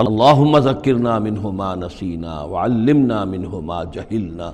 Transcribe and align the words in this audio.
اللہم 0.00 0.58
ذکرنا 0.58 1.18
منہ 1.18 1.46
ما 1.46 1.74
نسینا 1.74 2.42
وعلمنا 2.42 3.24
منہ 3.24 3.48
ما 3.48 3.84
جہلنا 3.84 4.50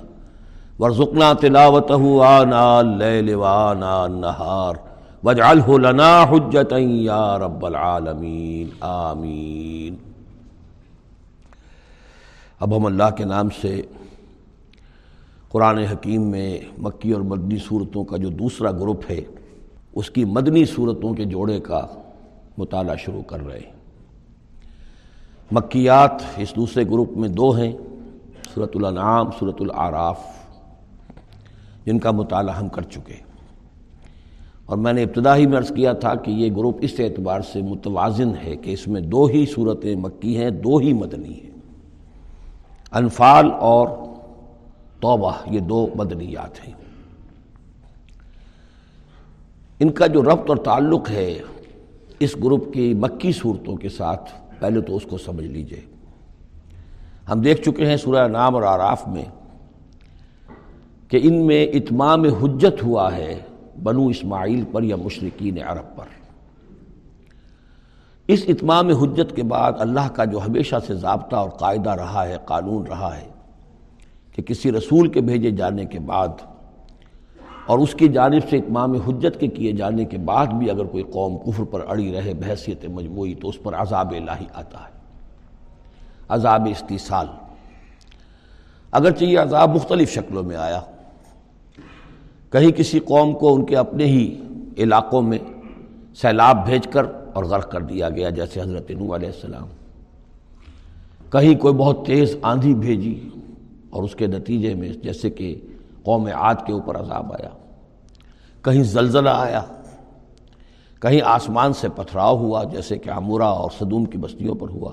ورزقنا 0.79 1.33
تلاوتہ 1.33 2.23
آنا 2.23 2.77
اللیل 2.77 3.33
وآنا 3.33 4.03
النہار 4.03 4.75
واجعلہ 5.23 5.77
لنا 5.77 6.23
حجتا 6.23 6.75
یا 6.79 7.37
رب 7.39 7.65
العالمین، 7.65 8.69
آمین۔ 8.79 9.95
اب 12.59 12.77
ہم 12.77 12.85
اللہ 12.85 13.15
کے 13.17 13.25
نام 13.25 13.49
سے 13.61 13.81
قرآن 15.49 15.77
حکیم 15.77 16.21
میں 16.21 16.59
مکی 16.77 17.11
اور 17.11 17.21
مدنی 17.21 17.57
صورتوں 17.57 18.03
کا 18.03 18.17
جو 18.17 18.29
دوسرا 18.29 18.71
گروپ 18.71 19.01
ہے، 19.09 19.21
اس 19.93 20.09
کی 20.09 20.25
مدنی 20.25 20.65
صورتوں 20.65 21.13
کے 21.13 21.25
جوڑے 21.25 21.59
کا 21.59 21.85
مطالعہ 22.57 22.95
شروع 22.95 23.21
کر 23.21 23.45
رہے 23.47 23.59
ہیں۔ 23.59 23.76
مکیات 25.51 26.11
اس 26.37 26.55
دوسرے 26.55 26.83
گروپ 26.83 27.17
میں 27.17 27.29
دو 27.29 27.51
ہیں 27.51 27.71
صورت 28.53 28.71
الانعام 28.75 29.29
صورت 29.39 29.55
العراف، 29.59 30.19
جن 31.85 31.99
کا 31.99 32.11
مطالعہ 32.11 32.55
ہم 32.55 32.69
کر 32.69 32.81
چکے 32.81 33.13
اور 34.65 34.77
میں 34.77 34.93
نے 34.93 35.03
ابتدا 35.03 35.35
ہی 35.35 35.47
میں 35.47 35.57
عرض 35.57 35.71
کیا 35.71 35.93
تھا 35.93 36.15
کہ 36.15 36.31
یہ 36.31 36.51
گروپ 36.51 36.77
اس 36.81 36.93
اعتبار 36.99 37.41
سے 37.41 37.61
متوازن 37.61 38.31
ہے 38.43 38.55
کہ 38.55 38.71
اس 38.71 38.87
میں 38.87 39.01
دو 39.01 39.25
ہی 39.25 39.45
صورتیں 39.45 39.95
مکی 39.95 40.37
ہیں، 40.37 40.49
دو 40.49 40.77
ہی 40.77 40.93
مدنی 40.93 41.33
ہیں۔ 41.33 41.51
انفال 42.91 43.51
اور 43.59 43.87
توبہ، 44.99 45.31
یہ 45.51 45.59
دو 45.59 45.87
مدنیات 45.95 46.67
ہیں۔ 46.67 46.73
ان 49.79 49.89
کا 49.89 50.07
جو 50.07 50.23
ربط 50.23 50.49
اور 50.49 50.57
تعلق 50.57 51.09
ہے 51.09 51.39
اس 52.19 52.35
گروپ 52.35 52.73
کی 52.73 52.93
مکی 52.93 53.31
صورتوں 53.31 53.75
کے 53.75 53.89
ساتھ 53.89 54.31
پہلے 54.59 54.81
تو 54.81 54.95
اس 54.95 55.03
کو 55.03 55.17
سمجھ 55.17 55.45
لیجیے۔ 55.45 55.81
ہم 57.31 57.41
دیکھ 57.41 57.61
چکے 57.61 57.85
ہیں 57.85 57.97
سورہ 57.97 58.27
نام 58.27 58.55
اور 58.55 58.63
آراف 58.63 59.07
میں 59.07 59.25
کہ 61.07 61.19
ان 61.23 61.47
میں 61.47 61.65
اتمام 61.65 62.25
حجت 62.25 62.83
ہوا 62.83 63.15
ہے 63.15 63.39
بنو 63.83 64.07
اسماعیل 64.07 64.63
پر 64.71 64.83
یا 64.83 64.95
مشرقین 64.95 65.57
عرب 65.67 65.97
پر۔ 65.97 66.05
اس 68.27 68.43
اتمام 68.47 68.89
حجت 68.89 69.35
کے 69.35 69.43
بعد 69.43 69.71
اللہ 69.79 70.09
کا 70.09 70.25
جو 70.25 70.39
ہمیشہ 70.45 70.75
سے 70.87 70.95
ضابطہ 70.95 71.35
اور 71.35 71.49
قاعدہ 71.49 71.89
رہا 71.89 72.27
ہے، 72.27 72.37
قانون 72.45 72.87
رہا 72.87 73.17
ہے 73.17 73.27
کہ 74.35 74.41
کسی 74.41 74.71
رسول 74.71 75.07
کے 75.07 75.21
بھیجے 75.21 75.51
جانے 75.51 75.85
کے 75.85 75.99
بعد 75.99 76.27
اور 77.67 77.79
اس 77.79 77.95
کی 77.95 78.07
جانب 78.07 78.49
سے 78.49 78.57
اتمام 78.57 78.93
حجت 78.93 79.39
کے 79.39 79.47
کیے 79.47 79.71
جانے 79.71 80.05
کے 80.05 80.17
بعد 80.17 80.47
بھی 80.47 80.69
اگر 80.69 80.85
کوئی 80.85 81.03
قوم 81.03 81.37
کفر 81.37 81.63
پر 81.63 81.81
اڑی 81.87 82.13
رہے، 82.13 82.33
بحثیت 82.33 82.85
مجموعی، 82.85 83.35
تو 83.35 83.49
اس 83.49 83.63
پر 83.63 83.73
عذاب 83.73 84.11
الہی 84.11 84.45
آتا 84.53 84.79
ہے۔ 84.79 84.97
عذاب 86.29 86.67
استیصال 86.71 87.27
اگرچہ 88.91 89.23
یہ 89.23 89.39
عذاب 89.39 89.75
مختلف 89.75 90.11
شکلوں 90.11 90.43
میں 90.43 90.55
آیا۔ 90.55 90.81
کہیں 92.51 92.71
کسی 92.71 92.99
قوم 92.99 93.33
کو 93.33 93.55
ان 93.55 93.65
کے 93.65 93.77
اپنے 93.77 94.05
ہی 94.05 94.41
علاقوں 94.77 95.21
میں 95.21 95.37
سیلاب 96.15 96.65
بھیج 96.65 96.87
کر 96.87 97.03
اور 97.33 97.43
غرق 97.43 97.71
کر 97.71 97.81
دیا 97.81 98.09
گیا، 98.09 98.29
جیسے 98.29 98.61
حضرت 98.61 98.91
نو 98.91 99.15
علیہ 99.15 99.29
السلام۔ 99.29 99.67
کہیں 101.31 101.55
کوئی 101.55 101.73
بہت 101.73 102.05
تیز 102.05 102.35
آندھی 102.41 102.73
بھیجی 102.73 103.29
اور 103.89 104.03
اس 104.03 104.15
کے 104.15 104.27
نتیجے 104.27 104.73
میں 104.73 104.89
جیسے 104.89 105.29
کہ 105.29 105.55
قوم 106.07 106.25
عاد 106.25 106.55
کے 106.65 106.73
اوپر 106.73 106.99
عذاب 106.99 107.33
آیا۔ 107.33 107.49
کہیں 108.61 108.83
زلزلہ 108.83 109.29
آیا، 109.29 109.61
کہیں 111.01 111.21
آسمان 111.25 111.73
سے 111.73 111.89
پتھراؤ 111.89 112.37
ہوا، 112.37 112.63
جیسے 112.63 112.97
کہ 112.97 113.09
عمورہ 113.09 113.43
اور 113.43 113.71
صدوم 113.79 114.05
کی 114.05 114.17
بستیوں 114.17 114.55
پر 114.55 114.69
ہوا۔ 114.69 114.91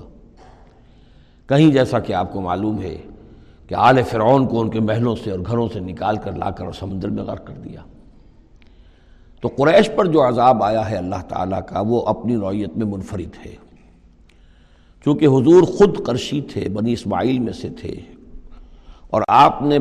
کہیں 1.47 1.71
جیسا 1.71 1.99
کہ 1.99 2.13
آپ 2.13 2.33
کو 2.33 2.41
معلوم 2.41 2.81
ہے 2.81 2.97
کہ 3.67 3.75
آل 3.75 4.03
فرعون 4.03 4.47
کو 4.47 4.61
ان 4.61 4.69
کے 4.69 4.79
محلوں 4.79 5.15
سے 5.23 5.31
اور 5.31 5.39
گھروں 5.39 5.67
سے 5.73 5.79
نکال 5.79 6.17
کر 6.17 6.31
لا 6.31 6.51
کر 6.51 6.65
اور 6.65 6.73
سمندر 6.73 7.09
میں 7.09 7.23
غرق 7.23 7.45
کر 7.47 7.53
دیا۔ 7.53 7.81
تو 9.41 9.49
قریش 9.57 9.89
پر 9.95 10.05
جو 10.05 10.27
عذاب 10.27 10.63
آیا 10.63 10.89
ہے 10.89 10.95
اللہ 10.95 11.21
تعالیٰ 11.29 11.61
کا، 11.67 11.81
وہ 11.87 12.01
اپنی 12.05 12.35
نوعیت 12.35 12.77
میں 12.77 12.85
منفرد 12.85 13.45
ہے۔ 13.45 13.55
چونکہ 15.05 15.25
حضور 15.25 15.63
خود 15.63 16.05
قرشی 16.05 16.41
تھے، 16.41 16.69
بنی 16.69 16.93
اسماعیل 16.93 17.39
میں 17.39 17.53
سے 17.53 17.69
تھے، 17.69 17.95
اور 19.09 19.21
آپ 19.27 19.61
نے 19.61 19.79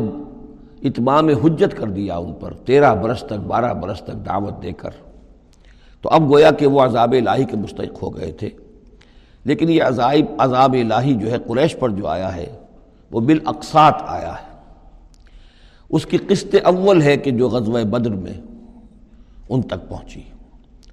اتمام 0.84 1.28
حجت 1.28 1.76
کر 1.76 1.86
دیا 1.86 2.16
ان 2.16 2.32
پر، 2.32 2.54
تیرہ 2.54 2.94
برس 2.94 3.20
تک، 3.20 3.32
بارہ 3.32 3.74
برس 3.74 4.00
تک 4.00 4.26
دعوت 4.26 4.62
دے 4.62 4.72
کر۔ 4.72 4.90
تو 6.00 6.08
اب 6.08 6.32
گویا 6.32 6.50
کہ 6.50 6.66
وہ 6.66 6.80
عذاب 6.80 7.12
الہی 7.12 7.44
کے 7.44 7.56
مستحق 7.56 8.02
ہو 8.02 8.16
گئے 8.16 8.32
تھے۔ 8.32 8.48
لیکن 9.44 9.70
یہ 9.70 9.82
عذاب 9.82 10.12
عذاب 10.38 10.72
الہی 10.72 11.14
جو 11.14 11.30
ہے 11.30 11.36
قریش 11.46 11.76
پر 11.78 11.88
جو 11.88 12.06
آیا 12.06 12.36
ہے، 12.36 12.46
وہ 13.10 13.20
بالاقساط 13.20 13.94
آیا 14.06 14.32
ہے۔ 14.32 14.54
اس 15.90 16.06
کی 16.06 16.16
قسط 16.16 16.54
اول 16.64 17.02
ہے 17.02 17.16
کہ 17.16 17.30
جو 17.30 17.48
غزوہ 17.48 17.82
بدر 17.82 18.10
میں 18.10 18.40
ان 19.48 19.62
تک 19.62 19.88
پہنچی۔ 19.88 20.22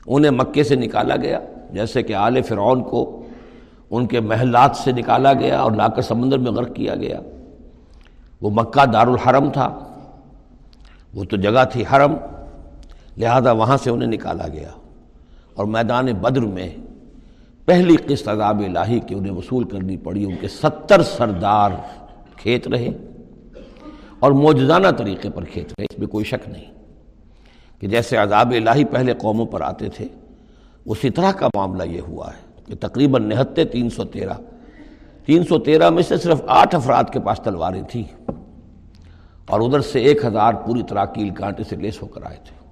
انہیں 0.08 0.32
مکے 0.32 0.64
سے 0.64 0.76
نکالا 0.76 1.16
گیا، 1.16 1.40
جیسے 1.74 2.04
کہ 2.04 2.14
آل 2.14 2.42
فرعون 2.42 2.84
کو 2.84 3.22
ان 3.90 4.08
کے 4.08 4.20
محلات 4.20 4.76
سے 4.76 4.92
نکالا 4.92 5.34
گیا 5.34 5.62
اور 5.62 5.72
لا 5.72 5.88
کر 5.88 6.02
سمندر 6.02 6.38
میں 6.38 6.52
غرق 6.52 6.76
کیا 6.76 6.96
گیا۔ 6.96 7.20
وہ 8.42 8.50
مکہ 8.50 8.86
دار 8.86 9.08
الحرم 9.08 9.52
تھا۔ 9.52 9.80
وہ 11.14 11.24
تو 11.24 11.38
جگہ 11.38 11.64
تھی 11.72 11.84
حرم، 11.92 12.14
لہذا 13.18 13.52
وہاں 13.52 13.78
سے 13.78 13.90
انہیں 13.90 14.10
نکالا 14.10 14.48
گیا۔ 14.48 14.70
اور 15.54 15.66
میدان 15.66 16.06
بدر 16.06 16.42
میں 16.42 16.70
پہلی 17.66 17.96
قسط 18.08 18.28
عذاب 18.28 18.62
الہی 18.66 19.00
کی 19.00 19.16
انہیں 19.16 19.34
وصول 19.34 19.64
کرنی 19.64 19.98
پڑی۔ 19.98 20.26
ان 20.26 20.36
کے 20.42 20.48
ستر 20.48 21.02
سردار 21.02 21.72
کھیت 22.38 22.68
رہے 22.68 22.88
اور 24.20 24.32
موجزانہ 24.32 24.88
طریقے 24.98 25.30
پر 25.30 25.44
کھیت 25.44 25.74
رہے۔ 25.78 25.86
اس 25.90 26.00
میں 26.00 26.08
کوئی 26.08 26.26
شک 26.26 26.50
نہیں 26.50 26.74
کہ 27.80 27.88
جیسے 27.88 28.18
عذاب 28.18 28.54
الہی 28.58 28.86
پہلے 28.86 29.14
قوموں 29.14 29.46
پر 29.46 29.62
آتے 29.62 29.90
تھے، 29.90 30.08
اسی 30.86 31.10
طرح 31.10 31.32
کا 31.32 31.48
معاملہ 31.56 31.84
یہ 31.84 32.02
ہوا 32.02 32.28
ہے 32.28 32.62
کہ 32.66 32.76
تقریباً 32.80 33.30
نہتے 33.30 33.66
تین 33.66 33.90
سو 33.90 34.04
تیرہ 34.04 34.34
تین 35.26 35.44
سو 35.44 35.60
تیرہ 35.60 35.90
میں 35.90 36.04
سے 36.04 36.18
صرف 36.18 36.42
آٹھ 36.48 36.76
افراد 36.76 37.04
کے 37.14 37.20
پاس 37.20 37.40
تلواریں 37.44 37.82
تھیں 37.82 38.32
اور 39.48 39.60
ادھر 39.60 39.80
سے 39.80 40.00
ایک 40.00 40.26
ہزار 40.26 40.54
پوری 40.54 40.84
طرح 40.90 41.06
کیل 41.06 41.30
کانٹے 41.30 41.64
سے 41.64 41.76
لیس 41.76 42.02
ہو 42.02 42.08
کر 42.08 42.22
آئے 42.24 42.38
تھے۔ 42.46 42.68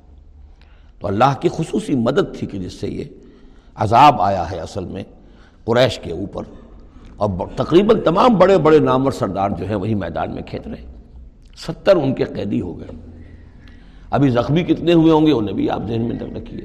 تو 0.99 1.07
اللہ 1.07 1.39
کی 1.41 1.49
خصوصی 1.51 1.95
مدد 1.95 2.39
تھی 2.39 2.47
کہ 2.47 2.59
جس 2.59 2.73
سے 2.73 2.87
یہ 2.87 3.03
عذاب 3.75 4.21
آیا 4.21 4.51
ہے 4.51 4.59
اصل 4.59 4.85
میں 4.85 5.03
قریش 5.65 5.99
کے 5.99 6.11
اوپر۔ 6.11 6.43
اور 7.17 7.29
تقریباً 7.55 8.01
تمام 8.01 8.37
بڑے 8.37 8.57
بڑے 8.57 8.79
نامور 8.79 9.11
سردار 9.11 9.49
جو 9.49 9.67
ہیں 9.67 9.75
وہی 9.75 9.95
میدان 9.95 10.33
میں 10.33 10.43
کھیت 10.43 10.67
رہے۔ 10.67 10.85
ستر 11.57 11.95
ان 11.95 12.13
کے 12.13 12.23
قیدی 12.23 12.61
ہو 12.61 12.79
گئے۔ 12.79 12.87
ابھی 14.09 14.29
زخمی 14.29 14.63
کتنے 14.63 14.93
ہوئے 14.93 15.11
ہوں 15.11 15.25
گے؟ 15.25 15.31
انہیں 15.31 15.55
بھی 15.55 15.69
آپ 15.69 15.81
ذہن 15.87 16.01
میں 16.01 16.35
رکھیے۔ 16.35 16.61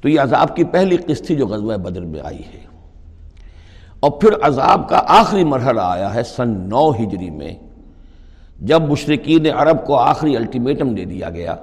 تو 0.00 0.08
یہ 0.08 0.20
عذاب 0.20 0.56
کی 0.56 0.64
پہلی 0.64 0.96
قسط 0.96 1.26
تھی 1.26 1.34
جو 1.34 1.46
غزوہ 1.46 1.76
بدر 1.76 2.00
میں 2.00 2.20
آئی 2.20 2.38
ہے۔ 2.38 2.67
اور 4.00 4.10
پھر 4.10 4.30
عذاب 4.42 4.88
کا 4.88 5.02
آخری 5.06 5.44
مرحلہ 5.44 5.80
آیا 5.80 6.14
ہے 6.14 6.22
سن 6.22 6.48
نو 6.48 6.90
ہجری 6.90 7.30
میں، 7.30 7.54
جب 8.60 8.82
مشرقین 8.82 9.46
عرب 9.56 9.86
کو 9.86 9.96
آخری 9.96 10.36
الٹیمیٹم 10.36 10.94
دے 10.94 11.04
دیا 11.04 11.30
گیا 11.30 11.56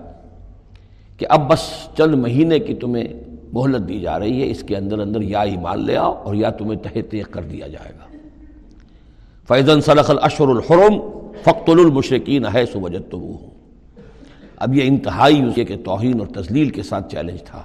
کہ 1.17 1.25
اب 1.29 1.49
بس 1.51 1.59
چند 1.97 2.13
مہینے 2.13 2.59
کی 2.59 2.75
تمہیں 2.75 3.07
مہلت 3.53 3.89
دی 3.89 3.99
جا 3.99 4.19
رہی 4.19 4.41
ہے، 4.41 4.51
اس 4.51 4.63
کے 4.63 4.77
اندر 4.77 4.99
اندر 4.99 5.21
یا 5.21 5.41
ایمان 5.41 5.85
لے 5.85 5.97
آؤ 5.97 6.13
اور 6.13 6.35
یا 6.35 6.49
تمہیں 6.49 6.79
تہ 6.83 7.01
تیغ 7.09 7.25
کر 7.31 7.41
دیا 7.41 7.67
جائے 7.67 7.91
گا۔ 7.99 8.17
فیضن 9.47 9.81
صلق 9.81 10.09
الاشر 10.09 10.47
الحرم 10.47 10.99
فقت 11.43 11.69
المشرقین 11.69 12.45
ہے 12.53 12.65
سو 12.65 12.79
وجد 12.79 13.11
تو 13.11 13.19
وہ 13.19 13.37
اب 14.55 14.75
یہ 14.75 14.83
انتہائی 14.85 15.41
اس 15.41 15.55
کہ 15.55 15.77
توہین 15.85 16.19
اور 16.19 16.27
تزلیل 16.27 16.69
کے 16.69 16.83
ساتھ 16.83 17.11
چیلنج 17.11 17.43
تھا۔ 17.43 17.61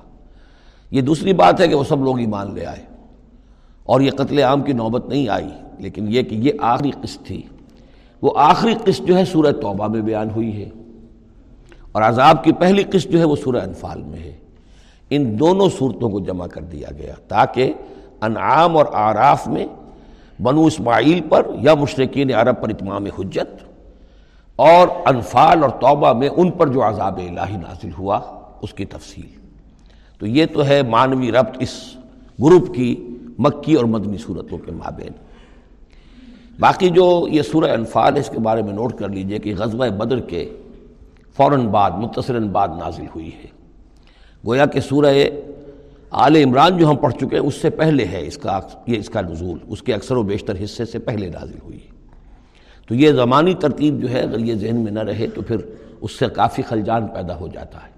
یہ 0.91 1.01
دوسری 1.01 1.33
بات 1.33 1.61
ہے 1.61 1.69
کہ 1.69 1.75
وہ 1.75 1.85
سب 1.85 2.05
لوگ 2.05 2.19
ایمان 2.19 2.55
لے 2.55 2.67
آئے۔ 2.67 3.00
اور 3.91 4.01
یہ 4.01 4.11
قتل 4.11 4.39
عام 4.39 4.63
کی 4.63 4.73
نوبت 4.73 5.09
نہیں 5.09 5.29
آئی، 5.29 5.49
لیکن 5.79 6.07
یہ 6.09 6.23
کہ 6.23 6.35
یہ 6.35 6.53
آخری 6.61 6.91
قسط 6.91 7.27
تھی۔ 7.27 7.43
وہ 8.23 8.31
آخری 8.37 8.75
قسط 8.85 9.03
جو 9.03 9.19
ہے 9.19 9.25
سورہ 9.25 9.53
توبہ 9.53 9.89
میں 9.89 10.01
بیان 10.01 10.31
ہوئی 10.31 10.65
ہے۔ 10.65 10.69
اور 11.93 12.03
عذاب 12.03 12.45
کی 12.45 12.53
پہلی 12.53 12.83
قسط 12.83 13.09
جو 13.09 13.19
ہے 13.19 13.25
وہ 13.25 13.37
سورہ 13.37 13.57
انفال 13.57 14.03
میں 14.03 14.19
ہے۔ 14.19 14.33
ان 15.11 15.39
دونوں 15.39 15.69
صورتوں 15.79 16.11
کو 16.11 16.21
جمع 16.21 16.47
کر 16.47 16.61
دیا 16.61 16.89
گیا 16.99 17.15
تاکہ 17.29 17.73
انعام 18.21 18.77
اور 18.77 18.87
آراف 18.93 19.49
میں 19.49 19.67
بنو 20.43 20.65
اسماعیل 20.65 21.21
پر 21.21 21.47
یا 21.61 21.75
مشرقین 21.75 22.35
عرب 22.35 22.63
پر 22.63 22.69
اتمام 22.69 23.07
حجت 23.19 23.65
اور 24.57 24.89
انفال 25.07 25.63
اور 25.63 25.71
توبہ 25.71 26.13
میں 26.13 26.29
ان 26.29 26.51
پر 26.51 26.67
جو 26.67 26.89
عذاب 26.89 27.17
الہی 27.17 27.57
نازل 27.57 27.91
ہوا، 27.99 28.21
اس 28.63 28.75
کی 28.75 28.85
تفصیل۔ 28.85 29.41
تو 30.19 30.27
یہ 30.27 30.47
تو 30.47 30.67
ہے 30.67 30.83
معنوی 30.83 31.33
ربط 31.33 31.57
اس 31.61 31.97
گروپ 32.43 32.75
کی 32.75 33.07
مکی 33.41 33.75
اور 33.75 33.85
مدنی 33.85 34.17
صورتوں 34.19 34.59
کے 34.59 34.73
مابین۔ 34.73 35.13
باقی 36.61 36.89
جو 36.89 37.29
یہ 37.31 37.43
سورہ 37.43 37.71
انفال 37.71 38.15
ہے، 38.15 38.21
اس 38.21 38.31
کے 38.31 38.39
بارے 38.39 38.63
میں 38.63 38.73
نوٹ 38.73 38.95
کر 38.95 39.09
لیجیے 39.09 39.39
کہ 39.39 39.55
غزوہ 39.59 39.89
بدر 39.89 40.21
کے 40.21 40.57
فوراً 41.37 41.67
بعد 41.67 41.91
متصراً 41.91 42.49
بعد 42.49 42.69
نازل 42.69 43.05
ہوئی 43.15 43.29
ہے۔ 43.29 43.47
گویا 44.47 44.67
کہ 44.67 44.81
سورہ 44.81 45.15
آل 46.11 46.37
عمران 46.37 46.79
جو 46.79 46.91
ہم 46.91 46.97
پڑھ 46.97 47.15
چکے 47.15 47.37
ہیں، 47.37 47.47
اس 47.47 47.55
سے 47.55 47.71
پہلے 47.71 48.05
ہے 48.05 48.27
اس 48.27 48.37
کا، 48.37 48.61
یہ 48.87 48.99
اس 48.99 49.11
کا 49.11 49.21
نزول۔ 49.21 49.59
اس 49.69 49.83
کے 49.83 49.95
اکثر 49.95 50.17
و 50.17 50.23
بیشتر 50.23 50.55
حصے 50.65 50.85
سے 50.85 50.99
پہلے 50.99 51.29
نازل 51.29 51.59
ہوئی۔ 51.65 51.79
تو 52.89 52.95
یہ 52.95 53.13
زمانی 53.13 53.55
ترتیب 53.55 54.03
جو 54.03 54.11
ہے، 54.11 54.21
اگر 54.21 54.39
یہ 54.39 54.55
ذہن 54.55 54.77
میں 54.77 54.93
نہ 54.93 55.01
رہے 55.01 55.27
تو 55.27 55.43
پھر 55.43 55.57
اس 56.01 56.13
سے 56.13 56.27
کافی 56.29 56.63
خلجان 56.63 57.07
پیدا 57.07 57.37
ہو 57.37 57.49
جاتا 57.49 57.79
ہے۔ 57.79 57.90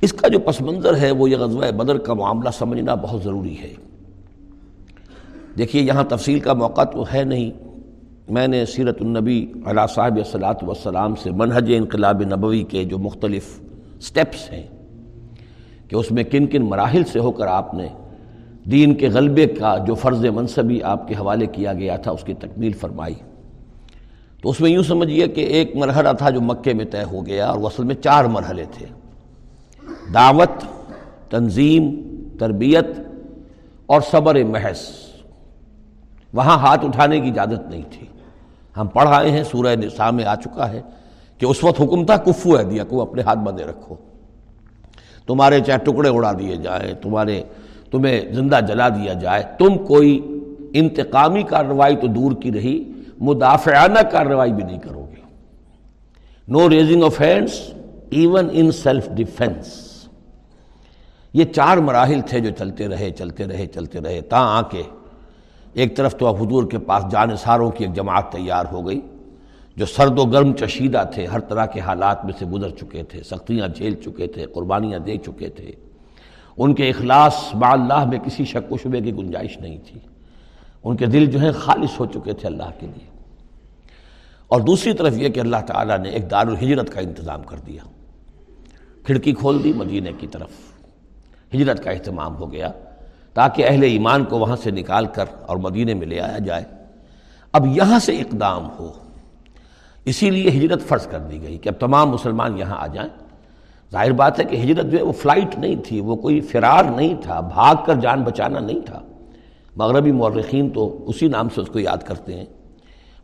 اس 0.00 0.12
کا 0.12 0.28
جو 0.28 0.38
پس 0.38 0.60
منظر 0.60 0.96
ہے، 0.96 1.10
وہ 1.10 1.30
یہ 1.30 1.36
غزوہ 1.36 1.70
بدر 1.70 1.98
کا 1.98 2.14
معاملہ 2.14 2.48
سمجھنا 2.58 2.94
بہت 2.94 3.22
ضروری 3.22 3.56
ہے۔ 3.62 3.74
دیکھیے، 5.58 5.82
یہاں 5.82 6.04
تفصیل 6.04 6.40
کا 6.40 6.52
موقع 6.52 6.84
تو 6.84 7.04
ہے 7.14 7.24
نہیں۔ 7.24 7.50
میں 8.28 8.48
نے 8.48 8.66
سیرت 8.66 8.96
النبی 9.00 9.52
علیہ 9.66 9.86
صاحب 9.94 10.18
صلاحت 10.32 10.64
وسلام 10.64 11.14
سے 11.14 11.30
منہج 11.30 11.72
انقلاب 11.76 12.22
نبوی 12.22 12.62
کے 12.62 12.84
جو 12.84 12.98
مختلف 12.98 13.60
سٹیپس 14.00 14.52
ہیں 14.52 14.62
کہ 15.88 15.96
اس 15.96 16.12
میں 16.12 16.24
کن 16.24 16.46
کن 16.46 16.62
مراحل 16.62 17.04
سے 17.04 17.18
ہو 17.18 17.32
کر 17.32 17.46
آپ 17.46 17.74
نے 17.74 17.86
دین 18.70 18.94
کے 18.94 19.08
غلبے 19.08 19.46
کا 19.46 19.78
جو 19.78 19.94
فرض 19.94 20.24
منصبی 20.24 20.82
آپ 20.82 21.08
کے 21.08 21.14
حوالے 21.14 21.46
کیا 21.46 21.72
گیا 21.72 21.96
تھا، 21.96 22.10
اس 22.10 22.24
کی 22.24 22.34
تکمیل 22.34 22.72
فرمائی۔ 22.72 23.14
تو 24.42 24.50
اس 24.50 24.60
میں 24.60 24.70
یوں 24.70 24.82
سمجھیے 24.82 25.28
کہ 25.28 25.40
ایک 25.40 25.76
مرحلہ 25.76 26.08
تھا 26.18 26.30
جو 26.30 26.40
مکے 26.40 26.74
میں 26.74 26.84
طے 26.84 27.02
ہو 27.12 27.26
گیا 27.26 27.46
اور 27.46 27.58
وصل 27.58 27.84
میں 27.84 27.94
چار 27.94 28.24
مرحلے 28.24 28.64
تھے۔ 28.72 28.86
دعوت، 30.14 30.64
تنظیم، 31.30 32.02
تربیت 32.38 32.86
اور 33.86 34.00
صبر 34.10 34.44
محض۔ 34.44 34.78
وہاں 36.32 36.58
ہاتھ 36.58 36.84
اٹھانے 36.84 37.20
کی 37.20 37.28
اجازت 37.28 37.70
نہیں 37.70 37.82
تھی۔ 37.90 38.06
ہم 38.76 38.86
پڑھ 38.86 39.08
آئے 39.08 39.30
ہیں، 39.30 39.44
سورہ 39.44 39.76
نساء 39.76 40.10
میں 40.10 40.24
آ 40.24 40.34
چکا 40.34 40.70
ہے 40.70 40.82
کہ 41.38 41.46
اس 41.46 41.64
وقت 41.64 41.80
حکم 41.80 42.06
تھا، 42.06 42.16
کفو 42.16 42.58
ہے، 42.58 42.64
دیا 42.64 42.84
کو 42.84 43.02
اپنے 43.02 43.22
ہاتھ 43.22 43.38
بندے 43.38 43.64
رکھو۔ 43.64 43.94
تمہارے 45.26 45.60
چاہے 45.60 45.78
ٹکڑے 45.78 46.08
اڑا 46.08 46.32
دیے 46.32 46.56
جائیں، 46.56 46.94
تمہارے، 46.94 47.42
تمہیں 47.90 48.32
زندہ 48.32 48.60
جلا 48.68 48.88
دیا 48.88 49.12
جائے۔ 49.12 49.42
تم 49.58 49.78
کوئی 49.78 50.40
انتقامی 50.72 51.42
کارروائی 51.42 51.96
تو 51.96 52.06
دور 52.06 52.32
کی 52.32 52.52
رہی، 52.52 52.92
مدافعانہ 53.20 53.98
کارروائی 54.10 54.52
بھی 54.52 54.64
نہیں 54.64 54.78
کرو 54.78 55.06
گے۔ 55.10 55.22
No 56.48 56.70
raising 56.70 57.02
of 57.02 57.20
hands 57.20 57.70
even 58.10 58.48
in 58.52 58.72
self 58.72 59.08
defence 59.08 59.88
یہ 61.32 61.44
چار 61.44 61.76
مراحل 61.76 62.20
تھے 62.20 62.40
جو 62.40 62.50
چلتے 62.58 62.88
رہے 62.88 63.10
چلتے 63.10 63.46
رہے 63.46 63.66
چلتے 63.66 64.00
رہے 64.00 64.20
تا 64.20 64.38
آ 64.38 64.62
کے 64.62 64.82
ایک 65.72 65.96
طرف 65.96 66.16
تو 66.16 66.34
حضور 66.34 66.70
کے 66.70 66.78
پاس 66.78 67.04
جانساروں 67.10 67.70
کی 67.70 67.84
ایک 67.84 67.94
جماعت 67.94 68.32
تیار 68.32 68.64
ہو 68.72 68.86
گئی، 68.86 69.00
جو 69.76 69.86
سرد 69.86 70.18
و 70.18 70.24
گرم 70.24 70.52
چشیدہ 70.52 71.04
تھے، 71.14 71.26
ہر 71.26 71.40
طرح 71.40 71.66
کے 71.66 71.80
حالات 71.80 72.24
میں 72.24 72.32
سے 72.38 72.46
گزر 72.46 72.70
چکے 72.70 73.02
تھے، 73.02 73.22
سختیاں 73.22 73.68
جھیل 73.68 73.94
چکے 73.94 74.26
تھے، 74.26 74.46
قربانیاں 74.46 74.98
دے 74.98 75.16
چکے 75.16 75.48
تھے۔ 75.48 75.72
ان 76.56 76.74
کے 76.74 76.90
اخلاص 76.90 77.54
با 77.54 77.72
اللہ 77.72 78.04
میں 78.04 78.18
کسی 78.18 78.44
شک 78.44 78.72
و 78.72 78.76
شبے 78.76 79.00
کی 79.00 79.12
گنجائش 79.12 79.58
نہیں 79.58 79.78
تھی۔ 79.86 80.00
ان 80.84 80.96
کے 80.96 81.06
دل 81.06 81.26
جو 81.26 81.38
ہیں 81.38 81.52
خالص 81.52 82.00
ہو 82.00 82.06
چکے 82.06 82.32
تھے 82.32 82.48
اللہ 82.48 82.70
کے 82.80 82.86
لیے۔ 82.86 83.10
اور 84.48 84.60
دوسری 84.60 84.92
طرف 84.92 85.18
یہ 85.18 85.28
کہ 85.28 85.40
اللہ 85.40 85.56
تعالیٰ 85.66 85.98
نے 85.98 86.08
ایک 86.08 86.30
دار 86.30 86.46
الحجرت 86.46 86.90
کا 86.90 87.00
انتظام 87.00 87.42
کر 87.42 87.56
دیا۔ 87.58 87.82
کھڑکی 89.08 89.32
کھول 89.32 89.64
دی 89.64 89.72
مدینہ 89.72 90.08
کی 90.18 90.26
طرف۔ 90.26 90.48
ہجرت 91.54 91.84
کا 91.84 91.90
اہتمام 91.90 92.36
ہو 92.36 92.52
گیا 92.52 92.70
تاکہ 93.34 93.64
اہل 93.68 93.82
ایمان 93.82 94.24
کو 94.24 94.38
وہاں 94.38 94.56
سے 94.56 94.70
نکال 94.70 95.06
کر 95.06 95.24
اور 95.46 95.56
مدینہ 95.56 95.94
میں 95.94 96.06
لے 96.06 96.20
آیا 96.20 96.38
جائے۔ 96.38 96.64
اب 97.52 97.66
یہاں 97.66 97.98
سے 97.98 98.12
اقدام 98.12 98.68
ہو۔ 98.78 98.92
اسی 100.04 100.30
لیے 100.30 100.50
ہجرت 100.50 100.82
فرض 100.82 101.06
کر 101.06 101.18
دی 101.18 101.42
گئی 101.42 101.58
کہ 101.58 101.68
اب 101.68 101.74
تمام 101.80 102.10
مسلمان 102.10 102.58
یہاں 102.58 102.76
آ 102.78 102.86
جائیں۔ 102.86 103.10
ظاہر 103.92 104.12
بات 104.12 104.38
ہے 104.38 104.44
کہ 104.44 104.56
ہجرت 104.56 104.86
جو 104.86 104.98
ہے 104.98 105.02
وہ 105.02 105.12
فلائٹ 105.12 105.58
نہیں 105.58 105.76
تھی، 105.84 106.00
وہ 106.00 106.16
کوئی 106.16 106.40
فرار 106.40 106.84
نہیں 106.84 107.14
تھا، 107.22 107.40
بھاگ 107.40 107.74
کر 107.86 107.94
جان 107.94 108.22
بچانا 108.22 108.60
نہیں 108.60 108.80
تھا۔ 108.80 109.02
مغربی 109.76 110.12
مورخین 110.12 110.70
تو 110.70 111.04
اسی 111.08 111.28
نام 111.28 111.48
سے 111.48 111.60
اس 111.60 111.68
کو 111.68 111.78
یاد 111.78 111.96
کرتے 111.96 112.34
ہیں۔ 112.34 112.44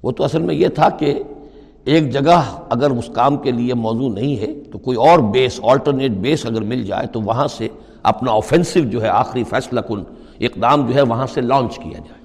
وہ 0.03 0.11
تو 0.11 0.25
اصل 0.25 0.43
میں 0.43 0.55
یہ 0.55 0.69
تھا 0.69 0.89
کہ 0.89 1.23
ایک 1.85 2.11
جگہ 2.11 2.57
اگر 2.69 2.91
اس 2.91 3.11
کام 3.15 3.37
کے 3.37 3.51
لیے 3.51 3.75
موضوع 3.75 4.09
نہیں 4.09 4.37
ہے 4.37 4.47
تو 4.73 4.79
کوئی 4.79 4.97
اور 4.97 5.19
بیس 5.19 5.61
آلٹرنیٹ 5.63 6.11
بیس 6.11 6.47
اگر 6.47 6.63
مل 6.63 6.85
جائے 6.85 7.07
تو 7.07 7.21
وہاں 7.21 7.49
سے 7.49 7.69
اپنا 8.03 8.33
آفینسو 8.33 8.81
جو 8.81 9.03
ہے، 9.03 9.09
آخری 9.09 9.45
فیصلہ 9.45 9.81
کن، 9.81 10.03
اقدام 10.41 10.87
جو 10.87 10.95
ہے 10.95 11.03
وہاں 11.03 11.27
سے 11.27 11.41
لانچ 11.41 11.77
کیا 11.77 11.99
جائے۔ 11.99 12.25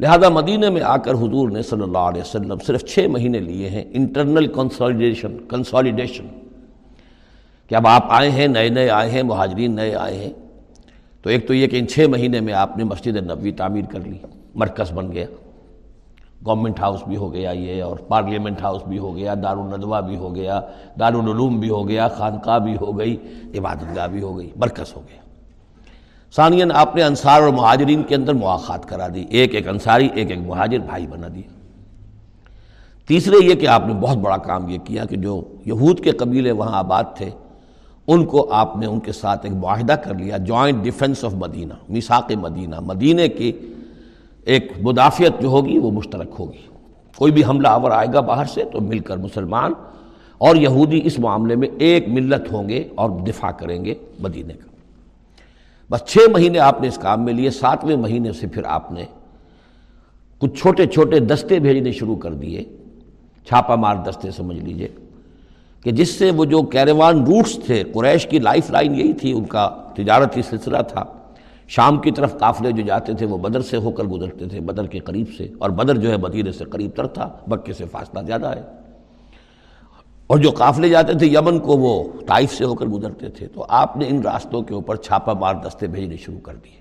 لہذا 0.00 0.28
مدینہ 0.28 0.70
میں 0.70 0.82
آ 0.82 0.96
کر 0.96 1.14
حضور 1.14 1.48
نے 1.48 1.62
صلی 1.62 1.82
اللہ 1.82 1.98
علیہ 1.98 2.22
وسلم 2.22 2.58
صرف 2.66 2.84
چھ 2.84 3.06
مہینے 3.10 3.38
لیے 3.38 3.68
ہیں 3.68 3.84
انٹرنل 3.92 4.46
کنسالیڈیشن 4.46 5.36
کنسالیڈیشن 5.48 6.26
کہ 7.68 7.74
اب 7.74 7.86
آپ 7.86 8.04
آئے 8.08 8.30
ہیں، 8.30 8.48
نئے 8.48 8.68
نئے 8.68 8.90
آئے 8.90 9.10
ہیں، 9.10 9.22
مہاجرین 9.22 9.74
نئے 9.74 9.94
آئے 9.94 10.16
ہیں۔ 10.16 10.32
تو 11.22 11.30
ایک 11.30 11.48
تو 11.48 11.54
یہ 11.54 11.66
کہ 11.66 11.76
ان 11.76 11.86
چھ 11.86 12.06
مہینے 12.08 12.40
میں 12.40 12.54
آپ 12.54 12.76
نے 12.76 12.84
مسجد 12.84 13.16
نبوی 13.16 13.52
تعمیر 13.52 13.84
کر 13.84 14.00
لی، 14.00 14.18
مرکز 14.54 14.92
بن 14.92 15.12
گیا۔ 15.12 15.26
گورنمنٹ 16.46 16.80
ہاؤس 16.80 17.02
بھی 17.06 17.16
ہو 17.16 17.32
گیا 17.32 17.50
یہ، 17.50 17.82
اور 17.82 17.96
پارلیمنٹ 18.08 18.62
ہاؤس 18.62 18.82
بھی 18.88 18.98
ہو 18.98 19.14
گیا 19.16 19.34
دارالندوہ 19.42 20.00
بھی 20.00 20.16
ہو 20.16 20.34
گیا، 20.34 20.60
دارالعلوم 21.00 21.58
بھی 21.60 21.70
ہو 21.70 21.88
گیا، 21.88 22.08
خانقاہ 22.08 22.58
بھی 22.58 22.76
ہو 22.80 22.98
گئی 22.98 23.16
عبادت 23.58 23.94
گاہ 23.96 24.06
بھی 24.06 24.22
ہو 24.22 24.36
گئی 24.38 24.50
مرکز 24.56 24.94
ہو 24.96 25.00
گیا۔ 25.08 25.20
ثانین 26.34 26.72
آپ 26.72 26.96
نے 26.96 27.02
انصار 27.02 27.42
اور 27.42 27.52
مہاجرین 27.52 28.02
کے 28.02 28.14
اندر 28.14 28.34
مواقع 28.34 28.76
کرا 28.88 29.08
دی، 29.14 29.24
ایک 29.30 29.54
ایک 29.54 29.68
انصاری، 29.68 30.08
ایک 30.14 30.30
ایک 30.30 30.38
مہاجر 30.38 30.78
بھائی 30.78 31.06
بنا 31.06 31.28
دیا۔ 31.34 31.56
تیسرے 33.08 33.44
یہ 33.44 33.54
کہ 33.54 33.66
آپ 33.68 33.86
نے 33.86 33.94
بہت 34.00 34.18
بڑا 34.18 34.36
کام 34.36 34.68
یہ 34.68 34.78
کیا 34.84 35.04
کہ 35.04 35.16
جو 35.16 35.40
یہود 35.66 36.00
کے 36.04 36.10
قبیلے 36.12 36.52
وہاں 36.52 36.78
آباد 36.78 37.04
تھے، 37.16 37.30
ان 38.08 38.24
کو 38.24 38.46
آپ 38.54 38.76
نے 38.76 38.86
ان 38.86 39.00
کے 39.00 39.12
ساتھ 39.12 39.46
ایک 39.46 39.54
معاہدہ 39.54 39.92
کر 40.04 40.14
لیا 40.14 40.36
جوائنٹ 40.36 40.82
ڈیفنس 40.84 41.24
آف 41.24 41.34
مدینہ 41.34 41.74
میساق 41.88 42.32
مدینہ 42.40 42.80
مدینہ 42.80 43.26
کی 43.38 43.52
ایک 44.48 44.72
مدافعت 44.82 45.42
جو 45.42 45.48
ہوگی 45.48 45.78
وہ 45.78 45.90
مشترک 45.90 46.30
ہوگی۔ 46.38 46.58
کوئی 47.16 47.32
بھی 47.32 47.44
حملہ 47.44 47.68
آور 47.68 47.90
آئے 47.90 48.08
گا 48.14 48.20
باہر 48.20 48.44
سے 48.44 48.64
تو 48.64 48.80
مل 48.80 48.98
کر 48.98 49.16
مسلمان 49.16 49.72
اور 50.38 50.56
یہودی 50.56 51.00
اس 51.04 51.18
معاملے 51.18 51.56
میں 51.56 51.68
ایک 51.78 52.08
ملت 52.08 52.52
ہوں 52.52 52.68
گے 52.68 52.88
اور 52.94 53.10
دفاع 53.10 53.50
کریں 53.50 53.84
گے 53.84 53.94
مدینہ 54.20 54.52
کا۔ 54.52 54.70
بس 55.90 56.04
چھ 56.06 56.18
مہینے 56.30 56.58
آپ 56.58 56.80
نے 56.80 56.88
اس 56.88 56.98
کام 56.98 57.24
میں 57.24 57.32
لیے، 57.32 57.50
ساتویں 57.50 57.96
مہینے 57.96 58.32
سے 58.32 58.46
پھر 58.46 58.62
آپ 58.64 58.92
نے 58.92 59.04
کچھ 60.38 60.60
چھوٹے 60.60 60.86
چھوٹے 60.86 61.20
دستے 61.20 61.58
بھیجنے 61.58 61.92
شروع 61.92 62.16
کر 62.16 62.32
دیے۔ 62.32 62.64
چھاپا 63.46 63.74
مار 63.74 63.96
دستے 63.96 64.30
سمجھ 64.30 64.58
لیجیے 64.58 64.88
کہ 65.82 65.90
جس 65.90 66.08
سے 66.08 66.30
وہ 66.30 66.44
جو 66.44 66.62
کیروان 66.62 67.24
روٹس 67.24 67.58
تھے، 67.66 67.84
قریش 67.94 68.26
کی 68.26 68.38
لائف 68.38 68.70
لائن 68.70 68.94
یہی 68.94 69.12
تھی، 69.12 69.32
ان 69.32 69.44
کا 69.44 69.70
تجارتی 69.94 70.42
سلسلہ 70.42 70.78
تھا۔ 70.88 71.04
شام 71.68 71.98
کی 71.98 72.10
طرف 72.10 72.38
قافلے 72.38 72.72
جو 72.72 72.82
جاتے 72.82 73.14
تھے 73.14 73.26
وہ 73.26 73.38
بدر 73.38 73.60
سے 73.60 73.76
ہو 73.76 73.90
کر 73.90 74.04
گزرتے 74.04 74.46
تھے، 74.46 74.60
بدر 74.60 74.86
کے 74.86 74.98
قریب 74.98 75.26
سے، 75.36 75.48
اور 75.58 75.70
بدر 75.70 75.96
جو 75.96 76.10
ہے 76.10 76.16
مدینہ 76.16 76.50
سے 76.50 76.64
قریب 76.64 76.90
تر 76.96 77.06
تھا 77.06 77.32
بکے 77.46 77.72
سے 77.72 77.84
فاصلہ 77.84 78.20
زیادہ 78.26 78.56
ہے۔ 78.56 78.62
اور 80.26 80.38
جو 80.38 80.50
قافلے 80.50 80.88
جاتے 80.88 81.14
تھے 81.14 81.26
یمن 81.26 81.58
کو 81.58 81.76
وہ 81.76 82.04
طائف 82.26 82.52
سے 82.52 82.64
ہو 82.64 82.74
کر 82.74 82.86
گزرتے 82.86 83.28
تھے۔ 83.28 83.46
تو 83.46 83.66
آپ 83.68 83.96
نے 83.96 84.04
ان 84.08 84.22
راستوں 84.22 84.62
کے 84.62 84.74
اوپر 84.74 84.96
چھاپا 84.96 85.32
مار 85.32 85.54
دستے 85.54 85.86
بھیجنے 85.86 86.16
شروع 86.16 86.38
کر 86.38 86.54
دیے۔ 86.54 86.80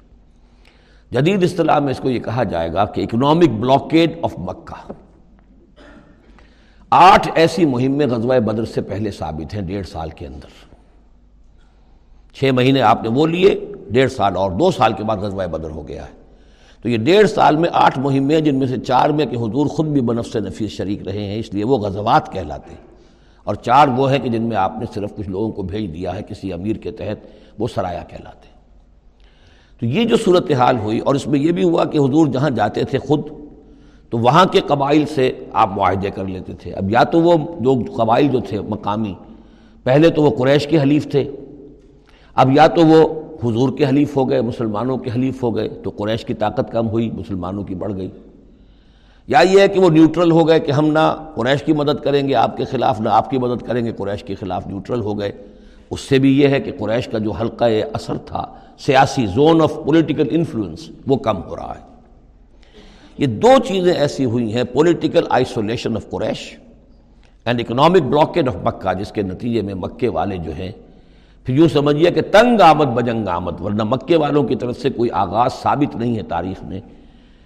جدید 1.12 1.44
اصطلاح 1.44 1.79
میں 1.79 1.91
اس 1.91 2.00
کو 2.00 2.10
یہ 2.10 2.20
کہا 2.20 2.44
جائے 2.44 2.74
گا 2.74 2.86
کہ 2.86 3.01
اکنامک 3.01 3.50
بلاکیڈ 3.50 4.20
آف 4.22 4.34
مکہ۔ 4.38 4.91
آٹھ 6.89 7.29
ایسی 7.36 7.65
مہمیں 7.65 8.08
غزوہ 8.08 8.39
بدر 8.39 8.65
سے 8.65 8.82
پہلے 8.82 9.12
ثابت 9.12 9.53
ہیں، 9.53 9.62
ڈیڑھ 9.62 9.88
سال 9.88 10.10
کے 10.10 10.27
اندر۔ 10.27 10.48
چھ 12.34 12.51
مہینے 12.53 12.82
آپ 12.82 13.03
نے 13.03 13.10
وہ 13.10 13.27
لیے 13.27 13.74
ڈیڑھ 13.91 14.12
سال 14.12 14.36
اور 14.36 14.51
دو 14.51 14.72
سال 14.72 14.94
کے 14.94 15.03
بعد 15.03 15.17
غزوہ 15.17 15.46
بدر 15.46 15.70
ہو 15.70 15.88
گیا 15.88 16.03
ہے۔ 16.03 16.17
تو 16.82 16.89
یہ 16.89 16.98
ڈیڑھ 16.98 17.29
سال 17.29 17.56
میں 17.56 17.70
آٹھ 17.74 18.00
مہمیں 18.00 18.41
جن 18.41 18.56
میں 18.56 18.67
سے 18.67 18.77
چار 18.77 19.10
میں 19.10 19.25
کہ 19.25 19.36
حضور 19.36 19.65
خود 19.65 19.88
بھی 19.88 20.01
بنفس 20.01 20.36
نفیس 20.36 20.72
شریک 20.72 21.08
رہے 21.08 21.25
ہیں، 21.25 21.39
اس 21.39 21.53
لیے 21.53 21.65
وہ 21.65 21.77
غزوات 21.77 22.34
کہلاتے 22.34 22.70
ہیں۔ 22.70 22.88
اور 23.44 23.56
چار 23.56 23.88
وہ 23.88 24.12
ہیں 24.12 24.20
کہ 24.20 24.29
جن 24.29 24.44
میں 24.44 24.58
آپ 24.58 24.74
نے 24.79 24.86
صرف 24.94 25.15
کچھ 25.15 25.29
لوگوں 25.29 25.51
کو 25.51 25.62
بھیج 25.62 25.94
دیا 25.94 26.15
ہے، 26.15 26.22
کسی 26.29 26.53
امیر 26.53 26.75
کے 26.75 26.91
تحت 26.91 27.27
وہ 27.60 27.67
سرایا 27.67 28.03
کہلاتے 28.08 28.48
ہیں۔ 28.50 28.58
تو 29.79 29.86
یہ 29.86 30.06
جو 30.06 30.17
صورتحال 30.17 30.77
ہوئی، 30.79 31.00
اور 31.00 31.15
اس 31.15 31.27
میں 31.27 31.39
یہ 31.39 31.51
بھی 31.51 31.63
ہوا 31.63 31.86
کہ 31.86 31.98
حضور 31.98 32.27
جہاں 32.27 32.50
جاتے 32.50 32.84
تھے 32.84 33.00
خود، 33.00 33.22
تو 34.10 34.17
وہاں 34.17 34.46
کے 34.46 34.60
قبائل 34.60 35.06
سے 35.06 35.32
آپ 35.53 35.70
معاہدے 35.70 36.10
کر 36.10 36.25
لیتے 36.25 36.53
تھے۔ 36.53 36.74
اب 36.74 36.91
یا 36.91 37.03
تو 37.03 37.22
وہ 37.22 37.34
جو 37.60 37.84
قبائل 37.98 38.27
جو 38.27 38.39
تھے 38.39 38.62
مقامی، 38.62 39.13
پہلے 39.84 40.10
تو 40.10 40.24
وہ 40.24 40.29
قریش 40.38 40.67
کے 40.67 40.82
حلیف 40.82 41.12
تھے، 41.12 41.32
اب 42.36 42.51
یا 42.51 42.67
تو 42.67 42.86
وہ 42.86 43.27
حضور 43.46 43.77
کے 43.77 43.86
حلیف 43.86 44.17
ہو 44.17 44.29
گئے، 44.29 44.41
مسلمانوں 44.41 44.98
کے 44.98 45.10
حلیف 45.15 45.44
ہو 45.44 45.56
گئے، 45.56 45.70
تو 45.70 45.89
قریش 45.89 46.25
کی 46.25 46.34
طاقت 46.34 46.72
کم 46.72 46.89
ہوئی، 46.89 47.12
مسلمانوں 47.12 47.63
کی 47.63 47.75
بڑھ 47.75 47.96
گئی۔ 47.96 48.10
یا 49.27 49.39
یہ 49.39 49.60
ہے 49.60 49.67
کہ 49.67 49.79
وہ 49.79 49.89
نیوٹرل 49.89 50.32
ہو 50.32 50.48
گئے 50.48 50.60
کہ 50.60 50.72
ہم 50.72 50.88
نہ 50.88 51.32
قریش 51.36 51.63
کی 51.63 51.74
مدد 51.74 52.03
کریں 52.03 52.27
گے، 52.27 52.36
آپ 52.36 52.58
کے 52.58 52.65
خلاف 52.65 53.01
نہ 53.01 53.10
آپ 53.10 53.29
کی 53.29 53.38
مدد 53.38 53.62
کریں 53.62 53.86
گے، 53.86 53.91
قریش 53.91 54.24
کے 54.24 54.36
خلاف 54.36 54.67
نیوٹرل 54.67 55.01
ہو 55.01 55.20
گئے۔ 55.20 55.32
اس 55.89 56.00
سے 56.00 56.20
بھی 56.20 56.41
یہ 56.41 56.48
ہے 56.48 56.60
کہ 56.60 56.72
قریش 56.79 57.08
کا 57.08 57.17
جو 57.17 57.32
حلقہ 57.32 57.65
اثر 57.94 58.17
تھا، 58.17 58.46
سیاسی 58.79 59.25
زون 59.25 59.62
آف 59.62 59.74
پولیٹیکل 59.86 60.27
انفلوئنس، 60.32 60.89
وہ 61.08 61.15
کم 61.15 61.44
ہو 61.44 61.56
رہا 61.56 61.74
ہے۔ 61.79 61.88
یہ 63.17 63.25
دو 63.25 63.51
چیزیں 63.65 63.94
ایسی 63.94 64.25
ہوئی 64.25 64.53
ہیں، 64.53 64.63
political 64.63 65.24
isolation 65.29 65.96
of 65.96 66.10
Quraysh 66.10 66.58
and 67.46 67.60
economic 67.60 68.01
blockade 68.01 68.48
of 68.48 68.56
Mecca, 68.63 68.94
جس 68.94 69.12
کے 69.12 69.22
نتیجے 69.22 69.62
میں 69.62 69.74
مکے 69.74 70.08
والے 70.08 70.38
جو 70.38 70.51
ہیں 70.51 70.72
پھر 71.48 71.56
یوں 71.56 71.68
سمجھیے 71.68 72.12
کہ 72.12 72.22
تنگ 72.22 72.62
آمد 72.62 72.86
بجنگ 72.86 73.27
آمد، 73.27 73.62
ورنہ 73.62 73.84
مکے 73.84 74.18
والوں 74.18 74.44
کی 74.44 74.56
طرف 74.56 74.77
سے 74.77 74.89
کوئی 74.89 75.10
آغاز 75.10 75.54
ثابت 75.54 75.96
نہیں 75.96 76.18
ہے 76.18 76.24
تاریخ 76.24 76.63
میں 76.63 76.82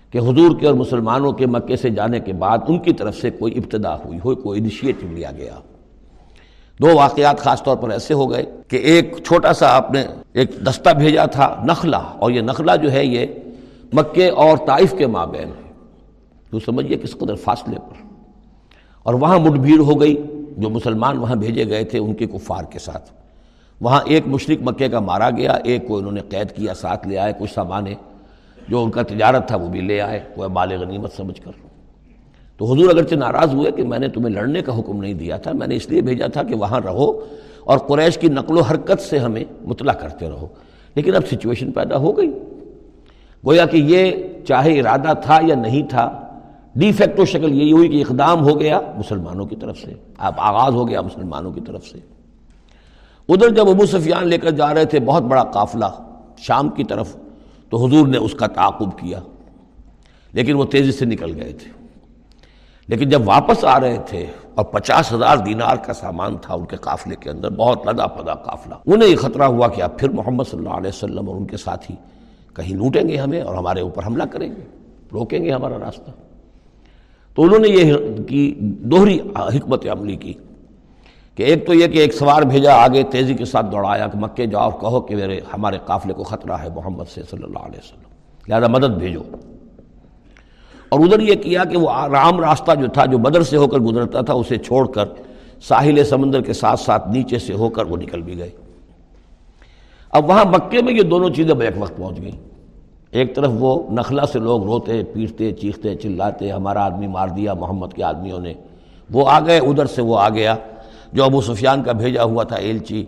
کہ 0.10 0.18
حضور 0.18 0.60
کے 0.60 0.68
اور 0.68 0.74
مسلمانوں 0.74 1.32
کے 1.32 1.46
مکے 1.46 1.76
سے 1.76 1.90
جانے 1.90 2.20
کے 2.20 2.34
بعد 2.34 2.58
ان 2.68 2.80
کی 2.80 2.94
طرف 2.94 3.16
سے 3.16 3.30
کوئی 3.30 3.58
ابتدا 3.58 3.96
ہوئی 3.96 4.20
ہو 4.26 4.36
کوئی 4.36 4.60
انیشیٹو 4.60 5.08
لیا 5.08 5.32
گیا۔ 5.32 5.56
دو 6.80 6.96
واقعات 6.96 7.40
خاص 7.40 7.64
طور 7.64 7.78
پر 7.78 7.90
ایسے 7.90 8.14
ہو 8.14 8.32
گئے 8.32 8.44
کہ 8.68 8.76
ایک 8.76 9.18
چھوٹا 9.26 9.54
سا 9.54 9.68
آپ 9.68 9.92
نے 9.92 10.06
ایک 10.34 10.52
دستہ 10.68 10.90
بھیجا 10.90 11.26
تھا 11.26 11.64
نخلا 11.68 11.98
اور 11.98 12.32
یہ 12.32 12.42
نخلا 12.42 12.76
جو 12.76 12.92
ہے 12.92 13.06
یہ 13.06 13.26
مکے 13.94 14.30
اور 14.30 14.58
طائف 14.58 14.94
کے 14.98 15.08
مابین 15.08 15.48
ہے۔ 15.48 15.72
تو 16.50 16.60
سمجھیے 16.60 16.98
کس 16.98 17.18
قدر 17.18 17.36
فاصلے 17.36 17.76
پر۔ 17.76 18.08
اور 19.04 19.14
وہاں 19.14 19.40
مٹ 19.40 19.60
بھیڑ 19.60 19.80
ہو 19.80 20.02
گئی، 20.02 20.24
جو 20.58 20.70
مسلمان 20.70 21.18
وہاں 21.18 21.36
بھیجے 21.36 21.68
گئے 21.68 21.84
تھے 21.84 22.00
ان 22.00 22.14
کے 22.14 22.26
کفار 22.26 22.64
کے 22.64 22.80
ساتھ۔ 22.80 23.21
وہاں 23.82 24.00
ایک 24.06 24.28
مشرق 24.28 24.70
مکے 24.70 24.90
کا 24.90 25.00
مارا 25.00 25.30
گیا، 25.30 25.52
ایک 25.52 25.88
کو 25.88 25.98
انہوں 25.98 26.12
نے 26.12 26.22
قید 26.30 26.52
کیا، 26.52 26.74
ساتھ 26.74 27.08
لے 27.08 27.18
آئے 27.18 27.34
کچھ 27.40 27.54
سامان 27.54 27.86
جو 28.68 28.84
ان 28.84 28.92
کا 28.92 29.02
تجارت 29.02 29.48
تھا 29.48 29.56
وہ 29.56 29.68
بھی 29.68 29.82
لے 29.82 30.02
آئے، 30.02 30.20
وہ 30.38 30.48
مال 30.48 30.72
غنیمت 30.72 31.14
سمجھ 31.14 31.42
کر۔ 31.42 31.52
تو 32.58 32.74
حضور 32.74 32.90
اگرچہ 32.90 33.16
ناراض 33.16 33.54
ہوئے 33.54 33.72
کہ 33.72 33.84
میں 33.84 34.00
نے 34.00 34.08
تمہیں 34.08 34.36
لڑنے 34.36 34.62
کا 34.62 34.80
حکم 34.80 35.02
نہیں 35.02 35.14
دیا 35.14 35.38
تھا، 35.38 35.52
میں 35.54 35.68
نے 35.68 35.76
اس 35.76 35.90
لیے 35.90 36.02
بھیجا 36.02 36.28
تھا 36.28 36.44
کہ 36.44 36.56
وہاں 36.56 36.80
رہو 36.80 37.26
اور 37.64 37.78
قریش 37.78 38.18
کی 38.18 38.28
نقل 38.28 38.58
و 38.58 38.62
حرکت 38.62 39.02
سے 39.02 39.18
ہمیں 39.18 39.44
مطلع 39.62 39.92
کرتے 39.92 40.30
رہو۔ 40.30 40.48
لیکن 40.96 41.16
اب 41.16 41.28
سچویشن 41.28 41.72
پیدا 41.72 41.98
ہو 41.98 42.18
گئی۔ 42.18 42.32
گویا 43.46 43.66
کہ 43.66 43.78
یہ 43.78 44.12
چاہے 44.48 44.80
ارادہ 44.80 45.14
تھا 45.22 45.40
یا 45.48 45.56
نہیں 45.56 45.90
تھا 45.90 46.28
ڈی 46.76 46.92
فیکٹو 46.92 47.26
شکل 47.26 47.62
یہی 47.62 47.72
ہوئی 47.72 47.90
کہ 47.90 48.02
اقدام 48.02 48.50
ہو 48.50 48.60
گیا 48.60 48.82
مسلمانوں 48.98 49.46
کی 49.46 49.56
طرف 49.56 49.78
سے۔ 49.78 49.94
اب 50.18 50.34
آغاز 50.38 50.74
ہو 50.74 50.88
گیا 50.88 51.02
مسلمانوں 51.02 51.52
کی 51.52 51.62
طرف 51.62 51.86
سے۔ 51.86 52.21
ادھر 53.30 53.50
جب 53.50 53.70
ابو 53.70 53.86
سفیان 53.86 54.28
لے 54.28 54.38
کر 54.38 54.52
جا 54.52 54.74
رہے 54.74 54.86
تھے، 54.86 55.00
بہت 55.00 55.24
بڑا 55.24 55.44
قافلہ 55.44 55.86
شام 56.38 56.70
کی 56.70 56.84
طرف، 56.84 57.16
تو 57.70 57.86
حضور 57.86 58.08
نے 58.08 58.18
اس 58.18 58.34
کا 58.34 58.48
تعاقب 58.48 59.00
کیا۔ 59.00 59.20
لیکن 60.34 60.54
وہ 60.54 60.66
تیزی 60.66 60.92
سے 60.92 61.06
نکل 61.06 61.42
گئے 61.42 61.54
تھے۔ 61.54 61.72
لیکن 62.88 63.10
جب 63.10 63.22
واپس 63.26 63.66
آ 63.66 63.80
رہے 63.80 63.98
تھے 64.06 64.26
اور 64.56 64.66
پچاس 64.66 65.14
ہزار 65.14 65.38
دینار 65.38 65.76
کا 65.76 65.94
سامان 65.94 66.38
تھا 66.42 66.54
ان 66.54 66.66
کے 66.66 66.76
قافلے 66.76 67.16
کے 67.20 67.30
اندر، 67.30 67.50
بہت 67.50 67.88
لدا 67.88 68.08
پدا 68.08 68.34
قافلہ۔ 68.34 68.76
انہیں 68.86 69.10
یہ 69.10 69.16
خطرہ 69.16 69.44
ہوا 69.44 69.68
کہ 69.68 69.82
اب 69.82 69.98
پھر 69.98 70.10
محمد 70.10 70.44
صلی 70.52 70.60
اللہ 70.60 70.70
علیہ 70.70 70.90
وسلم 70.90 71.30
اور 71.30 71.36
ان 71.36 71.46
کے 71.46 71.58
ساتھی 71.58 71.96
کہیں 72.56 72.76
لوٹیں 72.76 73.08
گے 73.08 73.18
ہمیں 73.18 73.42
اور 73.42 73.56
ہمارے 73.56 73.82
اوپر 73.82 74.06
حملہ 74.06 74.24
کریں 74.24 74.48
گے، 74.48 74.62
روکیں 75.14 75.46
گے 75.46 75.52
ہمارا 75.52 75.80
راستہ۔ 75.80 76.12
تو 77.36 77.44
انہوں 77.44 77.60
نے 77.60 77.68
یہ 77.68 77.96
کی، 78.28 78.56
دوہری 78.60 79.20
حکمت 79.36 79.88
عملی 79.88 80.16
کی۔ 80.16 80.34
کہ 81.36 81.44
ایک 81.44 81.68
تو 81.68 81.74
یہ 81.74 81.88
کہ 81.88 81.98
ایک 81.98 82.14
سوار 82.14 82.42
بھیجا، 82.42 82.74
آگے 82.76 83.04
تیزی 83.04 83.34
کے 83.34 83.46
ساتھ 83.46 83.66
دوڑایا 83.72 84.08
کہ 84.08 84.18
مکے 84.18 84.46
جاؤ 84.46 84.62
اور 84.62 84.72
کہو 84.72 85.02
کہ 85.02 85.16
میرے، 85.16 85.40
ہمارے 85.54 85.78
قافلے 85.86 86.14
کو 86.14 86.24
خطرہ 86.24 86.52
ہے 86.52 86.68
محمد 86.76 87.04
سے 87.14 87.22
صلی 87.30 87.44
اللہ 87.44 87.60
علیہ 87.60 87.80
وسلم۔ 87.80 88.12
لہذا 88.48 88.68
مدد 88.68 88.98
بھیجو۔ 89.00 89.22
اور 90.90 91.00
ادھر 91.00 91.20
یہ 91.20 91.36
کیا 91.36 91.64
کہ 91.64 91.78
وہ 91.78 92.06
رام 92.06 92.40
راستہ 92.40 92.72
جو 92.82 92.88
تھا، 92.88 93.06
جو 93.06 93.18
بدر 93.18 93.42
سے 93.42 93.58
ہو 93.58 93.68
کر 93.68 93.78
گزرتا 93.78 94.22
تھا، 94.22 94.34
اسے 94.34 94.58
چھوڑ 94.58 94.88
کر 94.88 95.06
ساحل 95.62 96.04
سمندر 96.04 96.42
کے 96.42 96.54
ساتھ 96.54 96.80
ساتھ 96.80 97.10
نیچے 97.10 97.40
سے 97.40 97.54
ہو 97.54 97.70
کر 97.70 97.86
وہ 97.86 97.98
نکل 97.98 98.22
بھی 98.22 98.38
گئے۔ 98.38 98.50
اب 100.12 100.30
وہاں 100.30 100.46
مکے 100.46 100.82
میں 100.82 100.94
یہ 100.94 101.02
دونوں 101.02 101.30
چیزیں 101.30 101.56
بیک 101.56 101.74
وقت 101.78 101.98
پہنچ 101.98 102.22
گئیں۔ 102.22 102.50
ایک 103.12 103.36
طرف 103.36 103.52
وہ 103.54 103.92
نخلا 103.92 104.26
سے 104.26 104.40
لوگ 104.40 104.64
روتے، 104.64 105.04
پیٹتے، 105.14 105.52
چیختے، 105.52 105.96
چلاتے، 105.96 106.52
ہمارا 106.52 106.86
آدمی 106.86 107.08
مار 107.08 107.28
دیا، 107.28 107.54
محمد 107.54 107.88
کے 107.96 108.04
آدمیوں 108.04 108.40
نے۔ 108.40 108.54
وہ 109.12 109.30
آ 109.30 109.40
گئے، 109.40 109.58
ادھر 109.58 109.86
سے 109.86 110.02
وہ 110.02 110.20
آ 110.20 110.30
گیا۔ 110.30 110.56
جو 111.14 111.24
ابو 111.24 111.42
سفیان 111.42 111.84
کا 111.84 111.92
بھیجا 111.92 112.24
ہوا 112.24 112.44
تھا 112.44 112.56
ایلچی، 112.56 113.06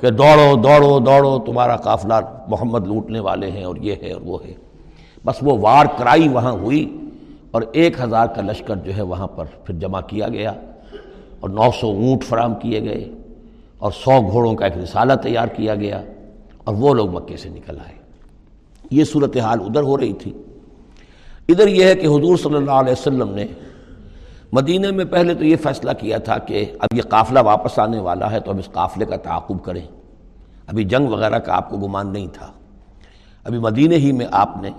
کہ 0.00 0.10
دوڑو 0.10 0.56
دوڑو 0.56 0.98
دوڑو، 0.98 1.38
تمہارا 1.38 1.76
قافلہ 1.76 2.14
محمد 2.48 2.86
لوٹنے 2.86 3.20
والے 3.20 3.50
ہیں 3.50 3.64
اور 3.64 3.76
یہ 3.76 3.94
ہے 4.02 4.12
اور 4.12 4.20
وہ 4.24 4.44
ہے۔ 4.44 4.52
بس 5.24 5.34
وہ 5.42 5.58
وار 5.60 5.86
کرائی 5.98 6.28
وہاں 6.28 6.52
ہوئی 6.52 6.96
اور 7.50 7.62
ایک 7.72 8.00
ہزار 8.00 8.26
کا 8.26 8.42
لشکر 8.42 8.76
جو 8.76 8.96
ہے 8.96 9.02
وہاں 9.02 9.26
پر 9.26 9.44
پھر 9.64 9.74
جمع 9.74 10.00
کیا 10.00 10.28
گیا 10.28 10.52
اور 11.40 11.50
نو 11.50 11.70
سو 11.80 11.86
اونٹ 11.86 12.24
فراہم 12.24 12.54
کیے 12.54 12.82
گئے 12.82 13.10
اور 13.78 13.92
سو 13.92 14.30
گھوڑوں 14.30 14.54
کا 14.54 14.64
ایک 14.64 14.78
رسالہ 14.78 15.12
تیار 15.12 15.46
کیا 15.46 15.74
گیا 15.74 16.02
اور 16.64 16.74
وہ 16.74 16.94
لوگ 16.94 17.10
مکے 17.10 17.36
سے 17.36 17.48
نکل 17.48 17.78
آئے۔ 17.78 17.94
یہ 18.90 19.04
صورتحال 19.04 19.60
ادھر 19.60 19.82
ہو 19.82 19.98
رہی 19.98 20.12
تھی۔ 20.12 20.32
ادھر 21.48 21.68
یہ 21.68 21.84
ہے 21.84 21.94
کہ 21.94 22.06
حضور 22.06 22.36
صلی 22.36 22.54
اللہ 22.54 22.70
علیہ 22.70 22.92
وسلم 22.92 23.34
نے 23.34 23.46
مدینہ 24.52 24.90
میں 24.90 25.04
پہلے 25.04 25.34
تو 25.34 25.44
یہ 25.44 25.56
فیصلہ 25.56 25.90
کیا 25.92 26.18
تھا 26.18 26.38
کہ 26.38 26.72
اب 26.80 26.96
یہ 26.96 27.02
قافلہ 27.02 27.38
واپس 27.42 27.78
آنے 27.78 27.98
والا 27.98 28.30
ہے 28.30 28.40
تو 28.40 28.50
اب 28.50 28.58
اس 28.58 28.68
قافلے 28.72 29.04
کا 29.04 29.16
تعاقب 29.16 29.64
کریں۔ 29.64 29.86
ابھی 30.66 30.84
جنگ 30.84 31.06
وغیرہ 31.06 31.38
کا 31.38 31.56
آپ 31.56 31.70
کو 31.70 31.76
گمان 31.76 32.12
نہیں 32.12 32.26
تھا۔ 32.32 32.46
ابھی 33.44 33.58
مدینہ 33.58 33.94
ہی 33.94 34.12
میں 34.12 34.26
آپ 34.30 34.62
نے 34.62 34.70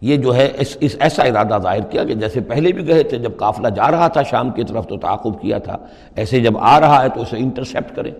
یہ 0.00 0.16
جو 0.16 0.36
ہے 0.36 0.52
اس 0.58 0.76
اس 0.80 0.96
ایسا 1.00 1.22
ارادہ 1.22 1.58
ظاہر 1.62 1.80
کیا 1.80 2.04
کہ 2.04 2.14
جیسے 2.14 2.40
پہلے 2.40 2.72
بھی 2.72 2.86
گئے 2.86 3.02
تھے، 3.02 3.18
جب 3.18 3.36
قافلہ 3.36 3.68
جا 3.68 3.90
رہا 3.90 4.08
تھا 4.08 4.22
شام 4.22 4.50
کی 4.50 4.64
طرف 4.64 4.86
تو 4.86 4.96
تعاقب 4.96 5.40
کیا 5.40 5.58
تھا، 5.58 5.76
ایسے 6.16 6.40
جب 6.40 6.58
آ 6.58 6.80
رہا 6.80 7.02
ہے 7.02 7.08
تو 7.08 7.20
اسے 7.22 7.36
انٹرسیپٹ 7.36 7.96
کریں۔ 7.96 8.12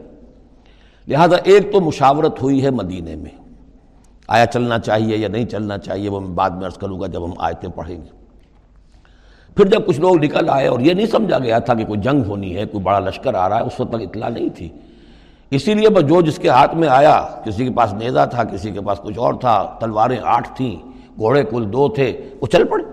لہذا 1.09 1.37
ایک 1.45 1.73
تو 1.73 1.81
مشاورت 1.81 2.43
ہوئی 2.43 2.65
ہے 2.65 2.71
مدینہ 2.71 3.11
میں۔ 3.17 3.45
آیا 4.29 4.47
چلنا 4.47 4.79
چاہیے 4.79 5.17
یا 5.17 5.29
نہیں 5.29 5.47
چلنا 5.47 5.79
چاہیے 5.79 6.09
وہ 6.09 6.21
میں 6.21 6.31
بعد 6.31 6.51
میں 6.51 6.67
عرض 6.67 6.79
کروں 6.79 7.01
گا 7.01 7.07
جب 7.07 7.25
ہم 7.25 7.33
آیتیں 7.39 7.69
پڑھیں 7.69 7.97
گے۔ 7.97 8.16
پھر 9.57 9.65
جب 9.65 9.87
کچھ 9.87 10.01
لوگ 10.01 10.25
نکل 10.25 10.49
آئے 10.49 10.67
اور 10.67 10.81
یہ 10.81 10.93
نہیں 10.93 11.07
سمجھا 11.07 11.39
گیا 11.39 11.59
تھا 11.59 11.75
کہ 11.75 11.85
کوئی 11.85 12.01
جنگ 12.01 12.23
ہونی 12.27 12.57
ہے، 12.57 12.65
کوئی 12.65 12.85
بڑا 12.85 12.99
لشکر 12.99 13.35
آ 13.35 13.49
رہا 13.49 13.57
ہے، 13.57 13.63
اس 13.63 13.81
وقت 13.81 13.91
تک 13.91 14.03
اطلاع 14.03 14.29
نہیں 14.29 14.49
تھی۔ 14.49 14.69
اسی 15.51 15.75
لیے 15.75 15.89
بس 15.89 16.03
جو 16.03 16.21
جس 16.21 16.39
کے 16.39 16.49
ہاتھ 16.49 16.75
میں 16.75 16.89
آیا، 16.89 17.29
کسی 17.45 17.65
کے 17.65 17.71
پاس 17.71 17.95
نیزا 17.95 18.25
تھا، 18.25 18.45
کسی 18.45 18.71
کے 18.71 18.81
پاس 18.81 19.01
کچھ 19.01 19.19
اور 19.19 19.35
تھا، 19.35 19.77
تلواریں 19.81 20.19
آٹھ 20.23 20.49
تھیں، 20.57 20.77
گھوڑے 21.19 21.45
کل 21.45 21.73
دو 21.73 21.89
تھے، 21.89 22.31
وہ 22.41 22.47
چل 22.47 22.65
پڑے۔ 22.65 22.85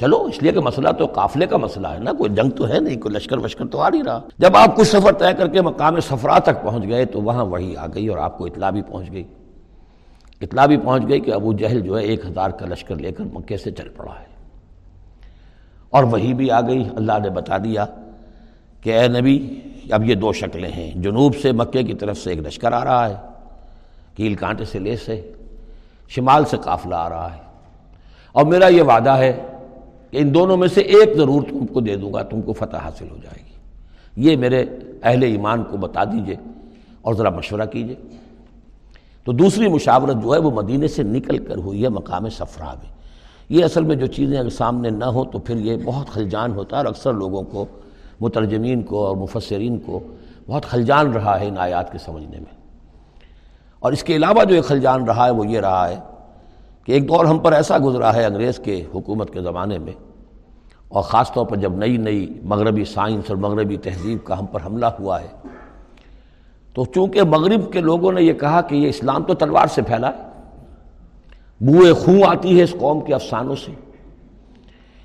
چلو، 0.00 0.22
اس 0.22 0.42
لیے 0.42 0.52
کہ 0.52 0.60
مسئلہ 0.60 0.88
تو 0.88 1.06
قافلے 1.06 1.46
کا 1.46 1.56
مسئلہ 1.56 1.88
ہے 1.88 1.98
نا، 1.98 2.12
کوئی 2.12 2.30
جنگ 2.34 2.50
تو 2.50 2.68
ہے 2.68 2.78
نہیں، 2.80 3.00
کوئی 3.00 3.14
لشکر 3.14 3.38
وشکر 3.38 3.66
تو 3.66 3.80
آ 3.80 3.88
نہیں 3.88 4.02
رہا۔ 4.02 4.20
جب 4.38 4.56
آپ 4.56 4.76
کچھ 4.76 4.88
سفر 4.88 5.12
طے 5.12 5.32
کر 5.38 5.48
کے 5.48 5.60
مقام 5.60 6.00
سفرا 6.00 6.38
تک 6.38 6.62
پہنچ 6.62 6.88
گئے، 6.88 7.04
تو 7.04 7.20
وہاں 7.20 7.44
وہی 7.44 7.76
آ 7.76 7.86
گئی 7.86 8.08
اور 8.08 8.18
آپ 8.18 8.38
کو 8.38 8.46
اطلاع 8.46 8.70
بھی 8.70 8.82
پہنچ 8.82 9.12
گئی۔ 9.12 9.24
اطلاع 10.40 10.66
بھی 10.66 10.76
پہنچ 10.76 11.08
گئی 11.08 11.20
کہ 11.20 11.30
ابو 11.30 11.52
جہل 11.52 11.80
جو 11.80 11.98
ہے، 11.98 12.04
ایک 12.04 12.26
ہزار 12.26 12.50
کا 12.50 12.66
لشکر 12.66 12.96
لے 12.96 13.12
کر 13.12 13.24
مکے 13.24 13.56
سے 13.56 13.70
چل 13.70 13.88
پڑا 13.88 14.12
ہے۔ 14.20 14.31
اور 15.92 16.04
وہی 16.04 16.34
بھی 16.34 16.50
آ 16.50 16.60
گئی۔ 16.60 16.84
اللہ 16.96 17.12
نے 17.22 17.30
بتا 17.30 17.58
دیا 17.58 17.86
کہ 18.80 18.98
اے 18.98 19.08
نبی، 19.08 19.60
اب 19.90 20.04
یہ 20.04 20.14
دو 20.14 20.32
شکلیں 20.32 20.72
ہیں۔ 20.72 20.90
جنوب 20.94 21.36
سے 21.42 21.52
مکے 21.52 21.82
کی 21.82 21.94
طرف 21.94 22.18
سے 22.18 22.30
ایک 22.30 22.38
لشکر 22.38 22.72
آ 22.72 22.84
رہا 22.84 23.08
ہے، 23.08 23.14
کیل 24.16 24.34
کانٹے 24.34 24.64
سے 24.64 24.78
لیس 24.78 25.08
ہے 25.08 25.32
شمال 26.08 26.44
سے 26.44 26.56
قافلہ 26.64 26.94
آ 26.94 27.08
رہا 27.08 27.34
ہے۔ 27.34 27.40
اور 28.32 28.44
میرا 28.44 28.68
یہ 28.68 28.82
وعدہ 28.82 29.10
ہے 29.10 29.46
کہ 30.10 30.16
ان 30.16 30.34
دونوں 30.34 30.56
میں 30.56 30.68
سے 30.68 30.80
ایک 30.80 31.16
ضرور 31.16 31.42
تم 31.42 31.66
کو 31.66 31.80
دے 31.80 31.96
دوں 31.96 32.12
گا، 32.12 32.22
تم 32.22 32.42
کو 32.42 32.52
فتح 32.52 32.76
حاصل 32.76 33.06
ہو 33.10 33.16
جائے 33.22 33.42
گی۔ 33.46 33.52
یہ 34.16 34.36
میرے 34.36 34.64
اہل 35.02 35.22
ایمان 35.22 35.64
کو 35.64 35.76
بتا 35.76 36.04
دیجیے 36.04 36.36
اور 37.02 37.14
ذرا 37.14 37.30
مشورہ 37.30 37.66
کیجیے۔ 37.72 37.94
تو 39.24 39.32
دوسری 39.32 39.68
مشاورت 39.68 40.22
جو 40.22 40.34
ہے 40.34 40.38
وہ 40.38 40.50
مدینے 40.50 40.88
سے 40.88 41.02
نکل 41.02 41.38
کر 41.38 41.56
ہوئی 41.56 41.84
ہے 41.84 41.88
مقام 41.88 42.28
سفرہ 42.28 42.64
میں۔ 42.64 43.01
یہ 43.48 43.64
اصل 43.64 43.84
میں 43.84 43.96
جو 43.96 44.06
چیزیں 44.06 44.38
اگر 44.38 44.50
سامنے 44.50 44.90
نہ 44.90 45.04
ہوں 45.04 45.24
تو 45.32 45.38
پھر 45.38 45.56
یہ 45.56 45.76
بہت 45.84 46.08
خلجان 46.08 46.52
ہوتا 46.52 46.76
ہے 46.76 46.80
اور 46.80 46.86
اکثر 46.86 47.12
لوگوں 47.14 47.42
کو، 47.42 47.64
مترجمین 48.20 48.82
کو 48.82 49.06
اور 49.06 49.16
مفسرین 49.16 49.78
کو 49.78 50.00
بہت 50.48 50.64
خلجان 50.64 51.12
رہا 51.12 51.38
ہے 51.40 51.48
ان 51.48 51.58
آیات 51.58 51.92
کے 51.92 51.98
سمجھنے 51.98 52.38
میں۔ 52.38 52.60
اور 53.82 53.92
اس 53.92 54.02
کے 54.04 54.16
علاوہ 54.16 54.44
جو 54.44 54.54
ایک 54.54 54.64
خلجان 54.64 55.04
رہا 55.04 55.26
ہے 55.26 55.30
وہ 55.30 55.46
یہ 55.46 55.60
رہا 55.60 55.88
ہے 55.88 55.98
کہ 56.84 56.92
ایک 56.92 57.08
دور 57.08 57.24
ہم 57.24 57.38
پر 57.38 57.52
ایسا 57.52 57.78
گزرا 57.84 58.14
ہے 58.14 58.24
انگریز 58.24 58.58
کے 58.58 58.82
حکومت 58.94 59.32
کے 59.32 59.40
زمانے 59.40 59.78
میں، 59.78 59.92
اور 60.88 61.02
خاص 61.02 61.32
طور 61.32 61.46
پر 61.46 61.56
جب 61.56 61.76
نئی 61.76 61.96
نئی 61.96 62.26
مغربی 62.44 62.84
سائنس 62.84 63.24
اور 63.28 63.36
مغربی 63.38 63.76
تہذیب 63.76 64.24
کا 64.24 64.38
ہم 64.38 64.46
پر 64.46 64.66
حملہ 64.66 64.86
ہوا 64.98 65.20
ہے، 65.20 65.28
تو 66.76 66.84
چونکہ 66.84 67.22
مغرب 67.22 67.72
کے 67.72 67.80
لوگوں 67.80 68.12
نے 68.12 68.22
یہ 68.22 68.32
کہا 68.32 68.60
کہ 68.60 68.74
یہ 68.74 68.88
اسلام 68.88 69.24
تو 69.24 69.34
تلوار 69.34 69.66
سے 69.66 69.82
پھیلا 69.82 70.08
ہے 70.08 70.30
بوئے 71.66 71.92
خوں 71.92 72.22
آتی 72.26 72.58
ہے 72.58 72.64
اس 72.64 72.74
قوم 72.80 73.00
کے 73.00 73.14
افسانوں 73.14 73.56
سے۔ 73.56 73.72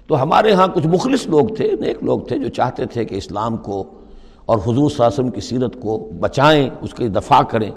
تو 0.08 0.24
ہمارے 0.24 0.54
ہاں 0.54 0.68
کچھ 0.68 0.88
مخلص 0.88 1.28
لوگ 1.28 1.48
تھے، 1.48 1.72
نیک 1.80 2.04
لوگ 2.04 2.20
تھے 2.20 2.38
جو 2.38 2.48
چاہتے 2.48 2.86
تھے 2.86 3.06
کہ 3.06 3.16
اسلام 3.16 3.58
کو 3.58 3.84
اور 4.46 4.58
حضور 4.58 4.74
صلی 4.74 4.84
اللہ 4.84 5.06
علیہ 5.06 5.14
وسلم 5.14 5.30
کی 5.30 5.42
سیرت 5.42 5.82
کو 5.82 6.10
بچائیں، 6.20 6.70
اس 6.82 6.94
کے 6.94 7.08
دفاع 7.08 7.42
کریں۔ 7.42 7.72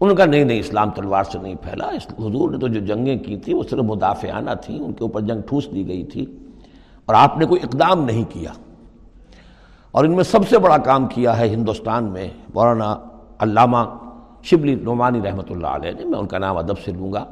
ان 0.00 0.14
کا 0.14 0.24
نہیں 0.24 0.44
نہیں، 0.44 0.58
اسلام 0.58 0.90
تلوار 0.90 1.24
سے 1.24 1.38
نہیں 1.38 1.54
پھیلا۔ 1.54 1.88
حضور 2.18 2.50
نے 2.50 2.58
تو 2.58 2.68
جو 2.68 2.80
جنگیں 2.80 3.16
کی 3.16 3.36
تھیں، 3.36 3.54
وہ 3.54 3.62
صرف 3.62 3.80
مدافعانہ 3.80 4.50
تھیں، 4.62 4.78
ان 4.78 4.92
کے 4.92 5.04
اوپر 5.04 5.20
جنگ 5.20 5.40
ٹھوس 5.40 5.68
دی 5.74 5.88
گئی 5.88 6.04
تھی۔ 6.04 6.26
اور 7.06 7.14
آپ 7.14 7.38
نے 7.38 7.44
کوئی 7.44 7.60
اقدام 7.62 8.04
نہیں 8.04 8.24
کیا۔ 8.28 8.50
اور 9.90 10.04
ان 10.04 10.16
میں 10.16 10.24
سب 10.24 10.48
سے 10.48 10.58
بڑا 10.58 10.76
کام 10.76 11.06
کیا 11.06 11.38
ہے 11.38 11.48
ہندوستان 11.48 12.04
میں، 12.04 12.28
مولانا 12.54 12.96
علامہ 13.38 13.78
شبلی 14.42 14.74
نعمانی 14.74 15.20
رحمۃ 15.20 15.50
اللہ 15.50 15.66
علیہ 15.66 15.90
نے، 15.90 16.04
میں 16.04 16.18
ان 16.18 16.26
کا 16.26 16.38
نام 16.38 16.56
ادب 16.56 16.78
سے 16.84 16.92
لوں 16.92 17.12
گا۔ 17.12 17.24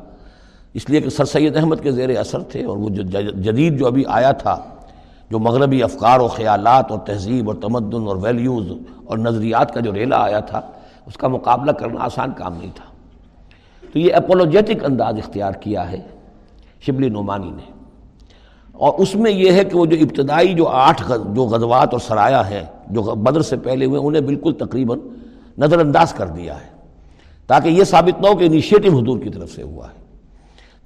اس 0.75 0.91
لیے 0.91 1.01
کہ 1.01 1.11
سر 1.11 1.25
سید 1.25 1.57
احمد 1.57 1.77
کے 1.83 1.93
زیر 1.93 2.19
اثر 2.19 2.43
تھے 2.43 2.65
اور 2.65 2.77
وہ 2.77 2.89
جو 2.89 3.03
جدید 3.31 3.79
جو 3.79 3.87
ابھی 3.87 4.05
آیا 4.09 4.33
تھا، 4.33 4.57
جو 5.31 5.39
مغربی 5.39 5.83
افکار 5.83 6.21
و 6.21 6.29
خیالات 6.29 6.91
اور 6.91 6.99
تہذیب 6.99 7.51
اور 7.51 7.57
تمدن 7.61 8.07
اور 8.07 8.17
ویلیوز 8.17 8.73
اور 9.05 9.19
نظریات 9.19 9.75
کا 9.75 9.81
جو 9.81 9.95
ریلا 9.95 10.17
آیا 10.17 10.41
تھا، 10.41 10.61
اس 11.07 11.17
کا 11.17 11.29
مقابلہ 11.29 11.73
کرنا 11.73 12.05
آسان 12.05 12.33
کام 12.37 12.55
نہیں 12.55 12.71
تھا۔ 12.75 12.85
تو 13.93 13.99
یہ 13.99 14.15
اپولوجیٹک 14.15 14.85
انداز 14.85 15.15
اختیار 15.19 15.53
کیا 15.53 15.91
ہے 15.91 16.01
شبلی 16.81 17.09
نعمانی 17.09 17.51
نے۔ 17.51 17.73
اور 18.73 18.93
اس 18.99 19.15
میں 19.15 19.31
یہ 19.31 19.53
ہے 19.53 19.65
کہ 19.65 19.79
وہ 19.79 19.87
جو 19.87 19.97
ابتدائی 20.01 20.55
جو 20.55 20.69
آٹھ 20.69 21.03
جو 21.09 21.45
غزوات 21.45 21.89
اور 21.93 22.01
سرایا 22.01 22.51
ہیں، 22.51 22.63
جو 22.91 23.03
بدر 23.03 23.43
سے 23.43 23.57
پہلے 23.57 23.85
ہوئے، 23.85 24.01
انہیں 24.01 24.23
بالکل 24.23 24.53
تقریباً 24.53 24.99
نظر 25.59 25.79
انداز 25.79 26.13
کر 26.13 26.27
دیا 26.27 26.55
ہے، 26.55 26.69
تاکہ 27.47 27.69
یہ 27.69 27.85
ثابت 27.85 28.21
نہ 28.21 28.27
ہو 28.29 28.37
کہ 28.37 28.45
انیشیٹو 28.45 28.99
حضور 28.99 29.19
کی 29.19 29.31
طرف 29.31 29.51
سے 29.51 29.63
ہوا 29.63 29.87
ہے۔ 29.87 30.10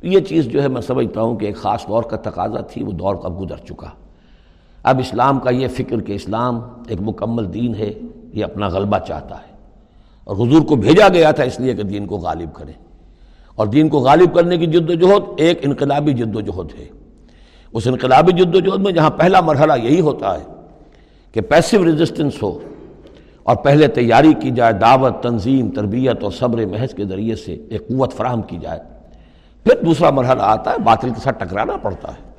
یہ 0.04 0.20
چیز 0.20 0.44
جو 0.44 0.62
ہے 0.62 0.68
میں 0.68 0.82
سمجھتا 0.82 1.20
ہوں 1.20 1.36
کہ 1.36 1.46
ایک 1.46 1.56
خاص 1.56 1.88
دور 1.88 2.02
کا 2.02 2.16
تقاضا 2.16 2.60
تھی، 2.60 2.84
وہ 2.84 2.92
دور 2.92 3.14
کا 3.14 3.28
گزر 3.28 3.56
چکا۔ 3.56 3.88
اب 4.82 4.98
اسلام 4.98 5.38
کا 5.38 5.50
یہ 5.50 5.68
فکر 5.68 6.00
کہ 6.00 6.12
اسلام 6.12 6.60
ایک 6.88 7.00
مکمل 7.00 7.54
دین 7.54 7.74
ہے، 7.74 7.92
یہ 8.32 8.44
اپنا 8.44 8.68
غلبہ 8.68 8.98
چاہتا 8.98 9.36
ہے۔ 9.36 9.54
اور 10.24 10.36
حضور 10.36 10.62
کو 10.62 10.76
بھیجا 10.76 11.08
گیا 11.08 11.30
تھا 11.30 11.44
اس 11.44 11.60
لیے 11.60 11.74
کہ 11.74 11.82
دین 11.82 12.06
کو 12.06 12.16
غالب 12.16 12.54
کریں۔ 12.54 12.72
اور 13.54 13.66
دین 13.66 13.88
کو 13.88 13.98
غالب 13.98 14.34
کرنے 14.34 14.58
کی 14.58 14.66
جد 14.66 14.90
و 14.90 14.94
جہد 14.94 15.22
ایک 15.36 15.58
انقلابی 15.62 16.12
جد 16.12 16.36
و 16.36 16.40
جہد 16.40 16.80
ہے۔ 16.80 16.86
اس 17.72 17.86
انقلابی 17.86 18.32
جد 18.32 18.54
و 18.54 18.60
جہد 18.60 18.80
میں 18.80 18.92
جہاں 18.92 19.10
پہلا 19.10 19.40
مرحلہ 19.40 19.72
یہی 19.82 20.00
ہوتا 20.00 20.38
ہے 20.38 20.44
کہ 21.32 21.40
پیسو 21.40 21.84
ریزسٹنس 21.84 22.42
ہو 22.42 22.58
اور 23.42 23.56
پہلے 23.56 23.86
تیاری 23.86 24.32
کی 24.32 24.50
جائے، 24.50 24.72
دعوت، 24.72 25.22
تنظیم، 25.22 25.70
تربیت 25.70 26.22
اور 26.22 26.30
صبر، 26.30 26.66
محض 26.66 26.94
کے 26.94 27.04
ذریعے 27.04 27.36
سے 27.36 27.54
ایک 27.70 27.88
قوت 27.88 28.12
فراہم 28.12 28.42
کی 28.42 28.58
جائے۔ 28.60 28.93
پھر 29.64 29.84
دوسرا 29.84 30.10
مرحلہ 30.10 30.42
آتا 30.42 30.70
ہے، 30.70 30.78
باطل 30.78 31.08
کے 31.08 31.20
ساتھ 31.20 31.44
ٹکرانا 31.44 31.76
پڑتا 31.76 32.08
ہے۔ 32.08 32.34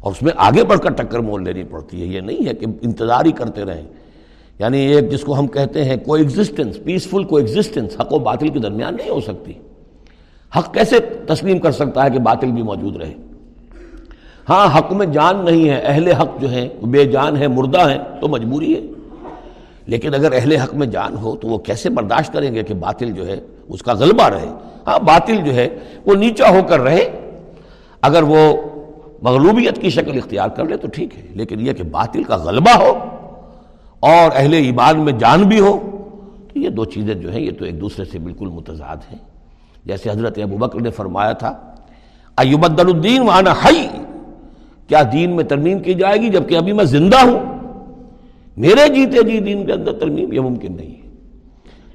اور 0.00 0.12
اس 0.12 0.22
میں 0.22 0.32
آگے 0.36 0.64
بڑھ 0.64 0.78
کر 0.78 0.90
ٹکر 0.90 1.18
مول 1.18 1.44
لینی 1.44 1.64
پڑتی 1.64 2.00
ہے۔ 2.00 2.06
یہ 2.06 2.20
نہیں 2.20 2.46
ہے 2.46 2.54
کہ 2.54 2.66
انتظار 2.82 3.24
ہی 3.24 3.32
کرتے 3.32 3.64
رہیں۔ 3.64 3.88
یعنی 4.58 4.78
ایک 4.78 5.10
جس 5.10 5.20
کو 5.20 5.38
ہم 5.38 5.46
کہتے 5.46 5.84
ہیں 5.84 5.96
کو 5.96 6.14
ایگزسٹنس 6.14 6.78
پیسفل 6.84 7.24
کو 7.24 7.36
ایگزسٹنس 7.36 8.00
حق 8.00 8.12
و 8.12 8.18
باطل 8.18 8.48
کے 8.48 8.58
درمیان 8.58 8.96
نہیں 8.96 9.10
ہو 9.10 9.20
سکتی۔ 9.20 9.52
حق 10.56 10.74
کیسے 10.74 10.98
تسلیم 11.00 11.58
کر 11.58 11.70
سکتا 11.70 12.04
ہے 12.04 12.10
کہ 12.10 12.18
باطل 12.18 12.52
بھی 12.52 12.62
موجود 12.62 12.96
رہے؟ 12.96 13.14
ہاں 14.48 14.78
حق 14.78 14.92
میں 14.92 15.06
جان 15.06 15.44
نہیں 15.44 15.70
ہے، 15.70 15.80
اہل 15.84 16.12
حق 16.12 16.40
جو 16.40 16.48
ہیں 16.48 16.68
بے 16.82 17.04
جان 17.04 17.36
ہے 17.36 17.48
مردہ 17.48 17.90
ہیں، 17.90 17.98
تو 18.20 18.28
مجبوری 18.28 18.74
ہے۔ 18.74 18.80
لیکن 19.88 20.14
اگر 20.14 20.32
اہل 20.32 20.52
حق 20.52 20.74
میں 20.74 20.86
جان 20.86 21.16
ہو 21.16 21.36
تو 21.36 21.48
وہ 21.48 21.58
کیسے 21.58 21.90
برداشت 21.90 22.32
کریں 22.32 22.54
گے 22.54 22.62
کہ 22.62 22.74
باطل 22.74 23.12
جو 23.12 23.26
ہے 23.26 23.40
اس 23.68 23.82
کا 23.82 23.92
غلبہ 23.92 24.28
رہے؟ 24.28 24.48
ہاں 24.86 24.98
باطل 24.98 25.36
جو 25.36 25.54
ہے 25.54 25.68
وہ 26.06 26.14
نیچا 26.14 26.48
ہو 26.48 26.60
کر 26.68 26.80
رہے۔ 26.80 27.30
اگر 28.02 28.22
وہ 28.22 28.56
مغلوبیت 29.22 29.80
کی 29.80 29.90
شکل 29.90 30.16
اختیار 30.16 30.48
کر 30.48 30.64
لے 30.64 30.76
تو 30.76 30.88
ٹھیک 30.88 31.16
ہے، 31.16 31.22
لیکن 31.34 31.66
یہ 31.66 31.72
کہ 31.72 31.82
باطل 31.82 32.22
کا 32.22 32.36
غلبہ 32.36 32.70
ہو 32.70 32.98
اور 34.00 34.30
اہل 34.34 34.52
ایمان 34.52 35.00
میں 35.00 35.12
جان 35.12 35.42
بھی 35.42 35.60
ہو، 35.60 35.78
تو 36.52 36.58
یہ 36.58 36.68
دو 36.68 36.84
چیزیں 36.84 37.14
جو 37.14 37.32
ہیں، 37.32 37.40
یہ 37.40 37.50
تو 37.58 37.64
ایک 37.64 37.80
دوسرے 37.80 38.04
سے 38.04 38.18
بالکل 38.18 38.46
متضاد 38.46 38.96
ہیں۔ 39.12 39.18
جیسے 39.84 40.10
حضرت 40.10 40.38
ابو 40.42 40.56
بکر 40.56 40.80
نے 40.80 40.90
فرمایا 40.90 41.32
تھا 41.32 41.54
ایوبدل 42.36 42.86
الدین 42.86 43.22
وانا 43.22 43.52
حی؟ 43.52 43.86
کیا 44.88 45.02
دین 45.12 45.36
میں 45.36 45.44
ترمیم 45.44 45.78
کی 45.78 45.94
جائے 45.94 46.18
گی 46.18 46.28
جبکہ 46.28 46.56
ابھی 46.56 46.72
میں 46.72 46.84
زندہ 46.84 47.16
ہوں؟ 47.16 47.57
میرے 48.58 48.88
جیتے 48.88 49.30
جی 49.30 49.40
دین 49.40 49.66
کے 49.66 49.72
اندر 49.72 49.92
ترمیم 49.92 50.32
یہ 50.32 50.40
ممکن 50.40 50.76
نہیں 50.76 50.90
ہے۔ 50.90 51.10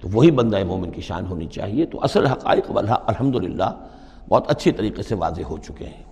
تو 0.01 0.09
وہی 0.13 0.31
بندہ 0.31 0.63
مومن 0.63 0.91
کی 0.91 1.01
شان 1.01 1.25
ہونی 1.25 1.47
چاہیے۔ 1.47 1.85
تو 1.85 1.99
اصل 2.03 2.25
حقائق 2.25 2.71
الحمد 3.07 3.35
للہ 3.35 3.85
بہت 4.29 4.51
اچھی 4.51 4.71
طریقے 4.71 5.03
سے 5.03 5.15
واضح 5.15 5.41
ہو 5.41 5.57
چکے 5.57 5.85
ہیں۔ 5.85 6.03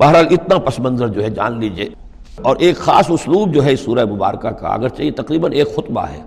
بہرحال 0.00 0.26
اتنا 0.30 0.58
پس 0.58 0.78
منظر 0.78 1.08
جو 1.08 1.24
ہے 1.24 1.30
جان 1.30 1.60
لیجیے۔ 1.60 1.88
اور 2.42 2.56
ایک 2.56 2.76
خاص 2.76 3.04
اسلوب 3.08 3.54
جو 3.54 3.64
ہے 3.64 3.72
اس 3.72 3.80
سورہ 3.80 4.04
مبارکہ 4.04 4.48
کا 4.48 4.68
اگر 4.68 4.88
چاہیے 4.88 5.10
تقریباً 5.10 5.52
ایک 5.52 5.74
خطبہ 5.74 6.00
ہے۔ 6.00 6.22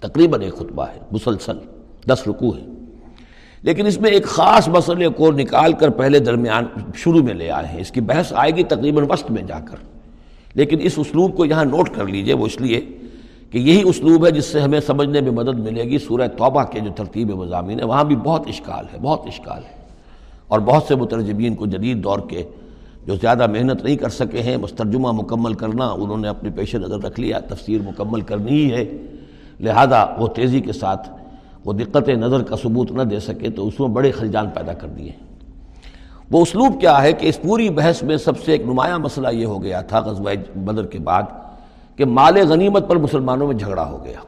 تقریباً 0.00 0.40
ایک 0.40 0.54
خطبہ 0.54 0.86
ہے۔ 0.94 1.00
مسلسل 1.12 1.58
دس 2.08 2.28
رکو 2.28 2.56
ہے 2.56 2.64
لیکن 3.62 3.86
اس 3.86 4.00
میں 4.00 4.10
ایک 4.10 4.24
خاص 4.24 4.68
مسئلے 4.68 5.08
کو 5.08 5.30
نکال 5.32 5.72
کر 5.72 5.88
پہلے 5.88 6.18
درمیان 6.18 6.64
شروع 6.94 7.22
میں 7.22 7.34
لے 7.34 7.50
آئے 7.50 7.66
ہیں۔ 7.66 7.80
اس 7.80 7.90
کی 7.90 8.00
بحث 8.00 8.32
آئے 8.36 8.50
گی 8.50 8.64
تقریباً 8.64 9.04
وسط 9.10 9.30
میں 9.30 9.42
جا 9.42 9.60
کر۔ 9.60 9.97
لیکن 10.54 10.78
اس 10.80 10.92
اسلوب 10.96 11.36
کو 11.36 11.44
یہاں 11.44 11.64
نوٹ 11.64 11.90
کر 11.90 12.06
لیجیے، 12.06 12.34
وہ 12.34 12.46
اس 12.46 12.60
لیے 12.60 12.80
کہ 13.50 13.58
یہی 13.58 13.82
اسلوب 13.84 14.26
ہے 14.26 14.30
جس 14.30 14.44
سے 14.44 14.60
ہمیں 14.60 14.80
سمجھنے 14.80 15.20
میں 15.20 15.30
مدد 15.30 15.58
ملے 15.58 15.84
گی۔ 15.84 15.98
سورہ 15.98 16.28
توبہ 16.28 16.64
کے 16.64 16.80
جو 16.80 16.90
ترتیب 16.96 17.30
مضامین 17.30 17.80
ہے 17.80 17.84
وہاں 17.84 18.04
بھی 18.04 18.16
بہت 18.16 18.42
اشکال 18.46 18.84
ہے، 18.92 18.98
بہت 19.02 19.20
اشکال 19.26 19.62
ہے۔ 19.64 19.78
اور 20.48 20.60
بہت 20.60 20.82
سے 20.88 20.94
مترجمین 20.94 21.54
کو 21.54 21.66
جدید 21.66 22.04
دور 22.04 22.18
کے 22.28 22.42
جو 23.06 23.14
زیادہ 23.14 23.46
محنت 23.46 23.84
نہیں 23.84 23.96
کر 23.96 24.08
سکے 24.08 24.42
ہیں 24.42 24.56
بس 24.56 24.72
ترجمہ 24.72 25.12
مکمل 25.12 25.54
کرنا 25.54 25.86
انہوں 25.86 26.16
نے 26.16 26.28
اپنے 26.28 26.50
پیش 26.50 26.74
نظر 26.74 26.98
رکھ 26.98 27.20
لیا، 27.20 27.38
تفسیر 27.38 27.80
مکمل 27.80 28.20
کرنی 28.20 28.52
ہی 28.52 28.72
ہے۔ 28.72 28.84
لہذا 29.60 30.04
وہ 30.18 30.26
تیزی 30.26 30.60
کے 30.60 30.72
ساتھ 30.72 31.10
وہ 31.64 31.72
دقت 31.72 32.08
نظر 32.08 32.42
کا 32.42 32.56
ثبوت 32.56 32.92
نہ 32.92 33.02
دے 33.02 33.20
سکے 33.20 33.50
تو 33.50 33.68
اس 33.68 33.80
میں 33.80 33.88
بڑے 33.88 34.10
خلجان 34.10 34.46
پیدا 34.54 34.72
کر 34.72 34.88
دیے۔ 34.88 35.10
ہیں 35.10 35.27
وہ 36.30 36.42
اسلوب 36.42 36.80
کیا 36.80 37.02
ہے 37.02 37.12
کہ 37.12 37.26
اس 37.26 37.42
پوری 37.42 37.70
بحث 37.70 38.02
میں 38.02 38.16
سب 38.16 38.38
سے 38.44 38.52
ایک 38.52 38.60
نمایاں 38.60 38.98
مسئلہ 38.98 39.28
یہ 39.32 39.46
ہو 39.46 39.62
گیا 39.62 39.80
تھا 39.80 39.98
غزوہ 40.00 40.58
بدر 40.58 40.86
کے 40.86 40.98
بعد 40.98 41.22
کہ 41.96 42.04
مال 42.04 42.48
غنیمت 42.48 42.88
پر 42.88 42.96
مسلمانوں 42.96 43.46
میں 43.46 43.54
جھگڑا 43.54 43.90
ہو 43.90 44.04
گیا۔ 44.04 44.18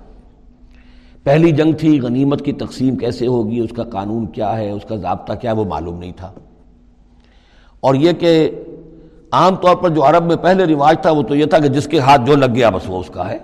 پہلی 1.22 1.50
جنگ 1.50 1.72
تھی، 1.72 2.00
غنیمت 2.00 2.44
کی 2.44 2.52
تقسیم 2.52 2.96
کیسے 2.96 3.26
ہوگی، 3.26 3.60
اس 3.60 3.70
کا 3.76 3.84
قانون 3.84 4.26
کیا 4.26 4.56
ہے، 4.56 4.70
اس 4.70 4.82
کا 4.88 4.96
ضابطہ 4.96 5.32
کیا 5.32 5.50
ہے، 5.50 5.56
وہ 5.56 5.64
معلوم 5.64 5.98
نہیں 5.98 6.12
تھا۔ 6.16 6.32
اور 7.80 7.94
یہ 7.94 8.12
کہ 8.12 8.50
عام 9.32 9.56
طور 9.56 9.76
پر 9.76 9.88
جو 9.88 10.04
عرب 10.04 10.24
میں 10.24 10.36
پہلے 10.36 10.64
رواج 10.64 10.96
تھا، 11.02 11.10
وہ 11.10 11.22
تو 11.22 11.34
یہ 11.34 11.46
تھا 11.46 11.58
کہ 11.58 11.68
جس 11.68 11.86
کے 11.86 11.98
ہاتھ 11.98 12.22
جو 12.26 12.36
لگ 12.36 12.54
گیا 12.54 12.70
بس 12.70 12.82
وہ 12.86 13.00
اس 13.00 13.10
کا 13.14 13.30
ہے۔ 13.30 13.38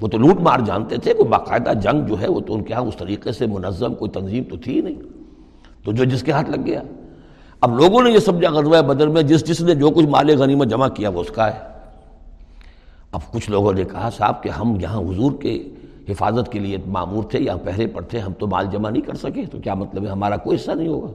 وہ 0.00 0.08
تو 0.08 0.18
لوٹ 0.18 0.40
مار 0.40 0.58
جانتے 0.60 0.96
تھے 0.96 1.14
کوئی 1.14 1.28
باقاعدہ 1.28 1.72
جنگ 1.78 2.06
جو 2.06 2.20
ہے، 2.20 2.28
وہ 2.28 2.40
تو 2.40 2.54
ان 2.54 2.62
کے 2.62 2.74
ہاں 2.74 2.82
اس 2.82 2.96
طریقے 2.96 3.32
سے 3.32 3.46
منظم، 3.46 3.94
کوئی 3.94 4.10
تنظیم 4.10 4.44
تو 4.44 4.56
تھی 4.56 4.80
نہیں۔ 4.80 5.02
تو 5.84 5.92
جو 5.92 6.04
جس 6.04 6.22
کے 6.22 6.32
ہاتھ 6.32 6.50
لگ 6.50 6.66
گیا۔ 6.66 6.82
اب 7.60 7.76
لوگوں 7.76 8.02
نے 8.02 8.10
یہ 8.10 8.18
سمجھا 8.18 8.50
غزوہ 8.50 8.82
بدر 8.82 9.08
میں 9.08 9.22
جس 9.22 9.44
جس 9.44 9.60
نے 9.60 9.74
جو 9.74 9.90
کچھ 9.90 10.06
مال 10.06 10.38
غنیمت 10.38 10.68
جمع 10.68 10.88
کیا 10.88 11.08
وہ 11.08 11.20
اس 11.20 11.30
کا 11.30 11.46
ہے۔ 11.46 11.58
اب 13.12 13.32
کچھ 13.32 13.50
لوگوں 13.50 13.72
نے 13.72 13.84
کہا، 13.84 14.10
صاحب، 14.16 14.42
کہ 14.42 14.48
ہم 14.48 14.76
یہاں 14.80 15.00
حضور 15.00 15.32
کے 15.32 15.70
حفاظت 16.08 16.52
کے 16.52 16.58
لیے 16.58 16.76
معمور 16.86 17.24
تھے، 17.24 17.40
یہاں 17.40 17.58
پہرے 17.64 17.86
پر 17.86 18.02
تھے، 18.02 18.18
ہم 18.18 18.32
تو 18.32 18.46
مال 18.46 18.66
جمع 18.72 18.90
نہیں 18.90 19.02
کر 19.02 19.14
سکے، 19.14 19.46
تو 19.46 19.58
کیا 19.58 19.74
مطلب 19.74 20.04
ہے؟ 20.04 20.08
ہمارا 20.08 20.36
کوئی 20.36 20.56
حصہ 20.56 20.70
نہیں 20.70 20.88
ہوگا۔ 20.88 21.12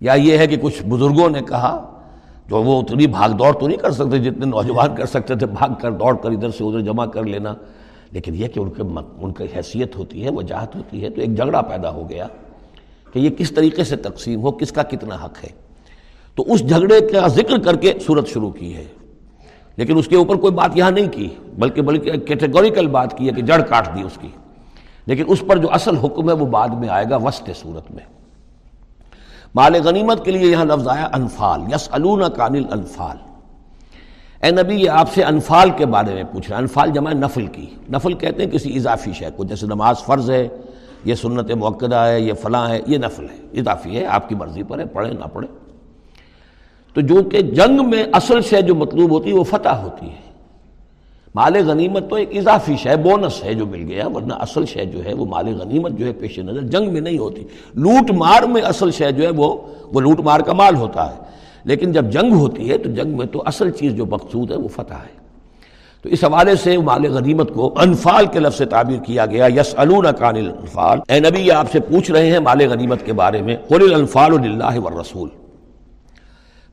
یا 0.00 0.12
یہ 0.12 0.38
ہے 0.38 0.46
کہ 0.46 0.56
کچھ 0.56 0.82
بزرگوں 0.82 1.30
نے 1.30 1.40
کہا، 1.48 2.00
جو 2.48 2.62
وہ 2.62 2.80
اتنی 2.80 3.06
بھاگ 3.06 3.30
دوڑ 3.30 3.52
تو 3.52 3.66
نہیں 3.66 3.78
کر 3.78 3.90
سکتے 3.90 4.18
جتنے 4.18 4.46
نوجوان 4.46 4.94
کر 4.96 5.06
سکتے 5.06 5.34
تھے، 5.34 5.46
بھاگ 5.46 5.68
کر 5.80 5.92
دوڑ 5.92 6.16
کر 6.16 6.30
ادھر 6.30 6.50
سے 6.50 6.64
ادھر 6.64 6.80
جمع 6.80 7.06
کر 7.06 7.22
لینا۔ 7.22 7.54
لیکن 8.12 8.34
یہ 8.34 8.48
کہ 8.48 8.60
ان 8.60 8.70
کے 8.70 8.82
ان 9.20 9.32
کی 9.32 9.44
حیثیت 9.56 9.96
ہوتی 9.96 10.24
ہے، 10.24 10.30
وجاہت 10.30 10.76
ہوتی 10.76 11.04
ہے، 11.04 11.10
تو 11.10 11.20
ایک 11.20 11.36
جھگڑا 11.36 11.60
پیدا 11.60 11.90
ہو 11.90 12.08
گیا۔ 12.08 12.26
کہ 13.12 13.18
یہ 13.18 13.30
کس 13.30 13.52
طریقے 13.52 13.84
سے 13.84 13.96
تقسیم 13.96 14.42
ہو، 14.42 14.52
کس 14.52 14.72
کا 14.72 14.82
کتنا 14.82 15.14
حق 15.24 15.44
ہے۔ 15.44 15.70
تو 16.34 16.52
اس 16.52 16.68
جھگڑے 16.68 17.00
کا 17.00 17.26
ذکر 17.26 17.58
کر 17.58 17.76
کے 17.76 17.92
صورت 18.06 18.28
شروع 18.28 18.50
کی 18.50 18.76
ہے۔ 18.76 18.84
لیکن 19.76 19.98
اس 19.98 20.06
کے 20.06 20.16
اوپر 20.16 20.36
کوئی 20.36 20.52
بات 20.52 20.70
یہاں 20.74 20.90
نہیں 20.90 21.08
کی، 21.08 21.28
بلکہ 21.58 21.82
بلکہ 21.82 22.12
کیٹیگوریکل 22.12 22.86
بات 22.86 23.18
کی 23.18 23.26
ہے 23.26 23.32
کہ 23.32 23.42
جڑ 23.42 23.62
کاٹ 23.62 23.96
دی 23.96 24.02
اس 24.02 24.18
کی۔ 24.20 24.28
لیکن 25.06 25.24
اس 25.26 25.44
پر 25.48 25.56
جو 25.56 25.72
اصل 25.72 25.96
حکم 25.96 26.28
ہے 26.28 26.34
وہ 26.34 26.46
بعد 26.46 26.68
میں 26.68 26.88
آئے 26.88 27.04
گا، 27.10 27.16
وسط 27.16 27.50
صورت 27.62 27.90
میں۔ 27.90 28.04
مال 29.54 29.74
غنیمت 29.84 30.24
کے 30.24 30.30
لیے 30.30 30.50
یہاں 30.50 30.64
لفظ 30.64 30.88
آیا، 30.88 31.08
انفال۔ 31.12 31.60
یس 31.74 31.88
کانل 32.36 32.64
انفال 32.70 33.16
اے 34.42 34.50
نبی، 34.50 34.74
یہ 34.74 34.90
آپ 34.90 35.12
سے 35.12 35.22
انفال 35.22 35.70
کے 35.70 35.86
بارے 35.86 36.14
میں 36.14 36.22
پوچھ 36.22 36.48
رہے 36.48 36.56
ہیں۔ 36.56 36.62
انفال 36.62 36.90
جمع 36.90 37.12
نفل 37.12 37.46
کی۔ 37.46 37.66
نفل 37.92 38.12
کہتے 38.12 38.44
ہیں 38.44 38.50
کسی 38.50 38.76
اضافی 38.76 39.12
شے 39.12 39.26
کو، 39.36 39.44
جیسے 39.44 39.66
نماز 39.66 39.98
فرض 39.98 40.30
ہے 40.30 40.48
یہ 41.04 41.14
سنت 41.14 41.50
موقع 41.50 41.94
ہے، 41.94 42.20
یہ 42.20 42.32
فلاں 42.32 42.68
ہے، 42.68 42.80
یہ 42.86 42.98
نفل 42.98 43.24
ہے۔ 43.24 43.60
اضافی 43.60 43.96
ہے، 43.96 44.06
آپ 44.06 44.28
کی 44.28 44.34
مرضی 44.34 44.62
پر 44.62 44.78
ہے، 44.78 44.86
پڑھیں، 44.86 45.12
نہ 45.12 45.24
پڑھیں۔ 45.32 45.54
تو 46.94 47.00
جو 47.00 47.22
کہ 47.22 47.42
جنگ 47.42 47.90
میں 47.90 48.04
اصل 48.12 48.40
شے 48.40 48.62
جو 48.62 48.74
مطلوب 48.74 49.10
ہوتی 49.10 49.30
ہے، 49.30 49.34
وہ 49.34 49.44
فتح 49.44 49.68
ہوتی 49.68 50.06
ہے۔ 50.06 50.30
مال 51.34 51.68
غنیمت 51.68 52.10
تو 52.10 52.16
ایک 52.16 52.36
اضافی 52.36 52.76
شے، 52.76 52.96
بونس 52.96 53.44
ہے 53.44 53.54
جو 53.54 53.66
مل 53.66 53.82
گیا، 53.88 54.08
ورنہ 54.08 54.32
اصل 54.32 54.64
شے 54.64 54.84
جو 54.84 55.04
ہے، 55.04 55.14
وہ 55.14 55.24
مال 55.24 55.60
غنیمت 55.60 55.92
جو 55.92 56.06
ہے 56.06 56.12
پیش 56.12 56.38
نظر 56.38 56.60
جنگ 56.60 56.92
میں 56.92 57.00
نہیں 57.00 57.18
ہوتی۔ 57.18 57.44
لوٹ 57.74 58.10
مار 58.10 58.42
میں 58.42 58.62
اصل 58.62 58.90
شے 58.90 59.12
جو 59.12 59.22
ہے، 59.24 59.30
وہ 59.36 59.56
وہ 59.92 60.00
لوٹ 60.00 60.20
مار 60.20 60.40
کا 60.40 60.52
مال 60.52 60.74
ہوتا 60.74 61.10
ہے۔ 61.10 61.20
لیکن 61.64 61.92
جب 61.92 62.04
جنگ 62.04 62.32
ہوتی 62.32 62.70
ہے، 62.70 62.78
تو 62.78 62.90
جنگ 62.90 63.18
میں 63.18 63.26
تو 63.26 63.42
اصل 63.46 63.70
چیز 63.70 63.94
جو 63.94 64.06
مقصود 64.06 64.50
ہے، 64.50 64.56
وہ 64.56 64.68
فتح 64.68 64.94
ہے۔ 64.94 65.29
تو 66.02 66.08
اس 66.08 66.24
حوالے 66.24 66.56
سے 66.56 66.78
مال 66.78 67.06
غنیمت 67.06 67.54
کو 67.54 67.74
انفال 67.76 68.26
کے 68.26 68.38
لفظ 68.38 68.58
سے 68.58 68.64
تعبیر 68.64 68.98
کیا 69.00 69.26
گیا 69.26 69.46
یس 69.46 69.74
کان 70.18 70.36
الفال 70.36 70.98
اے 71.08 71.20
نبی 71.20 71.50
آپ 71.50 71.66
سے 71.72 71.80
پوچھ 71.80 72.10
رہے 72.10 72.32
ہیں 72.32 72.38
مال 72.38 72.68
غنیمت 72.70 73.06
کے 73.06 73.12
بارے 73.12 73.42
میں۔ 73.42 73.56
قل 73.68 73.82
الانفال 73.82 74.32
للہ 74.32 74.78
والرسول۔ 74.78 75.28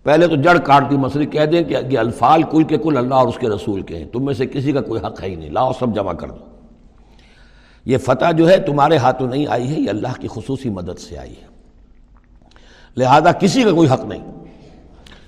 پہلے 0.03 0.27
تو 0.27 0.35
جڑ 0.35 0.57
کاٹ 0.57 0.91
دی 0.91 0.97
مسئلہ 0.97 1.23
کہہ 1.23 1.45
دیں 1.45 1.63
کہ 1.63 1.77
یہ 1.89 1.99
الفال 1.99 2.43
کل 2.43 2.63
کے 2.63 2.77
کل 2.77 2.97
اللہ 2.97 3.15
اور 3.15 3.27
اس 3.27 3.37
کے 3.37 3.49
رسول 3.49 3.81
کے 3.81 3.97
ہیں۔ 3.97 4.05
تم 4.05 4.25
میں 4.25 4.33
سے 4.33 4.45
کسی 4.45 4.71
کا 4.71 4.81
کوئی 4.81 5.01
حق 5.05 5.23
ہے 5.23 5.29
ہی 5.29 5.35
نہیں۔ 5.35 5.49
لاؤ، 5.49 5.71
سب 5.79 5.95
جمع 5.95 6.13
کر 6.13 6.27
دو۔ 6.27 6.45
یہ 7.85 7.97
فتح 7.97 8.31
جو 8.31 8.49
ہے 8.49 8.57
تمہارے 8.57 8.97
ہاتھوں 8.97 9.27
نہیں 9.27 9.47
آئی 9.47 9.75
ہے، 9.75 9.79
یہ 9.79 9.89
اللہ 9.89 10.21
کی 10.21 10.27
خصوصی 10.31 10.69
مدد 10.69 10.99
سے 10.99 11.17
آئی 11.17 11.31
ہے۔ 11.31 11.47
لہذا 12.97 13.31
کسی 13.31 13.63
کا 13.63 13.71
کوئی 13.71 13.89
حق 13.89 14.05
نہیں۔ 14.05 14.31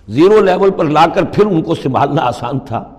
زیرو 0.08 0.42
لیول 0.42 0.72
پر 0.72 0.86
لا 0.86 1.06
کر 1.14 1.24
پھر 1.24 1.46
ان 1.46 1.62
کو 1.62 1.76
سنبھالنا 1.76 2.22
آسان 2.22 2.60
تھا۔ 2.60 2.99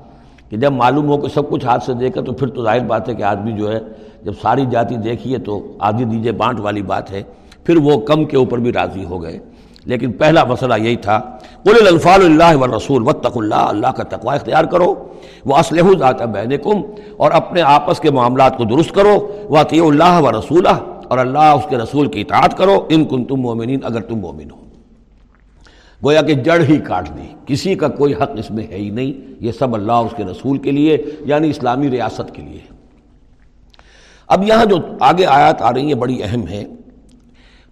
کہ 0.50 0.56
جب 0.56 0.72
معلوم 0.72 1.08
ہو 1.08 1.16
کہ 1.16 1.28
سب 1.28 1.50
کچھ 1.50 1.66
ہاتھ 1.66 1.84
سے 1.84 1.94
دے 1.94 2.10
کر 2.10 2.22
تو 2.22 2.32
پھر 2.32 2.46
تو 2.46 2.64
ظاہر 2.64 2.80
بات 2.80 3.08
ہے 3.08 3.14
کہ 3.14 3.22
آدمی 3.22 3.52
جو 3.52 3.72
ہے، 3.72 3.80
جب 4.22 4.32
ساری 4.42 4.64
جاتی 4.70 4.96
دیکھیے 4.96 5.38
تو 5.38 5.72
آدھی 5.78 6.04
دیجیے 6.04 6.32
بانٹ 6.32 6.60
والی 6.60 6.82
بات 6.82 7.10
ہے، 7.10 7.22
پھر 7.64 7.76
وہ 7.76 8.00
کم 8.00 8.24
کے 8.24 8.36
اوپر 8.36 8.58
بھی 8.58 8.72
راضی 8.72 9.04
ہو 9.04 9.22
گئے۔ 9.22 9.38
لیکن 9.84 10.12
پہلا 10.12 10.44
مسئلہ 10.44 10.74
یہی 10.78 10.96
تھا، 10.96 11.20
قل 11.62 11.86
الفال 11.86 12.24
اللہ 12.24 12.56
و 12.56 12.76
رسول 12.76 13.08
و 13.08 13.10
اللہ 13.34 13.54
اللہ 13.54 13.86
کا 13.86 14.02
تقوا 14.02 14.34
اختیار 14.34 14.64
کرو۔ 14.64 14.94
وہ 15.44 15.56
اسلح 15.56 15.98
ذات 15.98 16.22
بین 16.22 16.52
اور 17.16 17.30
اپنے 17.30 17.62
آپس 17.62 18.00
کے 18.00 18.10
معاملات 18.10 18.58
کو 18.58 18.64
درست 18.64 18.94
کرو۔ 18.94 19.32
وہ 19.48 19.58
اللہ 19.72 20.20
و 20.22 20.32
رسول 20.32 20.66
اور 21.08 21.18
اللہ 21.18 21.38
اس 21.38 21.70
کے 21.70 21.76
رسول 21.76 22.06
کی 22.06 22.20
اطاعت 22.20 22.58
کرو۔ 22.58 22.86
ان 22.88 23.04
کن 23.04 23.24
تم 23.24 23.36
مومنین 23.36 23.80
اگر 23.82 24.00
تم 24.00 24.18
مومن 24.18 24.50
ہو۔ 24.50 24.69
گویا 26.04 26.22
کہ 26.22 26.34
جڑ 26.34 26.60
ہی 26.62 26.78
کاٹ 26.78 27.08
دی۔ 27.08 27.34
کسی 27.46 27.74
کا 27.74 27.88
کوئی 27.88 28.14
حق 28.14 28.30
اس 28.38 28.50
میں 28.50 28.66
ہے 28.66 28.76
ہی 28.76 28.90
نہیں۔ 28.90 29.34
یہ 29.40 29.52
سب 29.52 29.74
اللہ 29.74 29.92
اس 29.92 30.14
کے 30.16 30.24
رسول 30.24 30.58
کے 30.58 30.70
لیے 30.70 31.04
یعنی 31.20 31.50
اسلامی 31.50 31.90
ریاست 31.90 32.34
کے 32.34 32.42
لیے۔ 32.42 32.60
اب 34.26 34.44
یہاں 34.44 34.64
جو 34.64 34.76
آگے 35.00 35.26
آیات 35.26 35.62
آ 35.62 35.72
رہی 35.72 35.86
ہیں، 35.86 35.94
بڑی 35.94 36.22
اہم 36.22 36.48
ہے 36.48 36.64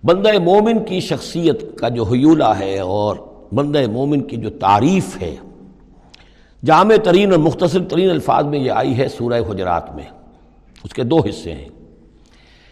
بندہ 0.05 0.39
مومن 0.39 0.85
کی 0.85 1.01
شخصیت 1.01 1.79
کا 1.79 1.89
جو 1.89 2.05
حیولہ 2.05 2.53
ہے 2.59 2.79
اور 2.79 3.17
بندہ 3.53 3.87
مومن 3.91 4.21
کی 4.21 4.37
جو 4.37 4.51
تعریف 4.51 5.23
ہے، 5.23 5.37
جامع 6.65 6.95
ترین 7.05 7.31
اور 7.31 7.39
مختصر 7.39 7.85
ترین 7.85 8.11
الفاظ 8.11 8.45
میں 8.45 8.59
یہ 8.59 8.71
آئی 8.71 8.99
ہے 8.99 9.09
سورہ 9.09 9.41
حجرات 9.51 9.95
میں۔ 9.95 10.05
اس 10.85 10.93
کے 10.93 11.03
دو 11.03 11.17
حصے 11.17 11.53
ہیں۔ 11.53 11.69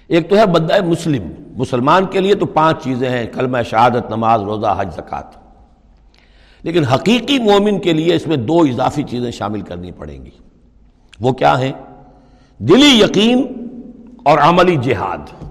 ایک 0.09 0.31
تو 0.31 0.37
ہے 0.37 0.47
بندہ 0.47 0.85
مسلم۔ 0.85 1.23
مسلمان 1.57 2.07
کے 2.07 2.21
لیے 2.21 2.35
تو 2.35 2.47
پانچ 2.47 2.85
چیزیں 2.85 3.11
ہیں، 3.11 3.27
کلمہ 3.35 3.59
شہادت، 3.71 4.11
نماز، 4.11 4.43
روزہ، 4.43 4.75
حج، 4.79 4.95
زکوٰۃ۔ 4.95 5.46
لیکن 6.67 6.85
حقیقی 6.85 7.39
مومن 7.39 7.79
کے 7.79 7.93
لیے 7.93 8.15
اس 8.15 8.27
میں 8.27 8.37
دو 8.37 8.61
اضافی 8.61 9.03
چیزیں 9.03 9.31
شامل 9.31 9.61
کرنی 9.61 9.93
پڑیں 9.93 10.25
گی۔ 10.25 10.31
وہ 11.21 11.33
کیا 11.33 11.61
ہیں؟ 11.61 11.73
دلی 12.59 13.01
یقین 13.01 13.69
اور 14.25 14.39
عملی 14.39 14.77
جہاد۔ 14.77 15.45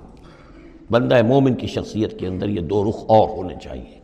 بندہ 0.92 1.22
مومن 1.22 1.54
کی 1.54 1.68
شخصیت 1.68 2.20
کے 2.20 2.28
اندر 2.28 2.50
یہ 2.50 2.62
دو 2.62 2.90
رخ 2.90 2.96
اور 3.08 3.30
ہونے 3.30 3.54
چاہیے۔ 3.64 4.00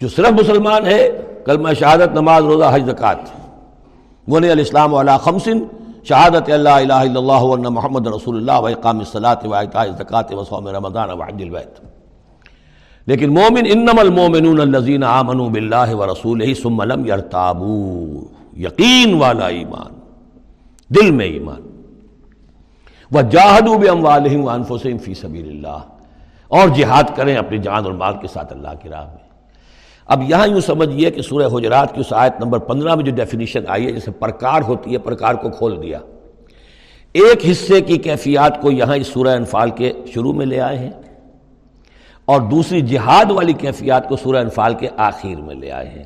جو 0.00 0.08
صرف 0.08 0.30
مسلمان 0.30 0.86
ہے، 0.86 1.08
کلمہ 1.44 1.68
شہادت، 1.78 2.12
نماز، 2.12 2.44
روزہ، 2.44 2.64
حج 2.72 2.90
زکات 2.90 3.18
وہ 4.28 4.36
الاسلام 4.36 4.94
علیہ 4.94 5.18
خمسن، 5.18 5.58
شہادت 6.04 6.50
اللہ 6.50 6.68
الہ 6.68 6.92
الا 6.92 7.20
اللہ 7.20 7.42
ورن 7.42 7.62
محمد 7.62 8.06
رسول 8.06 8.36
اللہ 8.36 8.60
و 8.60 8.66
اقام 8.66 8.98
الصلاۃ 8.98 9.44
و 9.44 9.54
اعطاء 9.54 9.82
الزکات 9.82 10.34
و 10.34 10.44
صوم 10.44 10.68
رمضان 10.68 11.10
و 11.10 11.22
حج 11.22 11.42
البیت۔ 11.42 11.97
لیکن 13.08 13.34
مومن 13.34 13.66
انما 13.72 14.00
المؤمنون 14.00 14.60
الذين 14.60 15.04
آمنوا 15.04 15.48
بالله 15.48 15.98
ورسوله 15.98 16.52
ثم 16.62 16.82
لم 16.82 17.06
يرتابوا 17.06 18.24
یقین 18.56 19.14
والا 19.14 19.46
ایمان، 19.46 19.94
دل 20.94 21.10
میں 21.10 21.26
ایمان۔ 21.26 21.62
وہ 23.10 23.20
جاہدو 23.22 23.78
بھی 23.78 23.88
ام 23.88 24.04
والم 24.04 24.98
فی 25.04 25.14
سبیل 25.14 25.48
اللہ 25.48 25.78
اور 26.48 26.68
جہاد 26.68 27.16
کریں 27.16 27.36
اپنی 27.36 27.58
جان 27.58 27.84
اور 27.84 27.92
مال 27.92 28.14
کے 28.20 28.28
ساتھ 28.28 28.52
اللہ 28.52 28.68
کی 28.82 28.88
راہ 28.88 29.06
میں۔ 29.06 29.26
اب 30.06 30.30
یہاں 30.30 30.46
یوں 30.46 30.60
سمجھیے 30.60 31.10
کہ 31.10 31.22
سورہ 31.22 31.46
حجرات 31.56 31.94
کی 31.94 32.00
اس 32.00 32.12
آیت 32.12 32.32
نمبر 32.40 32.58
پندرہ 32.58 32.94
میں 32.94 33.04
جو 33.04 33.12
ڈیفینیشن 33.12 33.60
آئی 33.68 33.86
ہے، 33.86 33.92
جیسے 33.92 34.10
پرکار 34.10 34.62
ہوتی 34.62 34.92
ہے، 34.92 34.98
پرکار 34.98 35.34
کو 35.34 35.50
کھول 35.50 35.82
دیا۔ 35.82 35.98
ایک 37.12 37.50
حصے 37.50 37.80
کی 37.80 37.96
کیفیات 37.96 38.62
کو 38.62 38.70
یہاں 38.70 38.96
اس 38.96 39.06
سورہ 39.06 39.28
انفال 39.28 39.70
کے 39.70 39.92
شروع 40.14 40.32
میں 40.32 40.46
لے 40.46 40.60
آئے 40.60 40.78
ہیں۔ 40.78 41.07
اور 42.28 42.40
دوسری 42.40 42.80
جہاد 42.80 43.30
والی 43.30 43.52
کیفیات 43.52 44.08
کو 44.08 44.16
سورہ 44.16 44.36
انفال 44.36 44.74
کے 44.74 44.88
آخر 44.96 45.40
میں 45.40 45.54
لے 45.54 45.72
آئے 45.72 45.88
ہیں۔ 45.88 46.04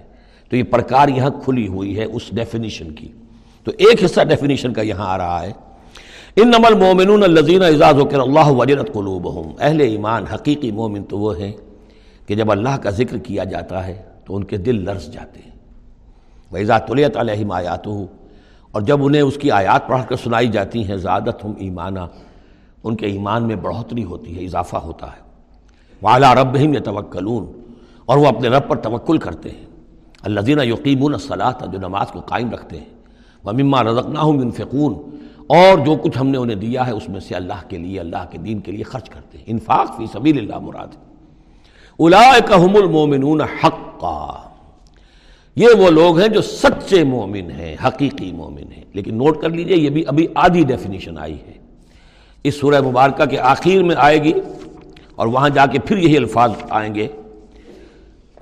تو 0.50 0.56
یہ 0.56 0.62
پرکار 0.62 1.08
یہاں 1.08 1.30
کھلی 1.44 1.68
ہوئی 1.68 1.98
ہے 1.98 2.04
اس 2.04 2.22
ڈیفینیشن 2.32 2.90
کی۔ 2.90 3.08
تو 3.64 3.72
ایک 3.78 4.04
حصہ 4.04 4.20
ڈیفینیشن 4.20 4.72
کا 4.72 4.82
یہاں 4.82 5.06
آ 5.06 5.18
رہا 5.18 5.42
ہے۔ 5.42 5.52
ان 6.36 6.48
نمل 6.48 6.74
مومن 6.74 7.22
الزین 7.22 7.62
اعزاز 7.62 7.94
و 7.98 8.22
اللہ 8.22 8.46
وجرت 8.46 8.92
قلوب 8.92 9.52
اہل 9.60 9.80
ایمان، 9.80 10.26
حقیقی 10.26 10.70
مومن 10.70 11.04
تو 11.04 11.18
وہ 11.18 11.38
ہیں 11.38 11.52
کہ 12.26 12.34
جب 12.34 12.52
اللہ 12.52 12.76
کا 12.82 12.90
ذکر 12.90 13.18
کیا 13.18 13.44
جاتا 13.44 13.86
ہے 13.86 14.02
تو 14.24 14.36
ان 14.36 14.44
کے 14.44 14.56
دل 14.56 14.84
لرز 14.84 15.12
جاتے 15.12 15.40
ہیں۔ 15.44 15.52
وہ 16.50 16.78
طلیت 16.88 17.16
علیہم 17.16 17.52
آیات 17.52 17.86
اور 17.86 18.80
جب 18.80 19.04
انہیں 19.04 19.22
اس 19.22 19.36
کی 19.36 19.50
آیات 19.50 19.88
پڑھ 19.88 20.02
کر 20.08 20.16
سنائی 20.16 20.48
جاتی 20.48 20.88
ہیں 20.88 20.96
زیادت 20.96 21.44
ہم 21.44 21.52
ایمانہ 21.58 22.00
ان 22.84 22.96
کے 22.96 23.06
ایمان 23.06 23.46
میں 23.46 23.56
بڑھوتری 23.56 24.04
ہوتی 24.04 24.38
ہے، 24.38 24.44
اضافہ 24.44 24.76
ہوتا 24.76 25.06
ہے۔ 25.06 25.31
والا 26.02 26.34
رب 26.34 26.56
ہم 26.56 26.72
اور 28.06 28.18
وہ 28.18 28.26
اپنے 28.26 28.48
رب 28.48 28.68
پر 28.68 28.76
توکل 28.76 29.18
کرتے 29.18 29.50
ہیں۔ 29.50 29.66
الزینہ 30.22 30.62
یقین 30.62 31.02
الصلاح 31.02 31.52
جو 31.72 31.78
نماز 31.78 32.06
کو 32.12 32.20
قائم 32.20 32.50
رکھتے 32.50 32.78
ہیں۔ 32.78 32.84
وہ 33.44 33.52
مما 33.52 33.82
رضقنا 33.82 34.20
ہوں 34.20 34.50
فکون 34.50 34.94
اور 35.46 35.78
جو 35.78 35.96
کچھ 35.96 36.18
ہم 36.20 36.26
نے 36.26 36.38
انہیں 36.38 36.56
دیا 36.56 36.86
ہے، 36.86 36.92
اس 36.92 37.08
میں 37.08 37.20
سے 37.20 37.34
اللہ 37.34 37.68
کے 37.68 37.78
لیے، 37.78 38.00
اللہ 38.00 38.24
کے 38.30 38.38
دین 38.38 38.60
کے 38.60 38.72
لیے 38.72 38.82
خرچ 38.82 39.10
کرتے 39.10 39.38
ہیں۔ 39.38 39.44
انفاق 39.48 39.96
فی 39.96 40.06
سبیل 40.12 40.38
اللہ 40.38 40.58
مراد 40.58 40.86
اولئکہم 41.96 42.76
المومنون 42.76 43.40
حقا۔ 43.40 44.48
یہ 45.56 45.68
وہ 45.78 45.90
لوگ 45.90 46.18
ہیں 46.18 46.28
جو 46.28 46.42
سچے 46.42 47.04
مومن 47.04 47.50
ہیں، 47.50 47.76
حقیقی 47.86 48.32
مومن 48.32 48.72
ہیں۔ 48.76 48.84
لیکن 48.92 49.14
نوٹ 49.14 49.42
کر 49.42 49.50
لیجیے، 49.50 49.76
یہ 49.76 49.90
بھی 49.90 50.04
ابھی 50.06 50.26
آدھی 50.34 50.62
ڈیفینیشن 50.62 51.18
آئی 51.18 51.38
ہے۔ 51.46 51.52
اس 52.44 52.60
سورہ 52.60 52.80
مبارکہ 52.80 53.24
کے 53.24 53.38
آخر 53.38 53.82
میں 53.82 53.96
آئے 53.98 54.22
گی۔ 54.22 54.32
اور 55.16 55.26
وہاں 55.26 55.48
جا 55.48 55.66
کے 55.66 55.78
پھر 55.78 55.96
یہی 55.96 56.16
الفاظ 56.16 56.50
آئیں 56.70 56.94
گے۔ 56.94 57.06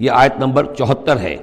یہ 0.01 0.11
آیت 0.11 0.33
نمبر 0.39 0.75
چوہتر 0.75 1.19
ہے۔ 1.19 1.37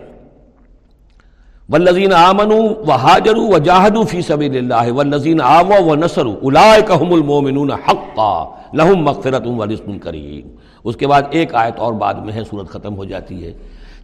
والذین 1.70 2.14
آمنوا 2.14 2.94
وحاجروا 2.94 3.56
وجاہدوا 3.56 4.04
فی 4.06 4.22
سبیل 4.22 4.58
اللہ 4.58 4.92
والذین 4.92 5.42
آووا 5.42 5.92
ونصروا 5.92 6.36
اولئک 6.42 6.92
هم 7.02 7.14
المؤمنون 7.14 7.72
حقا 7.72 8.44
لهم 8.74 9.04
مغفرت 9.04 9.48
ورزق 9.48 9.90
کریم 10.04 10.56
اس 10.84 10.96
کے 10.96 11.08
بعد 11.08 11.22
ایک 11.30 11.56
آیت 11.56 11.80
اور 11.80 11.94
بعد 11.94 12.14
میں 12.14 12.34
ہے 12.34 12.44
صورت 12.44 12.68
ختم 12.68 12.96
ہو 12.96 13.06
جاتی 13.06 13.46
ہے۔ 13.46 13.54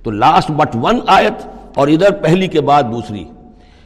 تو 0.04 0.12
لاسٹ 0.12 0.52
بٹ 0.52 0.76
ون 0.82 1.00
آیت 1.08 1.48
اور 1.76 1.88
ادھر 1.88 2.12
پہلی 2.12 2.48
کے 2.48 2.62
بعد 2.62 2.84
دوسری۔ 2.84 3.24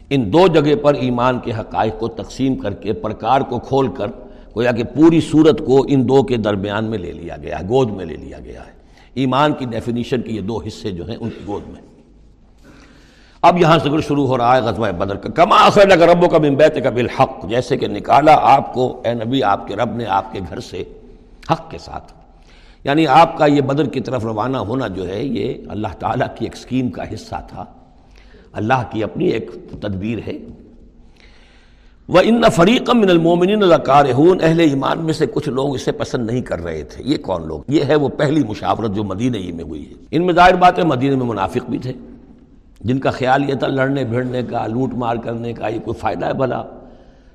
ان 0.10 0.34
دو 0.34 0.48
جگہ 0.48 0.76
پر 0.76 0.94
ایمان 0.94 1.40
کے 1.40 1.52
حقائق 1.52 2.00
کو 2.00 2.08
تقسیم 2.08 2.56
کر 2.56 2.74
کے، 2.74 2.94
پرکار 2.94 3.42
کو 3.42 3.60
کھول 3.60 3.88
کر 3.88 4.08
گویا 4.56 4.72
کہ 4.72 4.84
پوری 4.84 5.22
صورت 5.22 5.66
کو 5.66 5.86
ان 5.90 6.08
دو 6.08 6.24
کے 6.24 6.38
درمیان 6.38 6.86
میں 6.86 6.98
لے 6.98 7.12
لیا 7.12 7.38
گیا 7.38 7.60
ہے، 7.60 7.64
گود 7.64 7.90
میں 7.90 8.06
لے 8.06 8.16
لیا 8.16 8.40
گیا 8.40 8.66
ہے۔ 8.68 8.72
ایمان 9.14 9.54
کی 9.54 9.66
ڈیفینیشن 9.66 10.22
کے 10.22 10.32
یہ 10.32 10.42
دو 10.42 10.62
حصے 10.68 10.92
جو 10.92 11.08
ہیں 11.08 11.16
ان 11.20 11.30
کی 11.30 11.40
گود 11.48 11.68
میں۔ 11.68 11.82
اب 13.42 13.62
یہاں 13.62 13.78
ذکر 13.78 14.02
شروع 14.02 14.28
ہو 14.28 14.38
رہا 14.38 14.56
ہے 14.56 14.62
غزوہ 14.62 14.92
بدر 14.92 15.16
کا، 15.16 15.30
کما 15.30 15.56
آخر 15.60 15.88
لگا 15.88 16.14
ربوں 16.14 16.30
کا 16.30 16.38
بیت 16.38 16.84
کا 16.84 16.90
بالحق، 16.90 17.50
جیسے 17.50 17.78
کہ 17.78 17.88
نکالا 17.88 18.38
آپ 18.42 18.74
کو، 18.74 19.02
اے 19.06 19.14
نبی، 19.14 19.44
آپ 19.44 19.68
کے 19.68 19.76
رب 19.76 19.96
نے 19.96 20.06
آپ 20.06 20.34
کے 20.34 20.40
گھر 20.50 20.60
سے 20.60 20.84
حق 21.52 21.72
کے 21.72 21.78
ساتھ۔ 21.78 22.14
یعنی 22.84 23.08
آپ 23.08 23.38
کا 23.38 23.46
یہ 23.46 23.62
بدر 23.62 23.86
کی 23.86 24.00
طرف 24.00 24.24
روانہ 24.24 24.58
ہونا 24.58 24.88
جو 24.88 25.08
ہے، 25.08 25.24
یہ 25.24 25.54
اللہ 25.70 25.88
تعالیٰ 26.00 26.28
کی 26.36 26.46
ایک 26.46 26.58
سکیم 26.58 26.90
کا 26.90 27.14
حصہ 27.14 27.36
تھا۔ 27.48 27.66
اللہ 28.54 28.84
کی 28.92 29.04
اپنی 29.04 29.28
ایک 29.28 29.52
تدبیر 29.82 30.18
ہے۔ 30.28 30.38
وہ 32.08 32.20
ان 32.24 32.42
فریقم 32.56 33.00
من 33.00 33.10
المومنین 33.10 33.64
کارہون 33.86 34.38
اہل 34.42 34.60
ایمان 34.60 35.06
میں 35.06 35.14
سے 35.14 35.26
کچھ 35.26 35.50
لوگ 35.50 35.74
اسے 35.74 35.92
پسند 35.92 36.26
نہیں 36.26 36.42
کر 36.42 36.60
رہے 36.60 36.84
تھے۔ 36.84 37.04
یہ 37.08 37.18
کون 37.18 37.48
لوگ؟ 37.48 37.62
یہ 37.68 37.84
ہے 37.84 37.96
وہ 37.96 38.10
پہلی 38.10 38.44
مشاورت 38.44 38.92
جو 38.92 39.04
مدینہ 39.04 39.38
ہی 39.38 39.52
میں 39.52 39.64
ہوئی 39.64 39.90
ہے۔ 39.90 39.94
ان 40.12 40.26
میں 40.26 40.34
ظاہر 40.34 40.56
بات 40.56 40.80
ہے 40.80 40.84
مدینہ 40.84 41.16
میں 41.16 41.26
منافق 41.26 41.70
بھی 41.70 41.78
تھے۔ 41.78 41.94
جن 42.82 43.00
کا 43.00 43.12
خیال 43.12 43.50
یہ 43.50 43.56
تھا 43.56 43.68
لڑنے 43.68 44.04
بھیڑنے 44.04 44.42
کا، 44.44 44.68
لوٹ 44.68 44.94
مار 44.94 45.16
کرنے 45.16 45.54
کا، 45.54 45.68
یہ 45.68 45.80
کوئی 45.80 46.00
فائدہ 46.00 46.26
ہے 46.26 46.34
بھلا؟ 46.34 46.64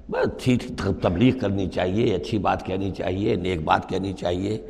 بس 0.09 0.45
ٹھیک 0.45 0.63
تبلیغ 1.01 1.39
کرنی 1.39 1.67
چاہیے، 1.67 2.15
اچھی 2.15 2.39
بات 2.39 2.67
کہنی 2.67 2.91
چاہیے، 2.91 3.37
نیک 3.37 3.65
بات 3.65 3.89
کہنی 3.89 4.13
چاہیے۔ 4.13 4.67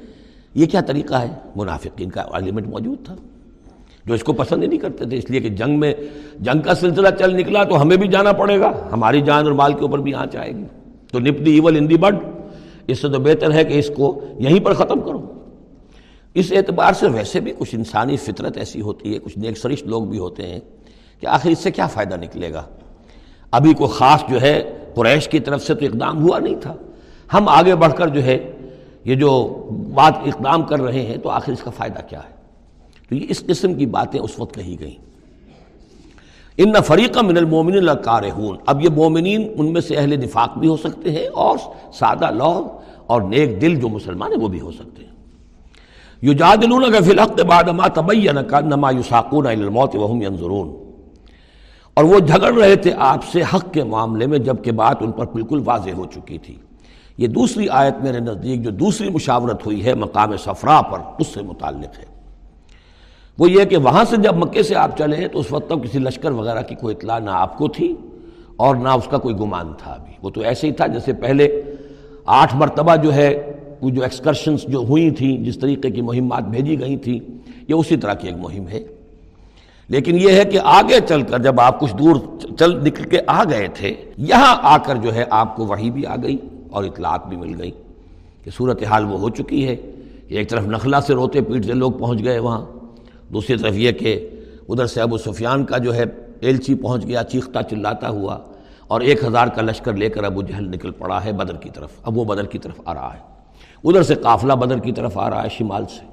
یہ 0.54 0.66
کیا 0.66 0.80
طریقہ 0.80 1.14
ہے؟ 1.14 1.28
منافقین 1.56 2.10
کا 2.10 2.20
ایلیمنٹ 2.20 2.66
موجود 2.66 3.06
تھا۔ 3.06 3.14
جو 4.04 4.14
اس 4.14 4.24
کو 4.24 4.32
پسند 4.32 4.62
ہی 4.62 4.68
نہیں 4.68 4.78
کرتے 4.78 5.04
تھے، 5.04 5.16
اس 5.16 5.30
لیے 5.30 5.40
کہ 5.40 5.48
جنگ 5.48 5.78
میں، 5.78 5.94
جنگ 6.40 6.60
کا 6.60 6.74
سلسلہ 6.74 7.08
چل 7.18 7.36
نکلا 7.36 7.64
تو 7.64 7.82
ہمیں 7.82 7.96
بھی 7.96 8.08
جانا 8.08 8.32
پڑے 8.32 8.60
گا۔ 8.60 8.72
ہماری 8.92 9.20
جان 9.20 9.44
اور 9.44 9.52
مال 9.52 9.72
کے 9.72 9.80
اوپر 9.80 9.98
بھی 9.98 10.14
آنچ 10.14 10.36
آئے 10.36 10.52
گی۔ 10.52 10.64
تو 11.12 11.18
نپ 11.18 11.46
دی 11.46 11.52
ایول 11.52 11.76
ان 11.76 11.90
دی 11.90 11.96
بڈ 11.96 12.16
اس 12.86 12.98
سے 12.98 13.08
تو 13.08 13.18
بہتر 13.18 13.52
ہے 13.52 13.64
کہ 13.64 13.78
اس 13.78 13.90
کو 13.96 14.20
یہیں 14.38 14.60
پر 14.60 14.74
ختم 14.74 15.00
کرو۔ 15.00 15.32
اس 16.34 16.52
اعتبار 16.52 16.92
سے 16.92 17.06
ویسے 17.06 17.40
بھی 17.40 17.52
کچھ 17.58 17.74
انسانی 17.74 18.16
فطرت 18.16 18.56
ایسی 18.56 18.80
ہوتی 18.80 19.14
ہے، 19.14 19.18
کچھ 19.18 19.38
نیک 19.38 19.58
سرشت 19.58 19.86
لوگ 19.86 20.02
بھی 20.02 20.18
ہوتے 20.18 20.46
ہیں 20.46 20.60
کہ 21.20 21.26
آخر 21.26 21.50
اس 21.50 21.58
سے 21.58 21.70
کیا 21.70 21.86
فائدہ 21.86 22.16
نکلے 22.16 22.52
گا؟ 22.52 22.62
ابھی 23.50 23.74
کوئی 23.74 23.90
خاص 23.90 24.24
جو 24.30 24.40
ہے 24.40 24.76
قریش 24.94 25.28
کی 25.28 25.40
طرف 25.40 25.62
سے 25.62 25.74
تو 25.74 25.84
اقدام 25.84 26.22
ہوا 26.22 26.38
نہیں 26.38 26.56
تھا۔ 26.60 26.74
ہم 27.34 27.48
آگے 27.48 27.74
بڑھ 27.74 27.92
کر 27.92 28.08
جو 28.08 28.24
ہے، 28.24 28.52
یہ 29.04 29.14
جو 29.14 29.48
بات 29.94 30.12
اقدام 30.26 30.62
کر 30.62 30.80
رہے 30.80 31.02
ہیں 31.02 31.16
تو 31.16 31.28
آخر 31.28 31.52
اس 31.52 31.60
کا 31.60 31.70
فائدہ 31.70 32.00
کیا 32.08 32.18
ہے؟ 32.18 32.41
تو 33.12 33.16
یہ 33.16 33.27
اس 33.29 33.46
قسم 33.46 33.75
کی 33.75 33.87
باتیں 33.87 34.20
اس 34.20 34.38
وقت 34.38 34.55
کہی 34.55 34.77
گئیں۔ 34.81 34.94
ان 36.59 36.72
فریق 36.87 37.18
من 37.18 37.37
المومن 37.37 37.75
اللہ 37.75 37.92
کارہون 37.92 38.57
اب 38.66 38.81
یہ 38.83 38.88
مومنین 38.88 39.53
ان 39.57 39.72
میں 39.72 39.81
سے 39.81 39.96
اہل 39.96 40.25
نفاق 40.25 40.59
بھی 40.59 40.68
ہو 40.68 40.77
سکتے 40.77 41.11
ہیں 41.11 41.27
اور 41.27 41.59
سادہ 41.92 42.31
لوگ 42.31 42.66
اور 43.07 43.22
نیک 43.22 43.61
دل 43.61 43.75
جو 43.77 43.88
مسلمان 43.88 44.33
ہیں 44.33 44.40
وہ 44.40 44.48
بھی 44.48 44.61
ہو 44.61 44.72
سکتے 44.72 45.05
ہیں۔ 45.05 45.11
یجادلونک 46.22 47.05
فی 47.05 47.11
الحق 47.11 47.40
بعد 47.40 47.68
ما 47.68 47.88
تبین 47.88 48.38
یساقون 48.98 49.46
الى 49.46 49.62
الموت 49.62 49.96
وهم 49.96 50.22
ينظرون 50.22 50.68
اور 51.94 52.05
وہ 52.05 52.18
جھگڑ 52.18 52.55
رہے 52.55 52.77
تھے 52.77 52.92
آپ 52.98 53.25
سے 53.25 53.42
حق 53.55 53.72
کے 53.72 53.85
معاملے 53.85 54.27
میں 54.27 54.38
جبکہ 54.38 54.72
بات 54.72 55.03
ان 55.03 55.12
پر 55.12 55.27
بالکل 55.27 55.62
واضح 55.64 55.90
ہو 55.90 56.05
چکی 56.05 56.38
تھی۔ 56.38 56.57
یہ 57.18 57.27
دوسری 57.29 57.68
آیت 57.68 57.94
میرے 58.03 58.20
نزدیک 58.20 58.62
جو 58.62 58.70
دوسری 58.70 59.09
مشاورت 59.11 59.66
ہوئی 59.66 59.85
ہے 59.85 59.94
مقام 59.94 60.37
سفرا 60.37 60.81
پر، 60.83 60.98
اس 61.18 61.27
سے 61.27 61.42
متعلق 61.42 61.98
ہے۔ 61.98 62.12
وہ 63.38 63.51
یہ 63.51 63.64
کہ 63.64 63.77
وہاں 63.77 64.05
سے 64.05 64.16
جب 64.16 64.37
مکے 64.37 64.62
سے 64.62 64.75
آپ 64.75 64.99
چلے 64.99 65.29
تو 65.29 65.38
اس 65.38 65.53
وقت 65.53 65.66
تک 65.66 65.85
کسی 65.85 65.99
لشکر 65.99 66.31
وغیرہ 66.31 66.62
کی 66.62 66.75
کوئی 66.75 66.95
اطلاع 66.95 67.18
نہ 67.18 67.31
آپ 67.31 67.59
کو 67.59 67.68
تھی 67.68 67.95
اور 68.57 68.77
نہ 68.77 68.88
اس 68.88 69.09
کا 69.11 69.18
کوئی 69.18 69.35
گمان 69.35 69.73
تھا 69.79 69.92
ابھی۔ 69.92 70.12
وہ 70.23 70.31
تو 70.31 70.40
ایسے 70.40 70.66
ہی 70.66 70.73
تھا 70.73 70.87
جیسے 70.87 71.12
پہلے 71.12 71.62
آٹھ 72.27 72.57
مرتبہ 72.57 72.97
جو 72.97 73.14
ہے 73.14 73.53
وہ 73.81 73.90
جو 73.90 74.03
ایکسکرشنز 74.03 74.62
جو 74.62 74.79
ہوئی 74.79 75.11
تھیں، 75.11 75.45
جس 75.45 75.59
طریقے 75.59 75.90
کی 75.90 76.03
مہمات 76.03 76.42
بھیجی 76.42 76.81
گئی 76.81 76.97
تھیں، 76.97 77.21
یہ 77.68 77.75
اسی 77.75 77.97
طرح 77.97 78.14
کی 78.14 78.29
ایک 78.29 78.37
مہم 78.37 78.68
ہے۔ 78.68 78.85
لیکن 79.88 80.14
یہ 80.16 80.33
ہے 80.33 80.45
کہ 80.45 80.59
آگے 80.64 80.99
چل 81.09 81.23
کر 81.23 81.38
جب 81.38 81.61
آپ 81.61 81.81
کچھ 81.81 81.97
دور 81.97 82.16
چل 82.59 82.85
نکل 82.85 83.05
کے 83.05 83.18
آ 83.27 83.45
گئے 83.45 83.68
تھے، 83.75 83.95
یہاں 84.16 84.57
آ 84.62 84.79
کر 84.79 84.97
جو 84.97 85.14
ہے 85.14 85.25
آپ 85.31 85.57
کو 85.57 85.66
وہی 85.66 85.90
بھی 85.90 86.07
آ 86.07 86.16
گئی 86.23 86.37
اور 86.71 86.85
اطلاعات 86.85 87.27
بھی 87.27 87.37
مل 87.37 87.61
گئی 87.61 87.71
کہ 88.45 88.51
صورتحال 88.51 89.05
وہ 89.05 89.18
ہو 89.18 89.29
چکی 89.29 89.68
ہے۔ 89.68 89.77
ایک 90.29 90.51
طرف 90.51 90.66
نخلا 90.66 91.01
سے 91.01 91.14
روتے 91.14 91.40
پیٹتے 91.40 91.73
لوگ 91.73 91.92
پہنچ 91.92 92.25
گئے 92.25 92.38
وہاں۔ 92.38 92.64
دوسری 93.33 93.57
طرف 93.57 93.77
یہ 93.77 93.92
کہ 93.92 94.29
ادھر 94.68 94.87
سے 94.87 95.01
ابو 95.01 95.18
سفیان 95.18 95.64
کا 95.64 95.79
جو 95.79 95.95
ہے 95.95 96.05
ایلچی 96.40 96.75
پہنچ 96.75 97.07
گیا، 97.07 97.23
چیختا 97.23 97.62
چلاتا 97.62 98.09
ہوا 98.09 98.38
اور 98.87 99.01
ایک 99.01 99.25
ہزار 99.25 99.47
کا 99.47 99.62
لشکر 99.62 99.92
لے 99.92 100.09
کر 100.09 100.25
ابو 100.25 100.42
جہل 100.42 100.68
نکل 100.71 100.90
پڑا 100.90 101.25
ہے 101.25 101.33
بدر 101.33 101.57
کی 101.57 101.71
طرف، 101.71 101.90
اب 102.03 102.18
وہ 102.18 102.25
بدر 102.25 102.47
کی 102.47 102.59
طرف 102.59 102.81
آ 102.85 102.95
رہا 102.95 103.12
ہے۔ 103.14 103.21
ادھر 103.85 104.03
سے 104.03 104.14
قافلہ 104.14 104.53
بدر 104.53 104.79
کی 104.79 104.92
طرف 104.92 105.18
آ 105.18 105.31
رہا 105.31 105.42
ہے 105.42 105.49
شمال 105.49 105.85
سے۔ 105.87 106.05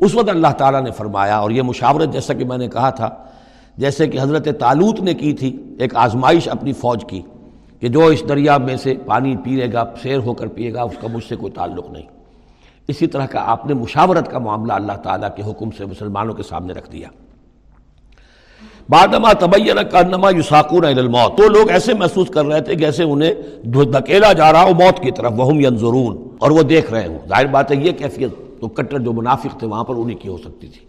اس 0.00 0.14
وقت 0.14 0.28
اللہ 0.28 0.52
تعالیٰ 0.58 0.82
نے 0.82 0.90
فرمایا، 0.90 1.36
اور 1.36 1.50
یہ 1.50 1.62
مشاورت 1.62 2.12
جیسا 2.12 2.34
کہ 2.34 2.44
میں 2.44 2.58
نے 2.58 2.68
کہا 2.68 2.90
تھا، 2.90 3.10
جیسے 3.76 4.06
کہ 4.06 4.20
حضرت 4.20 4.48
تعلوت 4.60 5.00
نے 5.00 5.14
کی 5.14 5.32
تھی، 5.32 5.56
ایک 5.78 5.96
آزمائش 5.96 6.48
اپنی 6.48 6.72
فوج 6.72 7.04
کی 7.08 7.22
کہ 7.80 7.88
جو 7.88 8.06
اس 8.06 8.22
دریا 8.28 8.56
میں 8.58 8.76
سے 8.76 8.94
پانی 9.06 9.36
پیے 9.36 9.72
گا، 9.72 9.84
سیر 10.02 10.18
ہو 10.18 10.34
کر 10.34 10.46
پیے 10.46 10.74
گا، 10.74 10.82
اس 10.82 10.96
کا 11.00 11.08
مجھ 11.12 11.24
سے 11.24 11.36
کوئی 11.36 11.52
تعلق 11.52 11.90
نہیں۔ 11.90 12.06
اسی 12.88 13.06
طرح 13.06 13.26
کا 13.26 13.42
آپ 13.46 13.66
نے 13.66 13.74
مشاورت 13.74 14.30
کا 14.30 14.38
معاملہ 14.38 14.72
اللہ 14.72 14.92
تعالیٰ 14.92 15.28
کے 15.36 15.42
حکم 15.42 15.70
سے 15.70 15.86
مسلمانوں 15.86 16.34
کے 16.34 16.42
سامنے 16.42 16.72
رکھ 16.72 16.90
دیا۔ 16.92 17.08
بعدما 18.88 19.32
تبین 19.32 19.78
کانما 19.90 20.30
یساقون 20.30 20.84
الموت، 20.84 21.36
تو 21.38 21.48
لوگ 21.48 21.70
ایسے 21.70 21.94
محسوس 21.94 22.28
کر 22.28 22.44
رہے 22.44 22.60
تھے 22.60 22.74
جیسے 22.74 23.02
انہیں 23.02 23.34
دھکیلا 23.64 24.32
جا 24.32 24.52
رہا 24.52 24.62
ہو 24.62 24.74
موت 24.74 25.02
کی 25.02 25.10
طرف، 25.10 25.32
وہم 25.36 25.60
ینظرون، 25.60 26.28
اور 26.38 26.50
وہ 26.50 26.62
دیکھ 26.62 26.92
رہے 26.92 27.06
ہوں۔ 27.06 27.18
ظاہر 27.28 27.46
بات 27.46 27.70
ہے 27.70 27.76
یہ 27.76 27.92
کیفیت 27.92 28.30
تو 28.60 28.68
کٹر 28.68 28.98
جو 28.98 29.12
منافق 29.12 29.58
تھے 29.58 29.66
وہاں 29.66 29.84
پر 29.84 29.94
انہیں 29.94 30.16
کی 30.16 30.28
ہو 30.28 30.36
سکتی 30.36 30.66
تھی۔ 30.66 30.86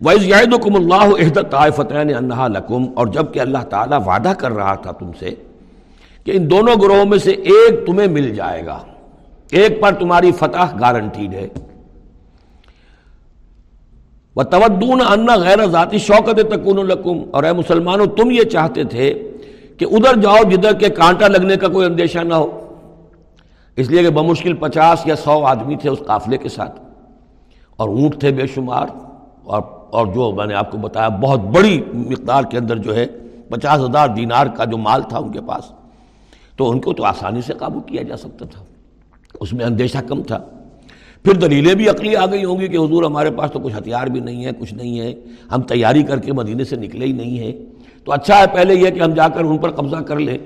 وَإِذْ 0.00 0.24
يَعِدُكُمُ 0.24 0.76
اللَّهُ 0.76 1.18
إِحْدَ 1.18 1.38
الطَّائِفَتَيْنِ 1.38 2.16
أَنَّهَا 2.16 2.48
لَكُمْ، 2.48 2.88
اور 2.96 3.06
جبکہ 3.06 3.40
اللہ 3.40 3.64
تعالیٰ 3.70 3.98
وعدہ 4.06 4.32
کر 4.38 4.52
رہا 4.52 4.74
تھا 4.74 4.92
تم 4.92 5.10
سے 5.18 5.34
کہ 6.24 6.30
ان 6.30 6.50
دونوں 6.50 6.74
گروہوں 6.82 7.04
میں 7.04 7.18
سے 7.18 7.30
ایک 7.30 7.86
تمہیں 7.86 8.08
مل 8.08 8.34
جائے 8.34 8.66
گا۔ 8.66 8.78
ایک 9.50 9.82
پر 9.82 9.92
تمہاری 9.92 10.32
فتح 10.32 10.76
گارنٹیڈ 10.80 11.34
ہے۔ 11.34 11.48
وہ 14.36 14.42
تودون 14.42 15.00
انا 15.00 15.36
غیر 15.36 15.66
ذاتی 15.66 15.98
شوکت 15.98 16.40
تکون 16.50 16.78
القم 16.78 17.18
اور 17.30 17.44
اے 17.44 17.52
مسلمانوں، 17.52 18.06
تم 18.06 18.30
یہ 18.30 18.42
چاہتے 18.42 18.84
تھے 18.84 19.32
کہ 19.78 19.84
ادھر 19.84 20.20
جاؤ 20.20 20.36
جدھر 20.50 20.72
کے 20.72 20.88
کانٹا 20.88 21.28
لگنے 21.28 21.56
کا 21.56 21.68
کوئی 21.68 21.86
اندیشہ 21.86 22.18
نہ 22.18 22.34
ہو۔ 22.34 22.74
اس 23.76 23.90
لیے 23.90 24.02
کہ 24.02 24.10
بمشکل 24.10 24.52
پچاس 24.52 25.06
یا 25.06 25.16
سو 25.16 25.46
آدمی 25.46 25.76
تھے 25.76 25.90
اس 25.90 25.98
قافلے 26.06 26.38
کے 26.38 26.48
ساتھ۔ 26.48 26.80
اور 27.76 27.88
اونٹ 27.88 28.20
تھے 28.20 28.32
بے 28.32 28.46
شمار۔ 28.46 28.86
اور 29.44 29.62
اور 29.90 30.06
جو 30.06 30.32
میں 30.32 30.46
نے 30.46 30.54
آپ 30.54 30.70
کو 30.70 30.78
بتایا، 30.78 31.08
بہت 31.08 31.40
بڑی 31.40 31.80
مقدار 31.94 32.42
کے 32.42 32.58
اندر 32.58 32.76
جو 32.76 32.94
ہے 32.94 33.06
پچاس 33.50 33.80
ہزار 33.80 34.08
دینار 34.08 34.46
کا 34.46 34.64
جو 34.64 34.78
مال 34.78 35.02
تھا 35.02 35.18
ان 35.18 35.32
کے 35.32 35.40
پاس، 35.40 35.72
تو 36.56 36.70
ان 36.70 36.80
کو 36.80 36.92
تو 36.92 37.04
آسانی 37.04 37.40
سے 37.40 37.52
قابو 37.52 37.80
کیا 37.80 38.02
جا 38.02 38.16
سکتا 38.16 38.44
تھا۔ 38.44 38.64
اس 39.40 39.52
میں 39.52 39.64
اندیشہ 39.64 39.98
کم 39.98 40.22
تھا۔ 40.22 40.38
پھر 41.24 41.32
دلیلیں 41.32 41.74
بھی 41.74 41.88
عقلی 41.88 42.16
آ 42.16 42.26
گئی 42.26 42.44
ہوں 42.44 42.60
گی 42.60 42.68
کہ 42.68 42.76
حضور 42.76 43.02
ہمارے 43.02 43.30
پاس 43.30 43.52
تو 43.52 43.58
کچھ 43.58 43.74
ہتھیار 43.78 44.06
بھی 44.06 44.20
نہیں 44.20 44.44
ہے، 44.44 44.50
کچھ 44.58 44.74
نہیں 44.74 45.00
ہے۔ 45.00 45.14
ہم 45.52 45.62
تیاری 45.62 46.02
کر 46.02 46.18
کے 46.18 46.32
مدینے 46.32 46.64
سے 46.64 46.76
نکلے 46.76 47.06
ہی 47.06 47.12
نہیں 47.12 47.38
ہیں۔ 47.38 47.52
تو 48.04 48.12
اچھا 48.12 48.38
ہے 48.38 48.44
پہلے 48.54 48.74
یہ 48.74 48.90
کہ 48.90 49.00
ہم 49.00 49.14
جا 49.14 49.28
کر 49.28 49.40
ان 49.40 49.58
پر 49.58 49.70
قبضہ 49.70 49.96
کر 49.96 50.18
لیں۔ 50.18 50.38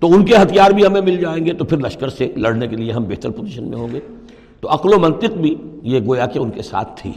تو 0.00 0.12
ان 0.12 0.24
کے 0.24 0.36
ہتھیار 0.36 0.70
بھی 0.70 0.86
ہمیں 0.86 1.00
مل 1.00 1.16
جائیں 1.16 1.46
گے، 1.46 1.52
تو 1.52 1.64
پھر 1.64 1.78
لشکر 1.78 2.08
سے 2.08 2.32
لڑنے 2.36 2.66
کے 2.66 2.76
لیے 2.76 2.92
ہم 2.92 3.04
بہتر 3.04 3.30
پوزیشن 3.30 3.68
میں 3.68 3.78
ہوں 3.78 3.88
گے۔ 3.92 4.00
تو 4.60 4.74
عقل 4.74 4.92
و 4.92 4.98
منطق 4.98 5.30
بھی 5.30 5.54
یہ 5.82 6.00
گویا 6.06 6.26
کہ 6.26 6.38
ان 6.38 6.50
کے 6.50 6.62
ساتھ 6.62 7.02
تھی۔ 7.02 7.12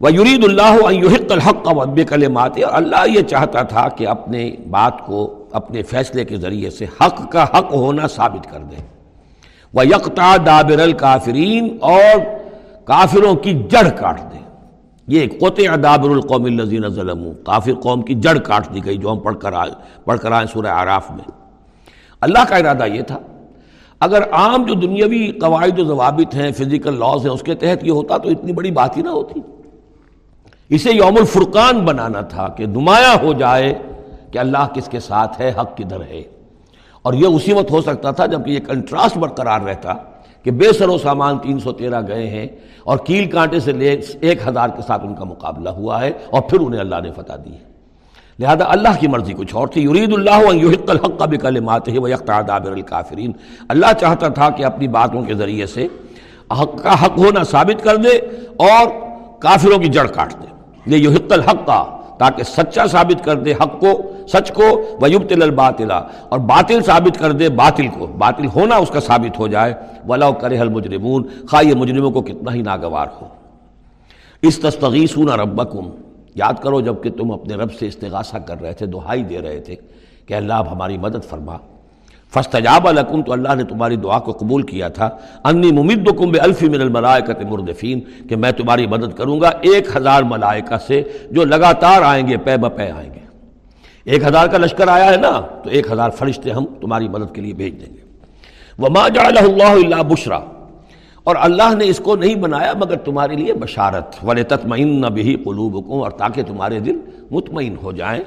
وہ 0.00 0.12
یرید 0.12 0.44
اللہ 0.44 0.92
یحق 0.92 1.32
الحق 1.32 1.64
کا 1.64 1.70
ودب 1.70 2.00
کلمات 2.08 2.52
اور 2.64 2.72
اللہ 2.72 3.16
یہ 3.16 3.22
چاہتا 3.22 3.62
تھا 3.62 3.88
کہ 3.88 4.08
اپنے 4.08 4.52
بات 4.70 5.06
کو، 5.06 5.44
اپنے 5.52 5.82
فیصلے 5.82 6.24
کے 6.24 6.36
ذریعے 6.36 6.70
سے 6.70 6.84
حق 6.84 7.32
کا 7.32 7.44
حق 7.44 7.74
ہونا 7.74 8.06
ثابت 8.06 8.52
کر 8.52 8.60
دے۔ 8.60 8.95
وہ 9.76 9.86
یکتا 9.86 10.36
دابر 10.46 10.80
الکافرین 10.80 11.76
اور 11.80 12.18
کافروں 12.84 13.34
کی 13.34 13.52
جڑ 13.70 13.88
کاٹ 13.88 14.20
دے۔ 14.32 14.38
یہ 15.08 15.26
قطع 15.40 15.74
دابر 15.82 16.10
القوم 16.10 16.44
الزین 16.44 16.88
ظلم 16.88 17.24
کافر 17.44 17.74
قوم 17.74 18.02
کی 18.02 18.14
جڑ 18.14 18.38
کاٹ 18.38 18.74
دی 18.74 18.84
گئی 18.84 18.96
جو 18.96 19.12
ہم 19.12 19.18
پڑھ 19.18 19.36
کر 19.40 19.52
آئے 19.52 19.70
پڑھ 20.04 20.18
کر 20.18 20.32
آئے 20.32 20.46
سورہ 20.52 20.66
آراف 20.66 21.10
میں۔ 21.10 21.30
اللہ 22.20 22.44
کا 22.48 22.56
ارادہ 22.56 22.86
یہ 22.86 23.02
تھا، 23.02 23.18
اگر 24.00 24.22
عام 24.32 24.62
جو 24.62 24.74
دنیاوی 24.74 25.32
قواعد 25.32 25.78
و 25.78 25.84
ضوابط 25.84 26.34
ہیں 26.34 26.52
فزیکل 26.52 26.98
لاز 26.98 27.26
ہیں، 27.26 27.32
اس 27.32 27.42
کے 27.42 27.54
تحت 27.54 27.84
یہ 27.84 27.90
ہوتا 27.90 28.16
تو 28.16 28.28
اتنی 28.28 28.52
بڑی 28.52 28.70
بات 28.70 28.96
ہی 28.96 29.02
نہ 29.02 29.08
ہوتی۔ 29.08 29.40
اسے 30.68 30.92
یوم 30.92 31.16
الفرقان 31.16 31.84
بنانا 31.84 32.20
تھا 32.20 32.48
کہ 32.48 32.66
نمایاں 32.66 33.16
ہو 33.22 33.32
جائے 33.32 33.74
کہ 34.30 34.38
اللہ 34.38 34.66
کس 34.74 34.88
کے 34.88 35.00
ساتھ 35.00 35.40
ہے، 35.40 35.52
حق 35.60 35.76
کدھر 35.76 36.00
ہے۔ 36.00 36.22
اور 37.06 37.14
یہ 37.14 37.26
اسی 37.26 37.52
وقت 37.52 37.70
ہو 37.70 37.80
سکتا 37.82 38.10
تھا 38.10 38.26
جبکہ 38.26 38.50
یہ 38.50 38.60
کنٹراسٹ 38.60 39.16
برقرار 39.16 39.60
رہتا 39.60 39.94
کہ 40.42 40.50
بے 40.50 40.72
سر 40.72 40.88
و 40.88 40.98
سامان 40.98 41.38
تین 41.38 41.58
سو 41.58 41.72
تیرہ 41.72 42.00
گئے 42.08 42.26
ہیں 42.26 42.46
اور 42.84 42.98
کیل 42.98 43.30
کانٹے 43.30 43.60
سے 43.60 43.72
لے 43.72 44.00
ایک 44.20 44.48
ہزار 44.48 44.68
کے 44.68 44.82
ساتھ 44.86 45.06
ان 45.06 45.14
کا 45.14 45.24
مقابلہ 45.24 45.68
ہوا 45.68 46.00
ہے 46.00 46.12
اور 46.30 46.42
پھر 46.42 46.60
انہیں 46.60 46.80
اللہ 46.80 46.94
نے 47.02 47.10
فتح 47.10 47.32
دی 47.44 47.52
ہے۔ 47.52 47.64
لہذا 48.38 48.64
اللہ 48.68 48.88
کی 49.00 49.08
مرضی 49.08 49.32
کچھ 49.32 49.54
اور 49.54 49.68
تھی۔ 49.68 49.82
یرید 49.82 50.12
اللہ 50.12 50.54
یحق 50.54 50.90
الحق 50.90 51.28
بھی 51.28 51.38
کلمات 51.38 51.88
ہے 51.88 51.98
وہ 51.98 52.08
دابر 52.48 52.72
الکافرین۔ 52.72 53.32
اللہ 53.68 53.92
چاہتا 54.00 54.28
تھا 54.28 54.50
کہ 54.50 54.64
اپنی 54.64 54.88
باتوں 54.88 55.22
کے 55.22 55.34
ذریعے 55.34 55.66
سے 55.66 55.86
حق 56.50 56.82
کا 56.82 57.04
حق 57.04 57.18
ہونا 57.18 57.42
ثابت 57.44 57.84
کر 57.84 57.96
دے 57.96 58.16
اور 58.56 58.86
کافروں 59.38 59.78
کی 59.78 59.88
جڑ 59.88 60.06
کاٹ 60.06 60.32
دے۔ 60.32 60.46
یہ 60.86 61.08
یحق 61.08 61.32
الحق 61.32 61.66
کا 61.66 61.95
تاکہ 62.18 62.42
سچا 62.42 62.86
ثابت 62.86 63.24
کر 63.24 63.36
دے 63.36 63.52
حق 63.52 63.80
کو، 63.80 64.12
سچ 64.28 64.52
کو 64.52 64.96
ویبتل 65.02 65.42
الباطلا 65.42 66.02
اور 66.28 66.38
باطل 66.38 66.82
ثابت 66.82 67.18
کر 67.18 67.32
دے 67.32 67.48
باطل 67.48 67.88
کو۔ 67.88 68.06
باطل 68.06 68.46
ہونا 68.46 68.76
اس 68.76 68.88
کا 68.88 69.00
ثابت 69.00 69.38
ہو 69.38 69.48
جائے۔ 69.48 69.74
ولاؤ 70.08 70.32
کرے 70.32 70.58
حل 70.58 70.68
مجرمون 70.68 71.28
خواہ 71.50 71.64
یہ 71.64 71.74
مجرموں 71.74 72.10
کو 72.10 72.22
کتنا 72.22 72.54
ہی 72.54 72.62
ناگوار 72.62 73.06
ہو۔ 73.22 73.26
اس 74.42 74.58
تستغیثون 74.58 75.28
ربکم 75.28 75.90
یاد 76.34 76.62
کرو 76.62 76.80
جبکہ 76.80 77.10
تم 77.10 77.32
اپنے 77.32 77.54
رب 77.54 77.72
سے 77.72 77.86
استغاثہ 77.86 78.36
کر 78.36 78.60
رہے 78.60 78.72
تھے، 78.72 78.86
دہائی 78.86 79.22
دے 79.22 79.40
رہے 79.40 79.60
تھے 79.60 79.76
کہ 80.26 80.34
اللہ 80.34 80.52
اب 80.52 80.72
ہماری 80.72 80.98
مدد 80.98 81.24
فرما۔ 81.28 81.56
فستجاب 82.32 82.88
لکم، 82.90 83.22
تو 83.22 83.32
اللہ 83.32 83.54
نے 83.54 83.64
تمہاری 83.64 83.96
دعا 83.96 84.18
کو 84.18 84.32
قبول 84.32 84.62
کیا 84.62 84.88
تھا۔ 84.88 85.08
انی 85.44 85.70
ممد 85.72 86.08
کم 86.18 86.30
بے 86.32 86.38
الفی 86.38 86.68
من 86.68 86.80
الملائکت 86.80 87.42
مردفین، 87.50 88.00
کہ 88.28 88.36
میں 88.36 88.52
تمہاری 88.52 88.86
مدد 88.86 89.16
کروں 89.16 89.40
گا 89.40 89.50
ایک 89.62 89.96
ہزار 89.96 90.22
ملائکہ 90.22 90.76
سے 90.86 91.02
جو 91.30 91.44
لگاتار 91.44 92.02
آئیں 92.02 92.26
گے، 92.28 92.36
پے 92.36 92.56
بپے 92.56 92.90
آئیں 92.90 93.10
گے۔ 93.14 93.24
ایک 94.04 94.24
ہزار 94.24 94.46
کا 94.48 94.58
لشکر 94.58 94.88
آیا 94.88 95.10
ہے 95.10 95.16
نا، 95.16 95.30
تو 95.62 95.70
ایک 95.70 95.92
ہزار 95.92 96.10
فرشتے 96.10 96.50
ہم 96.50 96.64
تمہاری 96.80 97.08
مدد 97.08 97.34
کے 97.34 97.40
لیے 97.40 97.54
بھیج 97.54 97.80
دیں 97.80 97.92
گے۔ 97.94 98.04
وہ 98.78 98.88
ماں 98.88 99.04
اللہ 99.04 99.62
اللہ 99.62 100.02
بشرا، 100.08 100.40
اور 101.24 101.36
اللہ 101.38 101.74
نے 101.74 101.84
اس 101.84 101.98
کو 102.04 102.14
نہیں 102.16 102.34
بنایا 102.34 102.72
مگر 102.76 102.96
تمہارے 103.04 103.36
لیے 103.36 103.52
بشارت۔ 103.52 104.16
ول 104.24 104.42
تطمئن 104.42 105.00
نہ 105.00 105.06
بھی 105.06 105.34
قلوب 105.44 105.76
اور 105.92 106.10
تاکہ 106.10 106.42
تمہارے 106.42 106.78
دل 106.80 106.98
مطمئن 107.30 107.76
ہو 107.82 107.92
جائیں۔ 107.92 108.20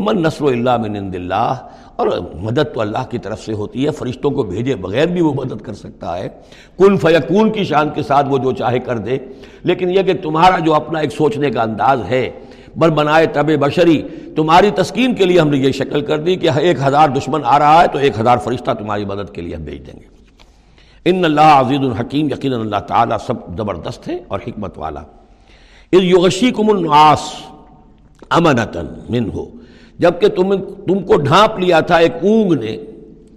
من 0.00 0.22
نصر 0.22 0.44
اللہ 0.44 0.76
من 0.76 0.96
اللہ 0.96 1.54
اور 1.96 2.08
مدد 2.34 2.74
تو 2.74 2.80
اللہ 2.80 3.04
کی 3.10 3.18
طرف 3.18 3.40
سے 3.40 3.52
ہوتی 3.52 3.86
ہے، 3.86 3.90
فرشتوں 3.90 4.30
کو 4.30 4.42
بھیجے 4.42 4.74
بغیر 4.74 5.06
بھی 5.06 5.20
وہ 5.20 5.32
مدد 5.34 5.60
کر 5.60 5.72
سکتا 5.72 6.18
ہے۔ 6.18 6.28
کن 6.78 6.96
فیکون 6.96 7.52
کی 7.52 7.64
شان 7.64 7.88
کے 7.94 8.02
ساتھ 8.02 8.28
وہ 8.28 8.38
جو 8.38 8.52
چاہے 8.52 8.78
کر 8.78 8.98
دے۔ 8.98 9.18
لیکن 9.62 9.90
یہ 9.90 10.02
کہ 10.02 10.12
تمہارا 10.22 10.58
جو 10.58 10.74
اپنا 10.74 10.98
ایک 10.98 11.12
سوچنے 11.12 11.50
کا 11.50 11.62
انداز 11.62 12.02
ہے 12.08 12.30
بر 12.76 12.90
بنائے 12.90 13.26
طب 13.26 13.46
بشری، 13.60 14.02
تمہاری 14.36 14.70
تسکین 14.70 15.14
کے 15.14 15.24
لیے 15.24 15.40
ہم 15.40 15.48
نے 15.48 15.56
یہ 15.56 15.72
شکل 15.72 16.00
کر 16.00 16.18
دی 16.18 16.36
کہ 16.36 16.50
ایک 16.56 16.76
ہزار 16.86 17.08
دشمن 17.08 17.40
آ 17.44 17.58
رہا 17.58 17.82
ہے 17.82 17.88
تو 17.88 17.98
ایک 17.98 18.20
ہزار 18.20 18.38
فرشتہ 18.38 18.70
تمہاری 18.70 19.04
مدد 19.04 19.34
کے 19.34 19.40
لیے 19.42 19.54
ہم 19.54 19.62
بھیج 19.62 19.86
دیں 19.86 20.00
گے۔ 20.00 20.14
ان 21.04 21.24
اللہ 21.24 21.40
عزیز 21.40 21.78
الحکیم 21.78 22.26
یقین 22.26 22.54
اللہ 22.54 22.76
تعالیٰ 22.76 23.16
سب 23.26 23.34
زبردست 23.56 24.08
ہے 24.08 24.18
اور 24.28 24.40
حکمت 24.46 24.78
والا۔ 24.78 25.02
یغشی 25.92 26.50
کم 26.50 26.70
الناس 26.70 27.20
امنتن 28.30 28.86
من 29.08 29.30
ہو 29.34 29.46
جبکہ 29.98 30.28
تم 30.28 30.54
تم 30.56 30.98
کو 30.98 31.16
ڈھانپ 31.16 31.58
لیا 31.58 31.80
تھا 31.80 31.96
ایک 31.96 32.12
اونگ 32.22 32.52
نے، 32.52 32.76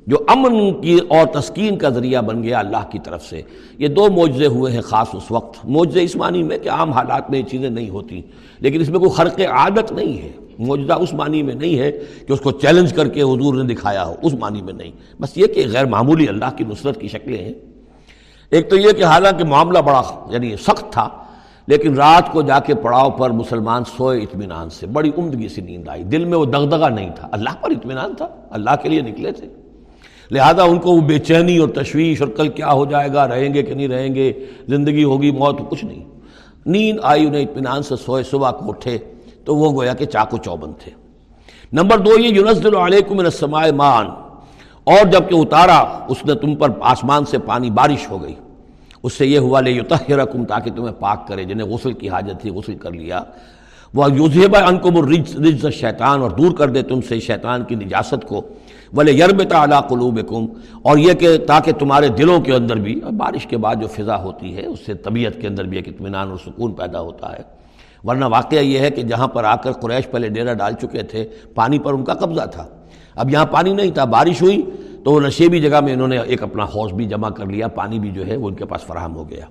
جو 0.07 0.17
امن 0.27 0.81
کی 0.81 0.97
اور 1.07 1.27
تسکین 1.27 1.77
کا 1.77 1.89
ذریعہ 1.89 2.21
بن 2.21 2.43
گیا 2.43 2.59
اللہ 2.59 2.89
کی 2.91 2.99
طرف 2.99 3.25
سے۔ 3.25 3.41
یہ 3.77 3.87
دو 3.87 4.07
معجزے 4.11 4.47
ہوئے 4.47 4.71
ہیں 4.73 4.81
خاص 4.81 5.07
اس 5.13 5.31
وقت۔ 5.31 5.57
معجزے 5.65 6.03
اس 6.03 6.15
معنی 6.15 6.43
میں 6.43 6.57
کہ 6.57 6.69
عام 6.69 6.91
حالات 6.91 7.29
میں 7.29 7.39
یہ 7.39 7.43
چیزیں 7.43 7.69
نہیں 7.69 7.89
ہوتی، 7.89 8.21
لیکن 8.59 8.81
اس 8.81 8.89
میں 8.89 8.99
کوئی 8.99 9.11
خرق 9.11 9.39
عادت 9.39 9.91
نہیں 9.91 10.21
ہے۔ 10.21 10.31
معجزہ 10.59 10.93
اس 10.93 11.13
معنی 11.13 11.43
میں 11.43 11.55
نہیں 11.55 11.79
ہے 11.79 11.91
کہ 12.27 12.33
اس 12.33 12.39
کو 12.39 12.51
چیلنج 12.51 12.93
کر 12.93 13.07
کے 13.07 13.21
حضور 13.21 13.63
نے 13.63 13.73
دکھایا 13.73 14.05
ہو، 14.05 14.15
اس 14.21 14.33
معنی 14.33 14.61
میں 14.61 14.73
نہیں۔ 14.73 14.91
بس 15.21 15.37
یہ 15.37 15.47
کہ 15.47 15.63
غیر 15.67 15.85
معمولی 15.85 16.27
اللہ 16.27 16.57
کی 16.57 16.63
نصرت 16.67 17.01
کی 17.01 17.07
شکلیں 17.07 17.43
ہیں۔ 17.43 17.53
ایک 18.49 18.69
تو 18.69 18.77
یہ 18.77 18.91
کہ 18.91 19.03
حالانکہ 19.03 19.43
معاملہ 19.43 19.79
بڑا 19.79 20.01
یعنی 20.29 20.55
سخت 20.55 20.93
تھا 20.93 21.09
لیکن 21.67 21.93
رات 21.93 22.31
کو 22.31 22.41
جا 22.41 22.59
کے 22.59 22.75
پڑاؤ 22.75 23.09
پر 23.09 23.29
مسلمان 23.29 23.83
سوئے 23.97 24.19
اطمینان 24.19 24.69
سے، 24.69 24.87
بڑی 24.87 25.11
عمدگی 25.17 25.47
سے 25.47 25.61
نیند 25.61 25.87
آئی۔ 25.87 26.03
دل 26.03 26.25
میں 26.25 26.37
وہ 26.37 26.45
دغدغہ 26.45 26.89
نہیں 26.89 27.09
تھا۔ 27.15 27.27
اللہ 27.31 27.49
پر 27.61 27.71
اطمینان 27.71 28.15
تھا، 28.15 28.27
اللہ 28.49 28.69
کے 28.81 28.89
لیے 28.89 29.01
نکلے 29.01 29.31
تھے۔ 29.31 29.47
لہذا 30.31 30.63
ان 30.63 30.79
کو 30.79 30.91
وہ 30.91 31.01
بے 31.01 31.19
چینی 31.19 31.57
اور 31.57 31.69
تشویش 31.69 32.21
اور 32.21 32.29
کل 32.29 32.47
کیا 32.47 32.71
ہو 32.71 32.85
جائے 32.85 33.13
گا، 33.13 33.27
رہیں 33.27 33.53
گے 33.53 33.63
کہ 33.63 33.73
نہیں 33.73 33.87
رہیں 33.87 34.15
گے، 34.15 34.33
زندگی 34.67 35.03
ہوگی، 35.03 35.31
موت، 35.31 35.69
کچھ 35.69 35.85
نہیں۔ 35.85 36.03
نیند 36.65 36.99
آئی، 37.03 37.27
انہیں 37.27 37.41
اطمینان 37.41 37.83
سے 37.83 37.95
سوئے۔ 37.95 38.23
صبح 38.23 38.51
کو 38.51 38.69
اٹھے 38.69 38.97
تو 39.45 39.55
وہ 39.55 39.73
گویا 39.73 39.93
کہ 39.93 40.05
چاقو 40.05 40.37
چوبند 40.37 40.73
تھے۔ 40.79 40.91
نمبر 41.73 41.97
دو، 41.97 42.19
یہ 42.19 42.29
یونزل 42.29 42.75
علیکم 42.75 43.17
من 43.17 43.25
السماء 43.25 43.71
مان 43.75 44.05
اور 44.83 45.05
جبکہ 45.05 45.35
اتارا، 45.35 46.05
اس 46.07 46.25
نے 46.25 46.35
تم 46.35 46.55
پر 46.55 46.69
آسمان 46.79 47.25
سے 47.25 47.37
پانی 47.37 47.69
بارش 47.69 48.09
ہو 48.09 48.23
گئی۔ 48.23 48.35
اس 49.03 49.13
سے 49.13 49.25
یہ 49.25 49.39
ہوا 49.39 49.61
لے 49.61 49.71
یتحرکم 49.71 50.45
تاکہ 50.45 50.71
تمہیں 50.71 50.93
پاک 50.99 51.27
کرے، 51.27 51.43
جنہیں 51.43 51.67
غسل 51.67 51.93
کی 51.93 52.09
حاجت 52.09 52.41
تھی 52.41 52.49
غسل 52.49 52.75
کر 52.75 52.91
لیا۔ 52.91 53.23
وہ 53.93 54.11
یوزیب 54.11 54.55
انکم 54.55 54.97
الرجز، 54.97 55.35
رجز 55.35 55.73
شیطان 55.73 56.19
اور 56.19 56.31
دور 56.31 56.51
کر 56.57 56.69
دے 56.69 56.81
تم 56.81 57.01
سے 57.01 57.19
شیطان 57.19 57.63
کی 57.63 57.75
نجاست 57.75 58.27
کو۔ 58.27 58.41
بولے 58.93 59.11
یرب 59.11 59.43
تعلیٰ 59.43 59.87
قلوبکم 59.89 60.45
اور 60.81 60.97
یہ 60.97 61.13
کہ 61.13 61.37
تاکہ 61.37 61.71
تمہارے 61.71 62.07
دلوں 62.07 62.41
کے 62.41 62.53
اندر 62.53 62.75
بھی 62.75 62.95
بارش 62.95 63.47
کے 63.47 63.57
بعد 63.57 63.75
جو 63.81 63.87
فضا 63.87 64.23
ہوتی 64.23 64.57
ہے، 64.57 64.65
اس 64.65 64.79
سے 64.85 64.93
طبیعت 64.93 65.41
کے 65.41 65.47
اندر 65.47 65.63
بھی 65.63 65.77
ایک 65.77 65.87
اطمینان 65.87 66.29
اور 66.29 66.37
سکون 66.37 66.71
پیدا 66.71 67.01
ہوتا 67.01 67.33
ہے۔ 67.33 67.57
ورنہ 68.03 68.25
واقعہ 68.25 68.59
یہ 68.59 68.79
ہے 68.79 68.89
کہ 68.89 69.01
جہاں 69.01 69.27
پر 69.27 69.43
آ 69.43 69.55
کر 69.55 69.71
قریش 69.71 70.11
پہلے 70.11 70.29
ڈیرا 70.29 70.53
ڈال 70.53 70.73
چکے 70.73 71.03
تھے، 71.03 71.29
پانی 71.55 71.79
پر 71.79 71.93
ان 71.93 72.03
کا 72.03 72.13
قبضہ 72.13 72.45
تھا۔ 72.45 72.67
اب 73.15 73.29
یہاں 73.29 73.45
پانی 73.45 73.73
نہیں 73.73 73.91
تھا، 73.91 74.05
بارش 74.05 74.41
ہوئی۔ 74.41 74.61
تو 75.07 75.13
وہ 75.13 75.19
نشیبی 75.19 75.59
جگہ 75.59 75.81
میں 75.81 75.93
انہوں 75.93 76.07
نے 76.07 76.17
ایک 76.17 76.43
اپنا 76.43 76.63
حوض 76.63 76.93
بھی 76.93 77.05
جمع 77.05 77.29
کر 77.29 77.45
لیا، 77.45 77.67
پانی 77.67 77.99
بھی 77.99 78.11
جو 78.11 78.27
ہے 78.27 78.37
وہ 78.37 78.47
ان 78.47 78.53
کے 78.53 78.65
پاس 78.65 78.81
فراہم 78.81 79.15
ہو 79.15 79.29
گیا۔ 79.29 79.45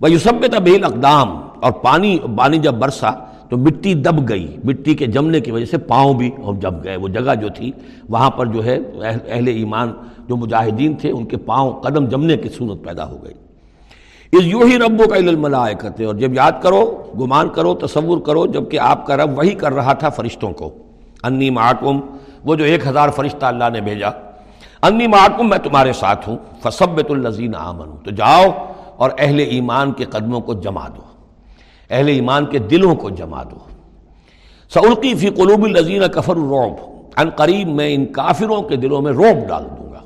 وہ 0.00 0.10
یوسف 0.10 0.56
طبیل 0.56 0.84
اقدام 0.84 1.28
اور 1.62 1.72
پانی 1.72 2.18
پانی 2.36 2.58
جب 2.58 2.74
برسا 2.74 3.10
تو 3.48 3.56
مٹی 3.56 3.94
دب 3.94 4.28
گئی۔ 4.28 4.56
مٹی 4.64 4.94
کے 4.94 5.06
جمنے 5.06 5.40
کی 5.40 5.50
وجہ 5.50 5.64
سے 5.64 5.78
پاؤں 5.78 6.14
بھی 6.14 6.30
جب 6.58 6.84
گئے۔ 6.84 6.96
وہ 6.96 7.08
جگہ 7.08 7.34
جو 7.40 7.48
تھی، 7.48 7.72
وہاں 8.08 8.30
پر 8.30 8.46
جو 8.46 8.64
ہے 8.64 8.78
اہل 9.28 9.46
ایمان 9.46 9.92
جو 10.28 10.36
مجاہدین 10.36 10.94
تھے، 10.94 11.10
ان 11.10 11.24
کے 11.24 11.36
پاؤں 11.36 11.80
قدم 11.80 12.04
جمنے 12.04 12.36
کی 12.36 12.48
صورت 12.48 12.84
پیدا 12.84 13.08
ہو 13.08 13.18
گئی۔ 13.24 13.34
اس 14.32 14.44
یوں 14.44 14.62
ہی 14.62 14.78
ربوں 14.78 15.06
کا 15.06 15.16
علم 15.16 15.46
کرتے 15.78 16.04
اور 16.04 16.14
جب 16.14 16.34
یاد 16.34 16.52
کرو، 16.62 17.12
گمان 17.20 17.48
کرو، 17.48 17.74
تصور 17.74 18.18
کرو 18.18 18.46
جبکہ 18.46 18.78
آپ 18.78 19.06
کا 19.06 19.16
رب 19.16 19.38
وہی 19.38 19.50
کر 19.50 19.72
رہا 19.72 19.92
تھا 19.92 20.08
فرشتوں 20.08 20.52
کو۔ 20.52 20.70
انی 21.22 21.50
معکم 21.50 22.00
وہ 22.44 22.54
جو 22.54 22.64
ایک 22.64 22.86
ہزار 22.86 23.08
فرشتہ 23.08 23.46
اللہ 23.46 23.64
نے 23.72 23.80
بھیجا۔ 23.80 24.29
انی 24.82 25.06
معکم 25.06 25.48
میں 25.48 25.58
تمہارے 25.58 25.92
ساتھ 25.92 26.28
ہوں۔ 26.28 26.36
فصبت 26.62 27.10
الزین 27.10 27.54
آمن 27.54 27.96
تو 28.04 28.10
جاؤ 28.10 28.44
اور 28.96 29.10
اہل 29.18 29.38
ایمان 29.38 29.92
کے 29.92 30.04
قدموں 30.04 30.40
کو 30.40 30.54
جما 30.54 30.88
دو۔ 30.88 31.02
اہل 31.90 32.08
ایمان 32.08 32.46
کے 32.46 32.58
دلوں 32.58 32.94
کو 32.94 33.10
جما 33.10 33.42
دو۔ 33.42 33.56
سعلقی 34.74 35.14
فی 35.14 35.30
قلوب 35.30 35.64
الزین 35.64 36.02
کفر 36.08 36.36
الروب 36.36 36.72
ان 37.16 37.30
قریب 37.30 37.68
میں 37.68 37.94
ان 37.94 38.06
کافروں 38.06 38.62
کے 38.62 38.76
دلوں 38.76 39.02
میں 39.02 39.12
روب 39.12 39.48
ڈال 39.48 39.64
دوں 39.78 39.92
گا۔ 39.92 40.00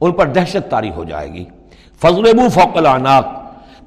ان 0.00 0.12
پر 0.12 0.26
دہشت 0.26 0.70
تاری 0.70 0.90
ہو 0.96 1.04
جائے 1.04 1.32
گی۔ 1.32 1.44
فضربو 2.00 2.48
فوق 2.48 2.76
العناق 2.76 3.26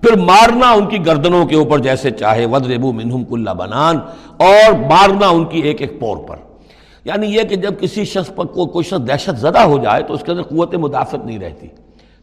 پھر 0.01 0.17
مارنا 0.17 0.71
ان 0.71 0.86
کی 0.86 1.05
گردنوں 1.05 1.45
کے 1.45 1.55
اوپر 1.55 1.79
جیسے 1.79 2.12
چاہے۔ 2.12 2.45
ودربو 2.45 2.91
منہم 2.91 3.23
کلّا 3.23 3.53
بنان۔ 3.53 3.97
اور 4.38 4.71
مارنا 4.71 5.27
ان 5.27 5.45
کی 5.45 5.60
ایک 5.60 5.82
ایک 5.82 5.99
پور 5.99 6.17
پر۔ 6.17 6.36
یعنی 7.05 7.27
یہ 7.27 7.43
کہ 7.43 7.55
جب 7.55 7.73
کسی 7.79 8.05
شخص 8.05 8.31
پر 8.35 8.45
کوئی 8.45 8.83
شخص 8.83 9.07
دہشت 9.07 9.38
زدہ 9.38 9.59
ہو 9.59 9.77
جائے 9.77 10.03
تو 10.03 10.13
اس 10.13 10.23
کے 10.23 10.31
اندر 10.31 10.43
قوت 10.43 10.75
مدافعت 10.75 11.25
نہیں 11.25 11.39
رہتی۔ 11.39 11.67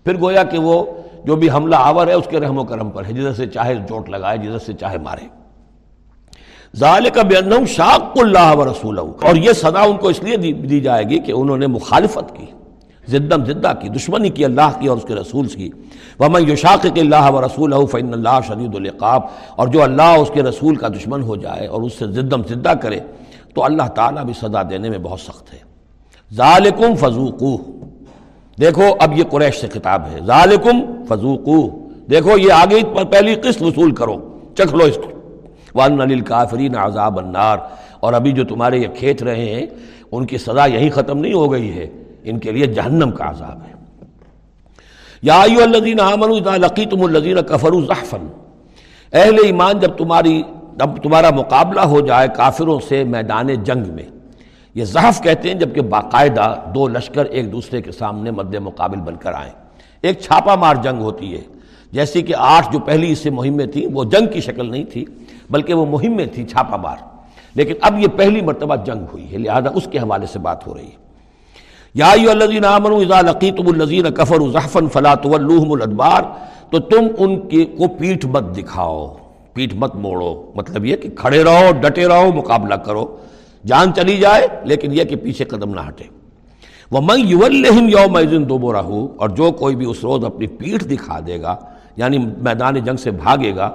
پھر 0.04 0.20
گویا 0.20 0.42
کہ 0.42 0.58
وہ 0.58 0.84
جو 1.24 1.36
بھی 1.36 1.50
حملہ 1.50 1.76
آور 1.78 2.06
ہے، 2.06 2.12
اس 2.12 2.26
کے 2.30 2.40
رحم 2.40 2.58
و 2.58 2.64
کرم 2.64 2.90
پر 2.90 3.04
ہے، 3.04 3.12
جدھر 3.12 3.32
سے 3.32 3.46
چاہے 3.46 3.74
چوٹ 3.88 4.08
لگائے، 4.08 4.38
جدھر 4.38 4.58
سے 4.58 4.72
چاہے 4.72 4.98
مارے۔ 4.98 5.26
ظال 6.76 7.08
کا 7.14 7.22
بے 7.22 7.64
شاق 7.68 8.18
اللہ 8.20 8.54
و 8.56 8.64
رسول 8.64 8.98
اور 8.98 9.36
یہ 9.36 9.52
سزا 9.52 9.82
ان 9.82 9.96
کو 9.96 10.08
اس 10.08 10.22
لیے 10.22 10.36
دی 10.52 10.80
جائے 10.80 11.04
گی 11.04 11.18
کہ 11.18 11.32
انہوں 11.32 11.58
نے 11.58 11.66
مخالفت 11.66 12.36
کی 12.36 12.46
زدم 13.08 13.44
زدہ 13.44 13.72
کی، 13.80 13.88
دشمنی 13.88 14.28
کی، 14.28 14.44
اللہ 14.44 14.78
کی 14.80 14.86
اور 14.88 14.96
اس 14.96 15.04
کے 15.08 15.14
رسول 15.14 15.46
کی۔ 15.46 15.70
وہ 16.18 16.40
یوشاق 16.42 16.86
کے 16.94 17.00
اللہ 17.00 17.30
و 17.32 17.40
رسول 17.44 17.86
فن 17.86 18.12
اللہ 18.12 18.38
شدید 18.46 18.74
القاب 18.74 19.22
اور 19.56 19.68
جو 19.68 19.82
اللہ 19.82 20.02
اس 20.02 20.30
کے 20.34 20.42
رسول 20.42 20.76
کا 20.76 20.88
دشمن 20.88 21.22
ہو 21.22 21.36
جائے 21.36 21.66
اور 21.66 21.82
اس 21.82 21.92
سے 21.92 22.06
زدم 22.06 22.42
زدہ 22.42 22.72
کرے 22.82 23.00
تو 23.56 23.64
اللہ 23.64 23.82
تعالیٰ 23.82 24.24
بھی 24.24 24.34
سزا 24.34 24.62
دینے 24.70 24.90
میں 24.90 24.98
بہت 24.98 25.20
سخت 25.20 25.54
ہے۔ 25.54 25.58
ذالکم 26.32 26.94
فضوقو 26.94 27.56
دیکھو 28.60 28.82
اب 29.00 29.18
یہ 29.18 29.24
قریش 29.30 29.60
سے 29.60 29.68
خطاب 29.68 30.02
ہے۔ 30.12 30.18
ذالکم 30.26 31.04
فضوقو 31.08 31.68
دیکھو 32.10 32.38
یہ 32.38 32.52
آگے 32.52 33.04
پہلی 33.04 33.34
قسط 33.34 33.62
وصول 33.62 33.94
کرو۔ 33.94 34.38
چکھ 34.54 34.74
لو 34.74 34.84
اس 34.84 34.96
کو۔ 34.96 35.38
ون 35.74 36.00
علی 36.00 36.20
کافرین 36.20 36.76
عذاب 36.76 37.18
النار۔ 37.18 37.58
اور 38.00 38.12
ابھی 38.12 38.32
جو 38.32 38.44
تمہارے 38.44 38.78
یہ 38.78 38.88
کھیت 38.98 39.22
رہے 39.22 39.54
ہیں، 39.54 39.66
ان 40.12 40.26
کی 40.26 40.38
سزا 40.38 40.66
یہی 40.66 40.90
ختم 40.90 41.18
نہیں 41.18 41.32
ہو 41.32 41.52
گئی 41.52 41.72
ہے۔ 41.72 41.86
ان 42.24 42.38
کے 42.38 42.52
لیے 42.52 42.66
جہنم 42.66 43.10
کا 43.10 43.30
عذاب 43.30 43.60
ہے۔ 43.68 44.04
یا 45.22 45.42
ایو 45.42 45.62
الذین 45.62 46.00
آمنوا 46.00 46.36
اذا 46.36 46.56
لقیتم 46.56 47.02
الذین 47.02 47.36
کفروا 47.48 47.80
زحفا۔ 47.80 48.18
اہل 49.12 49.36
ایمان، 49.44 49.78
جب 49.80 49.90
تمہاری 49.96 50.42
جب 50.76 51.02
تمہارا 51.02 51.30
مقابلہ 51.30 51.80
ہو 51.80 52.00
جائے 52.00 52.28
کافروں 52.36 52.80
سے 52.88 53.04
میدان 53.04 53.46
جنگ 53.46 53.94
میں۔ 53.94 54.02
یہ 54.74 54.84
زحف 54.84 55.22
کہتے 55.22 55.48
ہیں 55.48 55.58
جبکہ 55.58 55.80
باقاعدہ 55.80 56.54
دو 56.74 56.88
لشکر 56.88 57.24
ایک 57.24 57.52
دوسرے 57.52 57.82
کے 57.82 57.92
سامنے 57.92 58.30
مد 58.30 58.54
مقابل 58.54 59.00
بن 59.00 59.16
کر 59.16 59.32
آئیں 59.32 59.52
ایک 60.02 60.20
چھاپا 60.20 60.54
مار 60.54 60.74
جنگ 60.74 61.00
ہوتی 61.00 61.34
ہے 61.34 61.40
جیسی 61.92 62.22
کہ 62.22 62.34
آٹھ 62.38 62.72
جو 62.72 62.78
پہلی 62.78 63.12
اس 63.12 63.18
سے 63.18 63.30
مہمیں 63.30 63.66
تھیں، 63.66 63.86
وہ 63.92 64.04
جنگ 64.04 64.26
کی 64.32 64.40
شکل 64.40 64.70
نہیں 64.70 64.84
تھی، 64.84 65.04
بلکہ 65.50 65.74
وہ 65.74 65.86
مہمیں 65.86 66.26
تھیں 66.26 66.46
چھاپا 66.46 66.76
مار۔ 66.76 66.96
لیکن 67.54 67.74
اب 67.80 67.98
یہ 67.98 68.06
پہلی 68.16 68.40
مرتبہ 68.40 68.76
جنگ 68.76 69.04
ہوئی 69.12 69.32
ہے، 69.32 69.38
لہذا 69.38 69.70
اس 69.74 69.88
کے 69.90 69.98
حوالے 69.98 70.26
سے 70.26 70.38
بات 70.38 70.66
ہو 70.66 70.74
رہی 70.74 70.84
ہے۔ 70.84 71.06
یا 71.94 72.10
الذین 72.10 72.64
آمنوا 72.64 73.00
اذا 73.00 73.20
لقیتم 73.20 73.66
الذین 73.66 74.14
کفروا 74.14 74.48
زحفا 74.52 74.80
فلا 74.92 75.14
تولوہم 75.14 75.72
الادبار، 75.72 76.22
تو 76.70 76.78
تم 76.78 77.06
ان 77.18 77.48
کے 77.48 77.64
کو 77.64 77.88
پیٹھ 77.88 78.26
مت 78.26 78.56
دکھاؤ۔ 78.56 79.16
پیٹھ 79.56 79.74
مت 79.74 79.94
موڑو۔ 79.94 80.52
مطلب 80.54 80.84
یہ 80.84 80.96
کہ 80.96 81.08
کھڑے 81.16 81.44
رہو، 81.44 81.70
ڈٹے 81.80 82.08
رہو، 82.08 82.32
مقابلہ 82.32 82.74
کرو۔ 82.74 83.16
جان 83.66 83.94
چلی 83.94 84.16
جائے، 84.16 84.46
لیکن 84.64 84.92
یہ 84.92 85.04
کہ 85.04 85.16
پیچھے 85.16 85.44
قدم 85.44 85.74
نہ 85.74 85.80
ہٹے۔ 85.88 86.04
وہ 86.90 87.00
میں 87.00 87.18
یولہم 87.18 87.88
یوم 87.88 88.44
دوبو 88.44 88.72
رہو 88.72 89.06
اور 89.16 89.28
جو 89.28 89.50
کوئی 89.52 89.76
بھی 89.76 89.86
اس 89.90 90.04
روز 90.04 90.24
اپنی 90.24 90.46
پیٹھ 90.46 90.84
دکھا 90.84 91.18
دے 91.26 91.40
گا 91.42 91.56
یعنی 91.96 92.18
میدان 92.18 92.74
جنگ 92.84 92.96
سے 92.96 93.10
بھاگے 93.10 93.56
گا، 93.56 93.70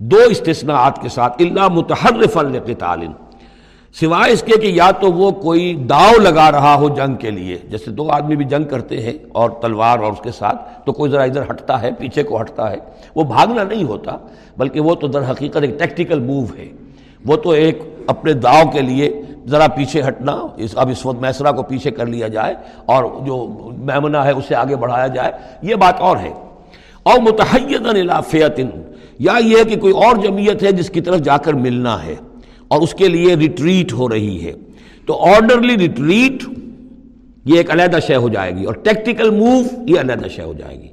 دو 0.00 0.18
استثناءات 0.30 1.02
کے 1.02 1.08
ساتھ 1.08 1.42
اللہ 1.42 1.68
متحرف 1.68 2.36
القتال 2.36 3.02
سوائے 4.00 4.32
اس 4.32 4.42
کے 4.42 4.60
کہ 4.60 4.66
یا 4.66 4.90
تو 4.90 5.12
وہ 5.12 5.30
کوئی 5.30 5.74
داؤ 5.74 6.12
لگا 6.20 6.50
رہا 6.50 6.74
ہو 6.74 6.88
جنگ 6.88 7.14
کے 7.14 7.30
لیے، 7.30 7.58
جیسے 7.70 7.90
دو 7.90 8.10
آدمی 8.10 8.36
بھی 8.36 8.44
جنگ 8.44 8.64
کرتے 8.64 9.02
ہیں 9.02 9.12
اور 9.32 9.50
تلوار 9.50 9.98
اور 9.98 10.12
اس 10.12 10.20
کے 10.22 10.30
ساتھ، 10.30 10.86
تو 10.86 10.92
کوئی 10.92 11.10
ذرا 11.10 11.22
ادھر 11.22 11.42
ہٹتا 11.50 11.82
ہے، 11.82 11.90
پیچھے 11.98 12.22
کو 12.22 12.40
ہٹتا 12.40 12.70
ہے۔ 12.70 12.76
وہ 13.14 13.22
بھاگنا 13.22 13.64
نہیں 13.64 13.84
ہوتا، 13.84 14.16
بلکہ 14.58 14.80
وہ 14.80 14.94
تو 14.94 15.06
در 15.06 15.30
حقیقت 15.30 15.56
ایک 15.56 15.78
ٹیکٹیکل 15.78 16.20
موو 16.20 16.44
ہے۔ 16.58 16.68
وہ 17.26 17.36
تو 17.36 17.50
ایک 17.50 17.82
اپنے 18.06 18.32
داؤ 18.32 18.70
کے 18.72 18.80
لیے 18.80 19.22
ذرا 19.48 19.66
پیچھے 19.66 20.02
ہٹنا، 20.08 20.38
اس 20.56 20.70
اب 20.76 20.88
اس 20.88 21.06
وقت 21.06 21.20
میسرا 21.20 21.52
کو 21.52 21.62
پیچھے 21.62 21.90
کر 21.90 22.06
لیا 22.06 22.28
جائے 22.28 22.54
اور 22.86 23.04
جو 23.04 23.54
میمنا 23.78 24.24
ہے، 24.24 24.30
اسے 24.30 24.54
آگے 24.54 24.76
بڑھایا 24.76 25.06
جائے۔ 25.06 25.32
یہ 25.62 25.74
بات 25.74 26.00
اور 26.00 26.16
ہے۔ 26.16 26.32
اور 27.02 27.18
متحدن 27.18 28.08
فیتن 28.26 28.68
یا 29.18 29.32
یہ 29.40 29.62
کہ 29.64 29.76
کوئی 29.76 29.94
اور 29.94 30.16
جمعیت 30.16 30.62
ہے 30.62 30.72
جس 30.72 30.90
کی 30.90 31.00
طرف 31.00 31.20
جا 31.20 31.36
کر 31.36 31.52
ملنا 31.52 32.04
ہے۔ 32.04 32.14
اور 32.68 32.82
اس 32.82 32.94
کے 32.94 33.08
لیے 33.08 33.34
ریٹریٹ 33.36 33.92
ہو 33.92 34.08
رہی 34.08 34.44
ہے۔ 34.44 34.52
تو 35.06 35.24
آرڈرلی 35.24 35.76
ریٹریٹ 35.78 36.42
یہ 37.44 37.56
ایک 37.56 37.70
علیحدہ 37.70 37.98
شے 38.06 38.16
ہو 38.16 38.28
جائے 38.28 38.56
گی 38.56 38.64
اور 38.64 38.74
ٹیکٹیکل 38.74 39.30
موو 39.30 39.62
یہ 39.86 40.00
علیحدہ 40.00 40.28
شے 40.28 40.42
ہو 40.42 40.52
جائے 40.52 40.82
گی۔ 40.82 40.88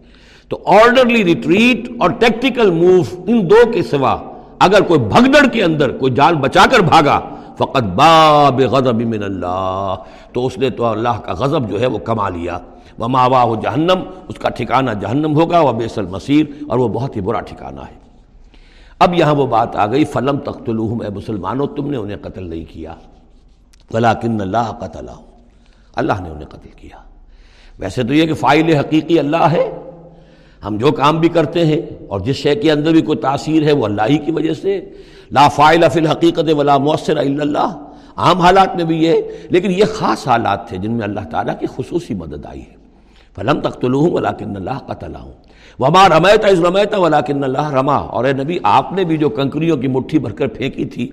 تو 0.49 0.59
آرڈرلی 0.65 1.23
ریٹریٹ 1.23 1.89
اور 1.99 2.09
ٹیکٹیکل 2.09 2.71
موو 2.71 3.01
ان 3.27 3.49
دو 3.49 3.71
کے 3.71 3.83
سوا 3.83 4.17
اگر 4.59 4.81
کوئی 4.81 4.99
بھگدڑ 4.99 5.47
کے 5.47 5.63
اندر 5.63 5.91
کوئی 5.97 6.13
جان 6.13 6.33
بچا 6.33 6.65
کر 6.71 6.79
بھاگا، 6.79 7.19
فقط 7.57 7.83
باب 7.83 8.61
غضب 8.61 9.01
من 9.01 9.23
اللہ، 9.23 9.95
تو 10.33 10.45
اس 10.45 10.57
نے 10.57 10.69
تو 10.69 10.85
اللہ 10.85 11.19
کا 11.25 11.33
غضب 11.33 11.69
جو 11.69 11.81
ہے 11.81 11.85
وہ 11.85 11.97
کما 11.97 12.29
لیا۔ 12.29 12.57
وہ 12.97 13.07
ماوا 13.07 13.43
ہو 13.43 13.55
جہنم، 13.55 14.03
اس 14.27 14.35
کا 14.35 14.49
ٹھکانہ 14.49 14.91
جہنم 15.01 15.35
ہوگا 15.35 15.59
وہ 15.59 15.71
بیسل 15.71 16.05
مسیر 16.05 16.45
اور 16.69 16.79
وہ 16.79 16.87
بہت 16.87 17.15
ہی 17.15 17.21
برا 17.21 17.39
ٹھکانہ 17.39 17.81
ہے۔ 17.81 18.04
اب 18.99 19.13
یہاں 19.13 19.35
وہ 19.35 19.47
بات 19.47 19.75
آ 19.75 19.87
گئی، 19.87 20.05
فلم 20.05 20.37
تخت 20.37 20.69
اے 20.69 21.09
مسلمانوں، 21.09 21.67
تم 21.67 21.91
نے 21.91 21.97
انہیں 21.97 22.17
قتل 22.21 22.49
نہیں 22.49 22.65
کیا۔ 22.73 22.95
ولاکن 23.93 24.41
اللہ 24.41 24.71
قتل 24.79 25.05
اللہ 25.95 26.13
نے 26.23 26.29
انہیں 26.29 26.47
قتل 26.47 26.69
کیا۔ 26.75 26.97
ویسے 27.79 28.03
تو 28.03 28.13
یہ 28.13 28.25
کہ 28.25 28.33
فائل 28.33 28.75
حقیقی 28.75 29.19
اللہ 29.19 29.47
ہے۔ 29.51 29.69
ہم 30.65 30.77
جو 30.77 30.91
کام 30.91 31.19
بھی 31.19 31.29
کرتے 31.29 31.65
ہیں 31.65 31.81
اور 32.07 32.19
جس 32.19 32.35
شے 32.35 32.55
کے 32.55 32.71
اندر 32.71 32.91
بھی 32.91 33.01
کوئی 33.01 33.17
تاثیر 33.17 33.63
ہے، 33.63 33.71
وہ 33.71 33.85
اللہ 33.85 34.01
ہی 34.09 34.17
کی 34.17 34.31
وجہ 34.31 34.53
سے۔ 34.53 34.89
لا 35.31 35.47
فائل 35.47 35.83
فی 35.93 35.99
الحقیقت 35.99 36.53
ولا 36.57 36.77
مؤثر 36.77 37.17
الا 37.17 37.41
اللہ۔ 37.41 37.81
عام 38.15 38.39
حالات 38.41 38.75
میں 38.75 38.83
بھی 38.83 39.03
یہ، 39.03 39.21
لیکن 39.49 39.71
یہ 39.71 39.83
خاص 39.93 40.27
حالات 40.27 40.67
تھے 40.67 40.77
جن 40.77 40.91
میں 40.91 41.03
اللہ 41.03 41.19
تعالیٰ 41.31 41.59
کی 41.59 41.65
خصوصی 41.75 42.13
مدد 42.13 42.45
آئی 42.45 42.61
ہے۔ 42.61 42.75
فلم 43.35 43.59
تخت 43.59 43.83
الحم 43.83 44.13
ولاکن 44.13 44.55
اللہ 44.55 44.77
قتل 44.85 45.15
ہوں 45.15 45.31
وما 45.79 46.07
رمیتا 46.09 46.47
از 46.47 46.59
رمیتا 46.65 46.97
ولاکن 46.97 47.43
اللہ 47.43 47.73
رما 47.73 47.95
اور 47.95 48.25
اے 48.25 48.33
نبی، 48.33 48.57
آپ 48.63 48.93
نے 48.93 49.03
بھی 49.03 49.17
جو 49.17 49.29
کنکریوں 49.29 49.77
کی 49.77 49.87
مٹھی 49.87 50.19
بھر 50.19 50.31
کر 50.31 50.47
پھینکی 50.47 50.85
تھی، 50.85 51.09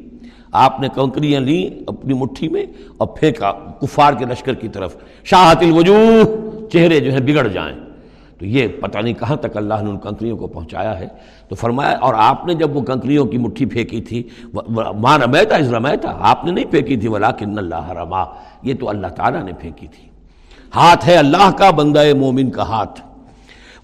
آپ 0.53 0.81
نے 0.81 0.89
کنکریاں 0.95 1.41
لیں 1.41 1.83
اپنی 1.87 2.15
مٹھی 2.15 2.49
میں 2.49 2.67
اور 2.99 3.09
پھینکا 3.09 3.53
کفار 3.81 4.13
کے 4.13 4.25
لشکر 4.25 4.55
کی 4.55 4.69
طرف۔ 4.69 4.97
شاہت 5.25 5.63
الوجوہ، 5.63 6.69
چہرے 6.73 7.01
جو 7.01 7.13
ہیں 7.13 7.21
بگڑ 7.21 7.49
جائیں۔ 7.49 7.77
تو 8.39 8.47
یہ 8.47 8.69
پتہ 8.69 8.99
نہیں 8.99 9.15
کہاں 9.15 9.37
تک 9.37 9.57
اللہ 9.57 9.75
نے 9.83 9.91
ان 9.91 9.99
کنکریوں 9.99 10.37
کو 10.37 10.47
پہنچایا 10.47 10.99
ہے۔ 10.99 11.09
تو 11.49 11.55
فرمایا، 11.55 11.97
اور 12.01 12.15
آپ 12.17 12.47
نے 12.47 12.55
جب 12.55 12.77
وہ 12.77 12.81
کنکریوں 12.81 13.25
کی 13.25 13.39
مٹھی 13.39 13.67
پھینکی 13.67 14.01
تھی 14.01 14.23
ماں 14.97 15.19
رمیتا 15.19 15.57
از 15.57 15.75
رمیتا 15.75 16.13
آپ 16.21 16.45
نے 16.45 16.53
نہیں 16.53 16.71
پھینکی 16.71 16.97
تھی 16.97 17.09
ولاکن 17.09 17.59
اللہ 17.59 17.91
رما 17.91 18.25
یہ 18.63 18.75
تو 18.81 18.89
اللہ 18.89 19.07
تعالیٰ 19.07 19.43
نے 19.43 19.53
پھینکی 19.53 19.87
تھی۔ 19.87 20.09
ہاتھ 20.75 21.09
ہے 21.09 21.17
اللہ 21.17 21.51
کا، 21.59 21.71
بندہ 21.71 22.05
مومن 22.19 22.51
کا 22.51 22.63
ہاتھ۔ 22.63 23.01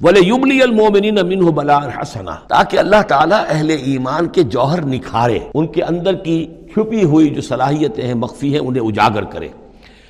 بولے 0.00 0.20
یبلی 0.20 0.62
المومنین 0.62 1.18
امین 1.18 1.38
بلا 1.38 1.78
حسنا 1.78 2.34
تاکہ 2.48 2.78
اللہ 2.78 3.02
تعالیٰ 3.08 3.44
اہل 3.48 3.70
ایمان 3.70 4.26
کے 4.26 4.42
جوہر 4.42 4.84
نکھارے، 4.86 5.38
ان 5.54 5.66
کے 5.66 5.82
اندر 5.82 6.14
کی 6.14 6.46
چھپی 6.74 7.04
ہوئی 7.04 7.28
جو 7.28 7.40
صلاحیتیں 7.40 8.06
ہیں، 8.06 8.14
مخفی 8.14 8.52
ہیں، 8.52 8.60
انہیں 8.60 8.86
اجاگر 8.86 9.24
کرے۔ 9.24 9.48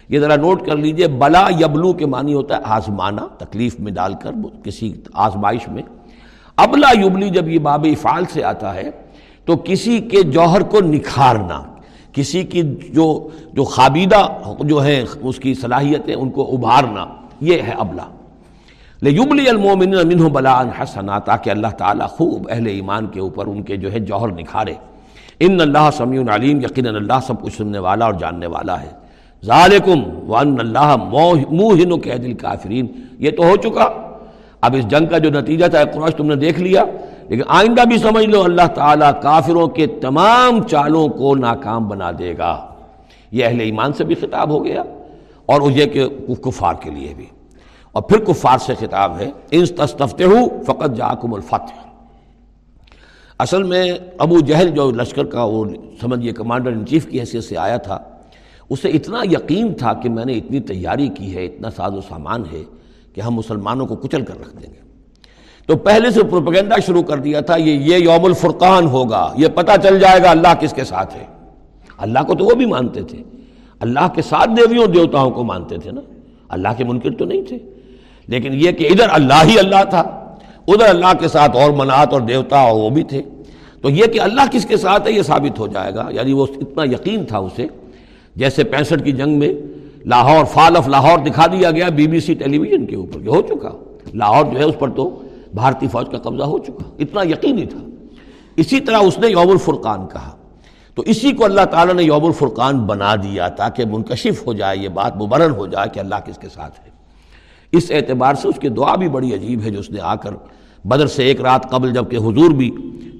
یہ 0.09 0.20
ذرا 0.20 0.36
نوٹ 0.36 0.66
کر 0.66 0.76
لیجیے، 0.76 1.09
بلا 1.09 1.49
یبلو 1.61 1.93
کے 1.93 2.07
معنی 2.07 2.34
ہوتا 2.34 2.57
ہے 2.57 2.61
آزمانا، 2.64 3.26
تکلیف 3.39 3.80
میں 3.80 3.93
ڈال 3.93 4.14
کر 4.22 4.30
کسی 4.64 4.93
آزمائش 5.14 5.68
میں۔ 5.68 5.82
ابلا 6.57 6.89
یبلی 7.01 7.30
جب 7.30 7.49
یہ 7.49 7.59
باب 7.59 7.86
افعال 7.91 8.24
سے 8.32 8.45
آتا 8.45 8.74
ہے، 8.74 8.91
تو 9.45 9.57
کسی 9.57 9.99
کے 9.99 10.22
جوہر 10.22 10.62
کو 10.62 10.80
نکھارنا، 10.80 11.62
کسی 12.12 12.43
کی 12.43 12.62
جو 12.89 13.28
جو 13.53 13.64
خابیدہ 13.64 14.26
جو 14.61 14.84
ہے 14.84 15.05
اس 15.22 15.36
کی 15.36 15.55
صلاحیتیں، 15.55 16.14
ان 16.14 16.30
کو 16.30 16.57
ابھارنا، 16.57 17.07
یہ 17.41 17.62
ہے 17.62 17.74
ابلا۔ 17.78 18.07
لیبلی 19.01 19.49
المومن 19.49 19.90
منہ 19.90 20.28
بلا 20.28 20.62
حسنا 20.62 21.18
تاکہ 21.18 21.51
اللہ 21.51 21.66
تعالیٰ 21.66 22.09
خوب 22.09 22.49
اہل 22.51 22.66
ایمان 22.66 23.07
کے 23.07 23.20
اوپر 23.20 23.46
ان 23.46 23.62
کے 23.62 23.76
جو 23.76 23.92
ہے 23.92 23.99
جوہر 23.99 24.28
نکھارے۔ 24.28 24.74
ان 25.40 25.61
اللہ 25.61 25.90
سمیع 25.92 26.22
علیم، 26.34 26.61
یقینا 26.61 26.90
اللہ 26.90 27.12
سب 27.26 27.42
کچھ 27.42 27.57
سننے 27.57 27.78
والا 27.78 28.05
اور 28.05 28.14
جاننے 28.14 28.46
والا 28.46 28.82
ہے۔ 28.82 28.88
ذالکم، 29.44 30.30
وان 30.30 30.57
اللہ 30.61 30.96
موہن 31.51 32.01
قید 32.01 32.24
الکافرین۔ 32.24 32.86
یہ 33.18 33.30
تو 33.30 33.42
ہو 33.42 33.57
چکا۔ 33.57 34.16
اب 34.61 34.76
اس 34.78 34.88
جنگ 34.88 35.07
کا 35.07 35.18
جو 35.18 35.30
نتیجہ 35.30 35.66
تھا 35.66 35.84
قرآن 35.84 36.11
تم 36.11 36.26
نے 36.26 36.34
دیکھ 36.34 36.61
لیا۔ 36.61 36.84
لیکن 37.28 37.42
آئندہ 37.49 37.80
بھی 37.88 37.99
سمجھ 37.99 38.26
لو، 38.26 38.42
اللہ 38.42 38.66
تعالیٰ 38.74 39.22
کافروں 39.22 39.66
کے 39.66 39.86
تمام 39.86 40.62
چالوں 40.62 41.09
کو 41.09 41.34
ناکام 41.34 41.88
بنا 41.88 42.11
دے 42.18 42.34
گا۔ 42.38 42.66
یہ 43.32 43.46
اہل 43.46 43.61
ایمان 43.61 43.92
سے 43.92 44.05
بھی 44.05 44.14
خطاب 44.14 44.51
ہو 44.51 44.64
گیا 44.64 44.82
اور 45.46 45.70
یہ 45.70 45.84
کہ 45.84 46.09
کفار 46.42 46.74
کے 46.80 46.90
لیے 46.90 47.14
بھی۔ 47.16 47.26
اور 47.93 48.03
پھر 48.03 48.18
کفار 48.18 48.59
سے 48.59 48.74
خطاب 48.74 49.18
ہے 49.18 49.30
انس 49.51 49.72
تستفتے 49.72 50.24
ہو 50.24 50.62
فقط 50.66 50.97
جاکم 50.97 51.34
الفتح. 51.34 51.89
اصل 53.39 53.62
میں 53.62 53.93
ابو 54.18 54.41
جہل 54.41 54.70
جو 54.70 54.91
لشکر 54.91 55.24
کا 55.24 55.45
وہ 55.45 55.64
سمجھیے 56.01 56.32
کمانڈر 56.32 56.72
ان 56.72 56.86
چیف 56.86 57.07
کی 57.07 57.20
حیثیت 57.20 57.45
سے 57.45 57.59
آیا 57.59 57.76
تھا، 57.76 57.99
اسے 58.70 58.89
اتنا 58.89 59.18
یقین 59.24 59.74
تھا 59.74 59.93
کہ 59.93 60.09
میں 60.09 60.24
نے 60.24 60.32
اتنی 60.32 60.61
تیاری 60.61 61.09
کی 61.09 61.36
ہے، 61.36 61.47
اتنا 61.47 61.70
ساز 61.70 61.95
و 61.95 62.01
سامان 62.01 62.43
ہے 62.53 62.62
کہ 63.14 63.20
ہم 63.20 63.34
مسلمانوں 63.34 63.86
کو 63.86 63.97
کچل 63.97 64.24
کر 64.24 64.41
رکھ 64.41 64.57
دیں 64.57 64.70
گے۔ 64.70 64.78
تو 65.66 65.76
پہلے 65.76 66.11
سے 66.11 66.22
پروپیگنڈا 66.22 66.76
شروع 66.86 67.03
کر 67.03 67.18
دیا 67.18 67.41
تھا، 67.41 67.57
یہ 67.57 67.72
یہ 67.72 67.97
یوم 67.97 68.24
الفرقان 68.24 68.86
ہوگا، 68.86 69.32
یہ 69.36 69.49
پتہ 69.55 69.72
چل 69.82 70.01
جائے 70.01 70.22
گا 70.22 70.30
اللہ 70.30 70.55
کس 70.61 70.72
کے 70.72 70.84
ساتھ 70.84 71.16
ہے۔ 71.16 71.24
اللہ 71.99 72.18
کو 72.26 72.34
تو 72.34 72.45
وہ 72.45 72.55
بھی 72.55 72.66
مانتے 72.66 73.03
تھے۔ 73.03 73.22
اللہ 73.80 74.09
کے 74.14 74.22
ساتھ 74.22 74.51
دیویوں، 74.57 74.86
دیوتاؤں 74.86 75.30
کو 75.30 75.45
مانتے 75.45 75.78
تھے 75.78 75.91
نا۔ 75.91 76.01
اللہ 76.49 76.68
کے 76.76 76.84
منکر 76.84 77.11
تو 77.11 77.24
نہیں 77.24 77.43
تھے۔ 77.43 77.59
لیکن 78.29 78.55
یہ 78.55 78.72
کہ 78.72 78.87
ادھر 78.87 79.07
اللہ 79.11 79.45
ہی 79.45 79.59
اللہ 79.59 79.85
تھا، 79.91 80.01
ادھر 80.68 80.87
اللہ 80.87 81.12
کے 81.20 81.29
ساتھ 81.29 81.57
اور 81.57 81.70
منات 81.70 82.12
اور 82.12 82.20
دیوتا 82.20 82.61
اور 82.61 82.76
وہ 82.76 82.91
بھی 82.91 83.03
تھے۔ 83.03 83.22
تو 83.83 83.91
یہ 83.91 84.05
کہ 84.05 84.20
اللہ 84.20 84.41
کس 84.51 84.64
کے 84.64 84.76
ساتھ 84.76 85.07
ہے، 85.07 85.12
یہ 85.12 85.22
ثابت 85.22 85.59
ہو 85.59 85.66
جائے 85.66 85.95
گا۔ 85.95 86.07
یعنی 86.11 86.33
وہ 86.33 86.47
اتنا 86.57 86.85
یقین 86.85 87.24
تھا 87.24 87.39
اسے۔ 87.39 87.66
جیسے 88.37 88.64
پینسٹھ 88.64 89.05
کی 89.05 89.12
جنگ 89.12 89.39
میں 89.39 89.55
لاہور، 90.07 90.45
فال 90.45 90.76
آف 90.76 90.89
لاہور 90.89 91.18
دکھا 91.18 91.47
دیا 91.47 91.70
گیا 91.70 91.89
بی 91.89 92.07
بی 92.07 92.20
سی 92.20 92.35
ٹیلی 92.35 92.59
ویژن 92.59 92.87
کے 92.87 92.97
اوپر، 92.97 93.20
یہ 93.20 93.29
ہو 93.29 93.43
چکا۔ 93.43 93.70
لاہور 94.14 94.45
جو 94.53 94.59
ہے 94.59 94.64
اس 94.64 94.74
پر 94.79 94.91
تو 94.91 95.22
بھارتی 95.55 95.89
فوج 95.89 96.07
کا 96.11 96.18
قبضہ 96.18 96.43
ہو 96.43 96.59
چکا۔ 96.59 96.91
اتنا 96.99 97.22
یقینی 97.22 97.66
تھا۔ 97.66 97.79
اسی 98.57 98.81
طرح 98.81 98.97
اس 98.97 99.18
نے 99.18 99.29
یوم 99.29 99.51
الفرقان 99.51 100.07
کہا۔ 100.07 100.37
تو 100.95 101.03
اسی 101.07 101.33
کو 101.33 101.45
اللہ 101.45 101.64
تعالیٰ 101.70 101.95
نے 101.95 102.03
یوم 102.03 102.24
الفرقان 102.24 102.79
بنا 102.79 103.14
دیا 103.14 103.49
تاکہ 103.49 103.85
منکشف 103.85 104.47
ہو 104.47 104.53
جائے 104.53 104.79
یہ 104.79 104.89
بات 104.89 105.16
مبرن 105.16 105.51
ہو 105.51 105.66
جائے 105.66 105.89
کہ 105.93 106.01
اللہ 106.01 106.14
کس 106.26 106.39
کے 106.39 106.49
ساتھ 106.49 106.81
ہے۔ 106.81 106.88
اس 107.72 107.90
اعتبار 107.90 108.34
سے 108.34 108.48
اس 108.48 108.58
کی 108.60 108.68
دعا 108.68 108.94
بھی 108.94 109.08
بڑی 109.08 109.34
عجیب 109.34 109.62
ہے 109.62 109.70
جو 109.70 109.80
اس 109.80 109.90
نے 109.90 110.00
آ 110.00 110.14
کر 110.14 110.30
بدر 110.84 111.06
سے 111.06 111.24
ایک 111.24 111.40
رات 111.40 111.70
قبل 111.70 111.92
جبکہ 111.92 112.16
حضور 112.16 112.50
بھی 112.50 112.70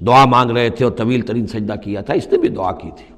دعا 0.07 0.25
مانگ 0.25 0.51
رہے 0.51 0.69
تھے 0.69 0.85
اور 0.85 0.93
طویل 0.93 1.21
ترین 1.21 1.47
سجدہ 1.47 1.73
کیا 1.73 2.01
تھا، 2.01 2.13
اس 2.13 2.27
نے 2.31 2.37
بھی 2.37 2.49
دعا 2.49 2.71
کی 2.71 2.89
تھی۔ 2.97 3.15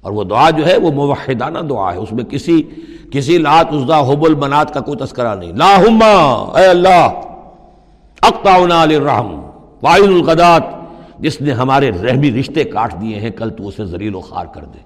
اور 0.00 0.12
وہ 0.12 0.24
دعا 0.24 0.50
جو 0.50 0.66
ہے 0.66 0.76
وہ 0.76 0.92
موحدانہ 0.92 1.58
دعا 1.58 1.92
ہے، 1.92 1.98
اس 1.98 2.12
میں 2.12 2.24
کسی 2.24 2.62
کسی 3.10 3.38
لات 3.38 3.66
ازدا 3.72 4.00
حب 4.00 4.24
المنات 4.24 4.74
کا 4.74 4.80
کوئی 4.80 4.98
تذکرہ 4.98 5.34
نہیں۔ 5.34 5.52
لا 5.52 5.76
اے 6.60 6.66
اللہ 6.66 7.08
الرحم 8.22 9.34
وائل 9.82 10.02
القدات 10.02 10.62
جس 11.18 11.40
نے 11.40 11.52
ہمارے 11.52 11.90
رحمی 11.90 12.40
رشتے 12.40 12.64
کاٹ 12.64 13.00
دیے 13.00 13.20
ہیں، 13.20 13.30
کل 13.30 13.50
تو 13.50 13.68
اسے 13.68 13.84
زلیل 13.84 14.14
و 14.14 14.20
خار 14.20 14.46
کر 14.46 14.64
دے۔ 14.64 14.78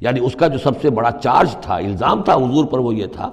یعنی 0.00 0.20
اس 0.20 0.32
کا 0.38 0.46
جو 0.46 0.58
سب 0.58 0.72
سے 0.82 0.90
بڑا 0.90 1.10
چارج 1.10 1.56
تھا، 1.56 1.76
الزام 1.76 2.22
تھا 2.22 2.34
حضور 2.34 2.64
پر 2.64 2.78
وہ 2.78 2.94
یہ 2.94 3.06
تھا 3.06 3.30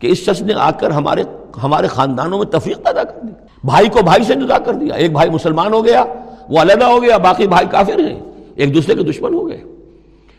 کہ 0.00 0.06
اس 0.06 0.18
شخص 0.18 0.42
نے 0.42 0.52
آ 0.56 0.70
کر 0.70 0.90
ہمارے 0.90 1.22
ہمارے 1.62 1.86
خاندانوں 1.86 2.38
میں 2.38 2.46
تفریق 2.46 2.76
پیدا 2.76 3.04
کر 3.04 3.20
دی۔ 3.22 3.32
بھائی 3.64 3.88
کو 3.88 4.02
بھائی 4.02 4.24
سے 4.24 4.34
جدا 4.34 4.58
کر 4.58 4.74
دیا۔ 4.74 4.94
ایک 4.94 5.12
بھائی 5.12 5.30
مسلمان 5.30 5.72
ہو 5.72 5.84
گیا، 5.84 6.04
وہ 6.48 6.60
علیحدہ 6.60 6.84
ہو 6.84 7.02
گیا، 7.02 7.18
باقی 7.18 7.46
بھائی 7.46 7.66
کافر 7.70 7.98
ہیں۔ 7.98 8.20
ایک 8.54 8.74
دوسرے 8.74 8.94
کے 8.94 9.02
دشمن 9.02 9.34
ہو 9.34 9.48
گئے۔ 9.48 9.62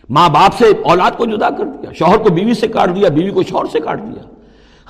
ماں 0.09 0.29
باپ 0.29 0.57
سے 0.57 0.65
اولاد 0.83 1.11
کو 1.17 1.25
جدا 1.25 1.49
کر 1.49 1.65
دیا، 1.65 1.91
شوہر 1.93 2.17
کو 2.17 2.29
بیوی 2.29 2.53
سے 2.53 2.67
کاٹ 2.67 2.95
دیا، 2.95 3.09
بیوی 3.09 3.29
کو 3.29 3.43
شوہر 3.43 3.65
سے 3.71 3.79
کاٹ 3.79 3.99
دیا۔ 4.03 4.23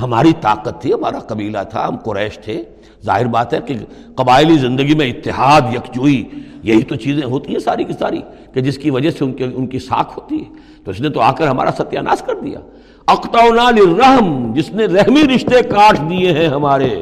ہماری 0.02 0.32
طاقت 0.42 0.82
تھی، 0.82 0.94
ہمارا 0.94 1.20
قبیلہ 1.20 1.58
تھا، 1.70 1.88
ہم 1.88 1.98
قریش 1.98 2.40
تھے۔ 2.40 2.64
ظاہر 3.06 3.26
بات 3.26 3.54
ہے 3.54 3.60
کہ 3.66 3.76
قبائلی 4.16 4.58
زندگی 4.58 4.96
میں 4.96 5.08
اتحاد، 5.08 5.62
یکجوئی، 5.74 6.24
یہی 6.64 6.82
تو 6.82 6.96
چیزیں 6.96 7.24
ہوتی 7.24 7.52
ہیں 7.52 7.60
ساری 7.60 7.84
کی 7.84 7.94
ساری 7.94 8.22
کہ 8.54 8.62
جس 8.62 8.78
کی 8.78 8.90
وجہ 8.90 9.10
سے 9.10 9.26
ان 9.26 9.34
کے 9.34 9.44
ان 9.44 9.68
کی 9.68 9.80
ساکھ 9.80 10.20
ہوتی 10.20 10.40
ہے۔ 10.40 10.54
تو 10.86 10.92
اس 10.92 11.02
نے 11.02 11.10
تو 11.10 11.20
آ 11.20 11.32
کر 11.32 11.48
ہمارا 11.48 11.72
ستیہ 11.72 12.00
ناش 12.00 12.22
کر 12.22 12.36
دیا۔ 12.36 12.60
اقتونا 13.08 13.72
للرحم، 13.72 14.54
جس 14.54 14.70
نے 14.70 14.86
رحمی 14.86 15.36
رشتے 15.36 15.62
کاٹ 15.62 16.10
دیے 16.10 16.34
ہیں 16.34 16.48
ہمارے۔ 16.48 17.02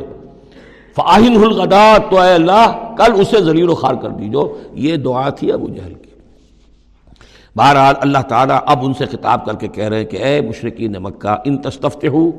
فاہن 0.96 1.44
الغدات 1.44 2.12
تو 2.12 2.20
اے 2.20 2.34
اللہ، 2.34 2.94
کل 2.98 3.22
اسے 3.22 3.42
ذلیل 3.42 3.70
و 3.70 3.76
خار 3.76 3.94
کر 3.94 4.10
دیجو۔ 4.10 4.58
یہ 4.74 4.96
دعا 4.96 5.30
تھی 5.30 5.52
ابو 5.52 5.68
جہل 5.68 5.94
کی۔ 5.94 6.10
بہرحال 7.56 7.96
اللہ 8.02 8.18
تعالیٰ 8.18 8.60
اب 8.66 8.86
ان 8.86 8.94
سے 8.94 9.06
خطاب 9.06 9.46
کر 9.46 9.54
کے 9.54 9.68
کہہ 9.68 9.88
رہے 9.88 9.98
ہیں 9.98 10.06
کہ 10.06 10.18
اے 10.18 10.42
مشرقین 10.42 10.92
مکہ، 10.92 11.36
ان 11.46 11.58
تستفتے 11.58 12.08
ہو 12.08 12.32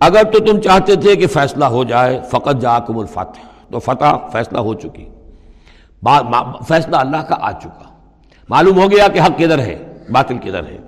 اگر 0.00 0.22
تو 0.22 0.38
تم 0.38 0.60
چاہتے 0.60 0.96
تھے 0.96 1.16
کہ 1.16 1.26
فیصلہ 1.26 1.64
ہو 1.64 1.84
جائے، 1.84 2.20
فقط 2.30 2.60
جاکم 2.60 2.98
الفتح۔ 2.98 3.40
تو 3.70 3.78
فتح، 3.78 4.16
فیصلہ 4.32 4.58
ہو 4.58 4.74
چکی۔ 4.74 5.04
فیصلہ 6.68 6.96
اللہ 6.96 7.16
کا 7.16 7.36
آ 7.40 7.52
چکا۔ 7.52 7.84
معلوم 8.48 8.80
ہو 8.80 8.90
گیا 8.90 9.08
کہ 9.08 9.20
حق 9.20 9.36
کدھر 9.36 9.58
ہے، 9.58 9.92
باطل 10.10 10.38
کدھر 10.38 10.62
ہے۔ 10.64 10.78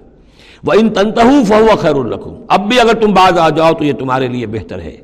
وہ 0.65 0.73
ان 0.73 0.91
تنتہ 0.91 1.21
فہو 1.47 1.77
خیر 1.77 1.95
الرکھوں 1.95 2.35
اب 2.49 2.69
بھی 2.69 2.81
اگر 2.81 2.95
تم 2.95 3.13
بعض 3.13 3.39
آ 3.39 3.49
جاؤ 3.49 3.73
تو 3.73 3.85
یہ 3.85 3.93
تمہارے 3.93 4.29
لیے 4.29 4.47
بہتر 4.47 4.81
ہے۔ 4.81 4.97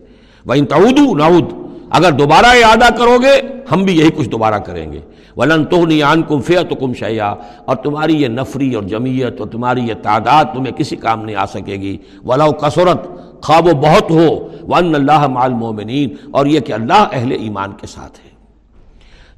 وہ 0.46 0.54
ان 0.54 0.66
تعودو 0.66 1.16
نعود۔ 1.16 1.66
اگر 1.90 2.12
دوبارہ 2.12 2.46
اعادہ 2.46 2.92
کرو 2.98 3.18
گے، 3.22 3.40
ہم 3.72 3.82
بھی 3.82 3.98
یہی 3.98 4.10
کچھ 4.10 4.28
دوبارہ 4.28 4.54
کریں 4.54 4.92
گے۔ 4.92 5.00
ولن 5.36 5.64
تو 5.64 5.86
نیان 5.86 6.22
کم 6.22 6.40
فیت 6.40 6.80
کم 6.80 6.94
شیا 6.94 7.34
اور 7.64 7.76
تمہاری 7.76 8.22
یہ 8.22 8.28
نفری 8.28 8.74
اور 8.74 8.82
جمعیت 8.82 9.40
اور 9.40 9.48
تمہاری 9.48 9.80
یہ 9.80 9.94
تعداد 10.02 10.44
تمہیں 10.44 10.72
کسی 10.72 10.96
کام 10.96 11.24
نہیں 11.24 11.36
آ 11.36 11.46
سکے 11.46 11.72
گی۔ 11.72 11.98
ولاؤ 12.24 12.52
کثرت 12.52 13.06
خواب 13.42 13.66
و 13.66 13.70
بہت 13.74 14.10
ہو۔ 14.10 14.48
ون 14.62 14.94
اللہ 14.94 15.26
مال 15.26 15.52
مومنین 15.52 16.08
اور 16.30 16.46
یہ 16.46 16.60
کہ 16.60 16.72
اللہ 16.72 17.06
اہل 17.12 17.32
ایمان 17.32 17.72
کے 17.72 17.86
ساتھ 17.86 18.18
ہے۔ 18.24 18.30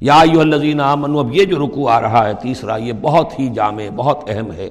یا 0.01 0.19
یو 0.33 0.39
الزین 0.39 0.79
امن 0.79 1.19
اب 1.19 1.35
یہ 1.35 1.43
جو 1.43 1.65
رکو 1.65 1.89
آ 1.89 2.01
رہا 2.01 2.27
ہے، 2.27 2.33
تیسرا، 2.33 2.77
یہ 2.77 2.93
بہت 3.01 3.39
ہی 3.39 3.49
جامع، 3.49 3.83
بہت 3.95 4.23
اہم 4.27 4.51
ہے۔ 4.51 4.69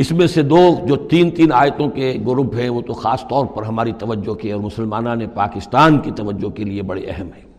اس 0.00 0.12
میں 0.12 0.26
سے 0.26 0.42
دو 0.42 0.58
جو 0.84 0.96
تین 0.96 1.30
تین 1.30 1.52
آیتوں 1.52 1.88
کے 1.88 2.16
گروپ 2.26 2.54
ہیں، 2.54 2.68
وہ 2.68 2.80
تو 2.80 2.92
خاص 2.92 3.22
طور 3.22 3.46
پر 3.46 3.62
ہماری 3.62 3.92
توجہ 3.98 4.34
کی 4.34 4.52
اور 4.52 4.60
مسلمانہ 4.60 5.08
نے 5.14 5.26
پاکستان 5.26 5.98
کی 5.98 6.10
توجہ 6.10 6.48
کے 6.48 6.64
لیے 6.64 6.82
بڑے 6.82 7.02
اہم 7.08 7.26
ہیں۔ 7.26 7.50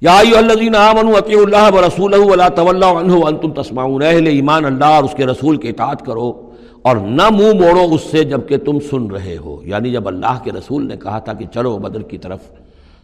یا 0.00 0.18
الذین 0.18 0.76
آمنوا 0.76 1.18
اطیعوا 1.18 1.42
اللہ 1.42 1.78
ورسولہ 1.78 2.16
ولا 2.18 2.48
تولوا 2.48 3.00
عنہ 3.00 3.12
وانتم 3.12 3.62
تسمعون۔ 3.62 4.02
اہل 4.02 4.26
ایمان، 4.26 4.64
اللہ 4.64 4.84
اور 4.84 5.04
اس 5.04 5.14
کے 5.16 5.26
رسول 5.26 5.56
کے 5.56 5.68
اطاعت 5.68 6.06
کرو 6.06 6.50
اور 6.82 6.96
نہ 6.96 7.30
منہ 7.30 7.60
موڑو 7.60 7.94
اس 7.94 8.00
سے 8.00 8.24
جبکہ 8.24 8.56
تم 8.56 8.78
سن 8.80 9.06
رہے 9.06 9.36
ہو۔ 9.36 9.60
یعنی 9.64 9.92
جب 9.92 10.08
اللہ 10.08 10.38
کے 10.44 10.52
رسول 10.52 10.88
نے 10.88 10.96
کہا 10.96 11.18
تھا 11.18 11.32
کہ 11.32 11.44
چلو 11.54 11.78
بدر 11.78 12.02
کی 12.02 12.18
طرف، 12.18 12.40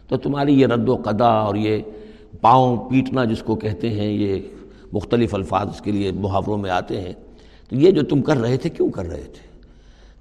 تو 0.07 0.17
تمہاری 0.17 0.61
یہ 0.61 0.67
رد 0.67 0.89
و 0.89 0.95
قدا 0.95 1.29
اور 1.29 1.55
یہ 1.55 1.77
پاؤں 2.41 2.89
پیٹنا 2.89 3.23
جس 3.23 3.39
کو 3.39 3.55
کہتے 3.55 3.89
ہیں، 3.89 4.11
یہ 4.11 4.39
مختلف 4.93 5.35
الفاظ 5.35 5.67
اس 5.67 5.81
کے 5.81 5.91
لیے 5.91 6.11
محاوروں 6.11 6.57
میں 6.57 6.69
آتے 6.69 7.01
ہیں۔ 7.01 7.13
یہ 7.71 7.91
جو 7.91 8.03
تم 8.03 8.21
کر 8.21 8.37
رہے 8.37 8.57
تھے، 8.57 8.69
کیوں 8.69 8.89
کر 8.89 9.05
رہے 9.05 9.23
تھے؟ 9.33 9.51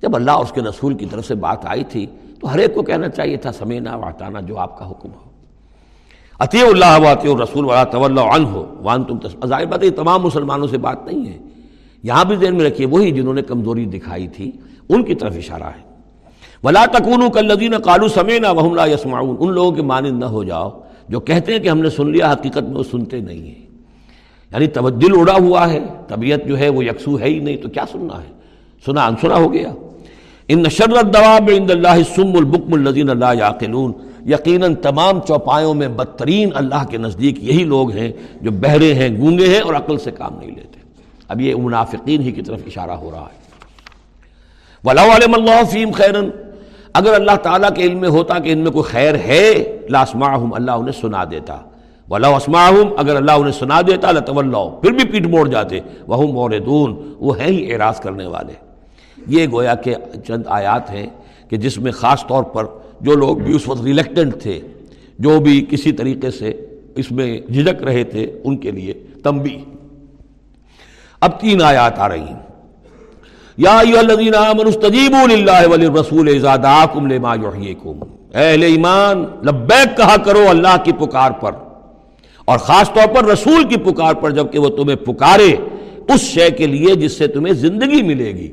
جب 0.02 0.16
اللہ 0.16 0.30
اور 0.30 0.44
اس 0.44 0.52
کے 0.52 0.60
رسول 0.60 0.94
کی 0.94 1.06
طرف 1.06 1.26
سے 1.26 1.34
بات 1.34 1.66
آئی 1.66 1.84
تھی، 1.84 2.06
تو 2.40 2.52
ہر 2.52 2.58
ایک 2.58 2.74
کو 2.74 2.82
کہنا 2.82 3.08
چاہیے 3.08 3.36
تھا، 3.36 3.52
سمینا 3.52 3.96
واٹانا 3.96 4.40
جو 4.40 4.58
آپ 4.58 4.78
کا 4.78 4.90
حکم 4.90 5.08
ہو۔ 5.08 5.30
عطی 6.38 6.60
اللہ 6.60 6.98
واطی 6.98 7.28
رسول 7.42 7.64
والا 7.64 7.84
طول 7.84 8.18
عنہ 8.18 8.46
ہو 8.46 8.74
وان 8.82 9.04
تم 9.04 9.46
ظاہر 9.46 9.66
بات 9.66 9.84
یہ 9.84 9.90
تمام 9.90 10.22
مسلمانوں 10.22 10.68
سے 10.68 10.78
بات 10.78 11.06
نہیں 11.06 11.28
ہے۔ 11.28 11.38
یہاں 12.02 12.24
بھی 12.24 12.36
ذہن 12.36 12.56
میں 12.56 12.64
رکھیے، 12.64 12.86
وہی 12.86 13.10
جنہوں 13.10 13.34
نے 13.34 13.42
کمزوری 13.42 13.84
دکھائی 13.84 14.28
تھی، 14.28 14.52
ان 14.88 15.04
کی 15.04 15.14
طرف 15.14 15.34
اشارہ 15.36 15.62
ہے۔ 15.62 15.90
ولا 16.64 16.84
تکون 16.92 17.30
کلدین 17.30 17.74
کالو 17.84 18.08
سمینا 18.08 18.50
وحملہ 18.50 18.80
یسماؤن 18.88 19.36
ان 19.40 19.52
لوگوں 19.52 19.72
کے 19.72 19.82
مانند 19.82 20.18
نہ 20.18 20.24
ہو 20.24 20.44
جاؤ، 20.44 20.70
جو 21.08 21.20
کہتے 21.20 21.52
ہیں 21.52 21.58
کہ 21.58 21.68
ہم 21.68 21.78
نے 21.78 21.90
سن 21.90 22.10
لیا، 22.10 22.32
حقیقت 22.32 22.62
میں 22.62 22.74
وہ 22.74 22.82
سنتے 22.82 23.20
نہیں 23.20 23.46
ہیں۔ 23.46 23.69
یعنی 24.52 24.66
دل 24.90 25.20
اڑا 25.20 25.34
ہوا 25.34 25.72
ہے، 25.72 25.80
طبیعت 26.08 26.40
جو 26.46 26.58
ہے 26.58 26.68
وہ 26.68 26.84
یکسو 26.84 27.20
ہے 27.20 27.24
ہی 27.24 27.38
نہیں، 27.38 27.56
تو 27.56 27.68
کیا 27.68 27.84
سننا 27.92 28.22
ہے؟ 28.22 28.28
سنا، 28.86 29.06
انسنا 29.06 29.34
ہو 29.34 29.52
گیا۔ 29.52 29.72
ان 30.48 30.62
نشرت 30.62 31.16
عند 31.16 31.70
اللہ 31.70 32.02
سم 32.16 32.36
البکم 32.36 32.72
الزین 32.72 33.10
اللہ 33.10 33.38
یاقلون۔ 33.38 33.92
یقیناً 34.26 34.74
تمام 34.74 35.20
چوپایوں 35.20 35.74
میں 35.74 35.88
بدترین 35.88 36.50
اللہ 36.54 36.84
کے 36.90 36.98
نزدیک 36.98 37.44
یہی 37.44 37.64
لوگ 37.64 37.90
ہیں 37.90 38.12
جو 38.40 38.50
بہرے 38.50 38.94
ہیں، 38.94 39.20
گونگے 39.20 39.46
ہیں 39.46 39.60
اور 39.60 39.74
عقل 39.74 39.98
سے 39.98 40.10
کام 40.10 40.38
نہیں 40.38 40.50
لیتے۔ 40.50 40.80
اب 41.28 41.40
یہ 41.40 41.54
منافقین 41.54 42.20
ہی 42.20 42.32
کی 42.32 42.42
طرف 42.42 42.60
اشارہ 42.66 42.90
ہو 42.90 43.10
رہا 43.10 43.20
ہے۔ 43.20 43.40
اللہ 44.84 45.60
فیم 45.70 45.90
خیرن 45.90 46.30
اگر 46.92 47.14
اللہ 47.14 47.36
تعالیٰ 47.42 47.70
کے 47.76 47.82
علم 47.82 47.98
میں 47.98 48.08
ہوتا 48.08 48.38
کہ 48.38 48.52
ان 48.52 48.58
میں 48.58 48.70
کوئی 48.70 48.84
خیر 48.84 49.14
ہے 49.14 49.76
لاسماہم 49.90 50.54
اللہ 50.54 50.70
انہیں 50.70 51.00
سنا 51.00 51.24
دیتا۔ 51.30 51.56
ولا 52.10 52.28
اگر 52.98 53.16
اللہ 53.16 53.32
انہیں 53.32 53.52
سنا 53.52 53.80
دیتا 53.80 54.08
اللہ 54.08 54.68
پھر 54.82 54.90
بھی 54.90 55.04
پیٹ 55.04 55.26
موڑ 55.26 55.48
جاتے۔ 55.48 55.80
وہ 56.06 56.32
موردون 56.32 57.14
وہ 57.20 57.40
ہیں 57.40 57.46
ہی 57.46 57.72
اعراض 57.72 58.00
کرنے 58.00 58.26
والے۔ 58.26 58.52
یہ 59.26 59.46
گویا 59.52 59.74
کہ 59.74 59.94
چند 60.26 60.42
آیات 60.46 60.90
ہیں 60.90 61.06
کہ 61.48 61.56
جس 61.56 61.78
میں 61.78 61.92
خاص 61.92 62.26
طور 62.26 62.42
پر 62.42 62.64
جو 63.00 63.12
لوگ 63.12 63.36
بھی 63.36 63.56
اس 63.56 63.68
وقت 63.68 63.82
ریلیکٹنٹ 63.82 64.42
تھے، 64.42 64.60
جو 65.18 65.40
بھی 65.40 65.66
کسی 65.70 65.92
طریقے 65.92 66.30
سے 66.30 66.66
اس 66.94 67.12
میں 67.12 67.40
جھجک 67.52 67.82
رہے 67.82 68.04
تھے، 68.04 68.40
ان 68.44 68.56
کے 68.56 68.70
لیے 68.70 68.94
تمبی 69.24 69.56
اب 71.20 71.40
تین 71.40 71.62
آیات 71.62 71.98
آ 71.98 72.08
رہی 72.08 72.20
ہیں۔ 72.20 72.38
یا 73.56 73.78
الذین 73.78 74.34
آمنوا 74.34 74.66
استجیبوا 74.66 75.26
للہ 75.26 75.68
وللرسول 75.70 76.28
اذا 76.34 76.56
دعاکم 76.56 77.06
لما 77.06 77.34
یحییکم۔ 77.34 78.00
اہل 78.34 78.62
ایمان، 78.62 79.24
لبیک 79.46 79.96
کہا 79.96 80.16
کرو 80.16 80.44
اللہ 80.48 80.76
کی 80.84 80.92
پکار 80.92 81.30
پر۔ 81.30 81.52
اور 82.50 82.58
خاص 82.58 82.92
طور 82.92 83.14
پر 83.14 83.24
رسول 83.24 83.64
کی 83.64 83.76
پکار 83.76 84.14
پر 84.14 84.30
جبکہ 84.30 84.58
وہ 84.58 84.68
تمہیں 84.68 84.96
پکارے، 84.96 85.56
اس 86.08 86.20
شے 86.20 86.50
کے 86.50 86.66
لیے 86.66 86.94
جس 86.94 87.18
سے 87.18 87.26
تمہیں 87.26 87.54
زندگی 87.54 88.02
ملے 88.02 88.32
گی۔ 88.32 88.48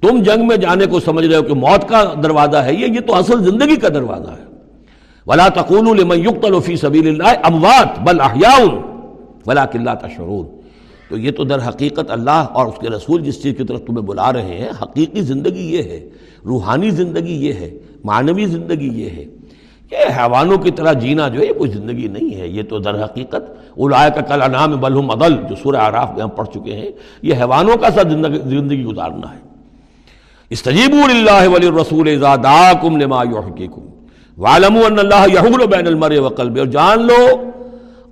تم 0.00 0.22
جنگ 0.22 0.46
میں 0.46 0.56
جانے 0.56 0.86
کو 0.86 1.00
سمجھ 1.00 1.26
رہے 1.26 1.36
ہو 1.36 1.42
کہ 1.42 1.54
موت 1.54 1.88
کا 1.88 2.14
دروازہ 2.22 2.56
ہے، 2.56 2.74
یہ 2.74 2.86
یہ 2.86 3.00
تو 3.00 3.14
اصل 3.14 3.50
زندگی 3.50 3.76
کا 3.76 3.88
دروازہ 3.88 4.30
ہے۔ 4.30 4.44
ولا 5.26 5.48
تقول 5.48 6.00
لمن 6.00 6.18
يقتل 6.18 6.60
في 6.60 6.74
سبيل 6.74 7.08
الله 7.08 7.32
اموات 7.42 7.98
بل 8.00 8.20
احياء 8.20 8.64
ولكن 9.46 9.84
لا 9.84 9.94
تشعرون۔ 9.94 10.46
تو 11.08 11.18
یہ 11.18 11.30
تو 11.30 11.44
در 11.44 11.68
حقیقت 11.68 12.10
اللہ 12.10 12.30
اور 12.30 12.66
اس 12.66 12.78
کے 12.80 12.88
رسول 12.88 13.22
جس 13.22 13.42
چیز 13.42 13.54
کی 13.56 13.64
طرف 13.64 13.80
تمہیں 13.80 14.06
بلا 14.06 14.32
رہے 14.32 14.58
ہیں، 14.58 14.68
حقیقی 14.82 15.20
زندگی 15.20 15.72
یہ 15.72 15.82
ہے، 15.82 16.08
روحانی 16.46 16.90
زندگی 16.90 17.46
یہ 17.46 17.52
ہے، 17.52 17.78
معنوی 18.04 18.46
زندگی 18.46 19.04
یہ 19.04 19.10
ہے۔ 19.10 19.24
یہ 19.92 20.10
حیوانوں 20.16 20.56
کی 20.58 20.70
طرح 20.70 20.92
جینا 20.92 21.28
جو 21.28 21.40
ہے 21.40 21.46
یہ 21.46 21.52
کوئی 21.52 21.70
زندگی 21.70 22.08
نہیں 22.08 22.34
ہے، 22.40 22.46
یہ 22.48 22.62
تو 22.62 22.78
در 22.78 23.02
حقیقت 23.04 23.42
اولائے 23.76 24.10
کا 24.14 24.20
کل 24.20 24.42
انام 24.42 24.76
بلحم 24.80 25.10
عدل، 25.10 25.36
جو 25.48 25.54
سورہ 25.62 25.76
عراف 25.76 26.10
میں 26.14 26.22
ہم 26.22 26.28
پڑھ 26.28 26.48
چکے 26.48 26.72
ہیں، 26.72 26.90
یہ 27.22 27.34
حیوانوں 27.34 27.76
کا 27.76 27.90
سا 27.90 28.02
زندگی 28.02 28.84
گزارنا 28.84 29.32
ہے۔ 29.32 29.40
استجیب 30.50 30.94
اللہ 31.04 31.48
ولی 31.48 31.70
رسول 31.80 32.08
لما 32.98 33.22
یحکیکم 33.22 33.86
وعلموا 34.38 34.86
ان 34.86 34.98
اللہ 34.98 35.26
یحول 35.32 35.66
بین 35.66 35.86
المرء 35.86 36.18
وقلب 36.18 36.58
اور 36.58 36.66
جان 36.66 37.06
لو، 37.06 37.24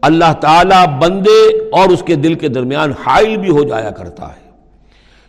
اللہ 0.02 0.32
تعالیٰ 0.40 0.84
بندے 0.98 1.38
اور 1.72 1.88
اس 1.88 2.02
کے 2.02 2.14
دل 2.14 2.34
کے 2.34 2.48
درمیان 2.48 2.92
حائل 3.04 3.36
بھی 3.36 3.50
ہو 3.50 3.62
جایا 3.62 3.90
کرتا 3.90 4.26
ہے۔ 4.28 4.45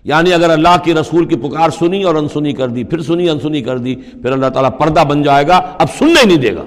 یعنی 0.08 0.34
اگر 0.34 0.50
اللہ 0.50 0.78
کی 0.84 0.94
رسول 0.94 1.26
کی 1.26 1.36
پکار 1.36 1.70
سنی 1.70 2.04
اور 2.04 2.16
انسنی 2.16 2.54
کر 2.54 2.68
دی، 2.68 2.84
پھر 2.84 3.02
سنی، 3.02 3.30
انسنی 3.30 3.62
کر 3.62 3.78
دی، 3.78 3.96
پھر 3.96 4.32
اللہ 4.32 4.46
تعالیٰ 4.46 4.80
پردہ 4.80 5.04
بن 5.04 5.24
جائے 5.24 5.48
گا، 5.48 5.62
اب 5.78 5.88
سننے 5.98 6.26
نہیں 6.26 6.38
دے 6.38 6.56
گا۔ 6.56 6.64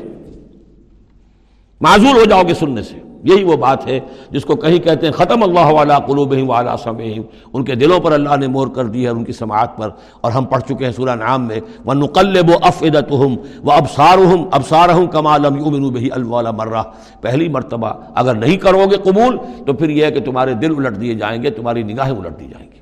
معذور 1.80 2.14
ہو 2.14 2.24
جاؤ 2.24 2.42
گے 2.48 2.54
سننے 2.54 2.82
سے۔ 2.82 2.96
یہی 3.24 3.44
وہ 3.44 3.56
بات 3.56 3.86
ہے 3.86 4.00
جس 4.30 4.44
کو 4.44 4.56
کہیں 4.56 4.78
کہتے 4.78 5.06
ہیں، 5.06 5.12
ختم 5.12 5.42
اللہ 5.42 5.72
والا 5.72 5.98
قلوب 5.98 6.34
والا 6.46 6.76
سمعہم۔ 6.76 7.22
ان 7.52 7.64
کے 7.64 7.74
دلوں 7.74 8.00
پر 8.00 8.12
اللہ 8.12 8.36
نے 8.36 8.46
مور 8.46 8.68
کر 8.68 8.84
دی 8.84 9.04
ہے، 9.04 9.08
ان 9.08 9.24
کی 9.24 9.32
سماعت 9.32 9.76
پر۔ 9.76 9.88
اور 10.20 10.32
ہم 10.32 10.44
پڑھ 10.44 10.62
چکے 10.62 10.84
ہیں 10.84 10.92
سورہ 10.92 11.10
نام 11.10 11.46
میں 11.46 11.60
وہ 11.84 11.94
نقلب 11.94 12.50
و 12.50 12.54
افعدتہم 12.62 13.36
و 13.64 13.72
ابسارہم 13.72 14.44
ابسارہم 14.52 15.06
کما 15.06 15.36
لم 15.36 15.56
یؤمنوا 15.56 15.90
به 15.90 16.08
الوالا 16.12 16.50
مرہ 16.50 16.82
پہلی 17.20 17.48
مرتبہ 17.48 17.88
اگر 18.14 18.34
نہیں 18.34 18.56
کرو 18.56 18.84
گے 18.90 18.96
قبول، 18.96 19.36
تو 19.66 19.72
پھر 19.72 19.88
یہ 19.88 20.04
ہے 20.04 20.10
کہ 20.10 20.20
تمہارے 20.20 20.54
دل 20.54 20.74
الٹ 20.76 21.00
دیے 21.00 21.14
جائیں 21.14 21.42
گے، 21.42 21.50
تمہاری 21.50 21.82
نگاہیں 21.82 22.16
الٹ 22.16 22.40
دی 22.40 22.44
جائیں 22.44 22.68
گی۔ 22.74 22.79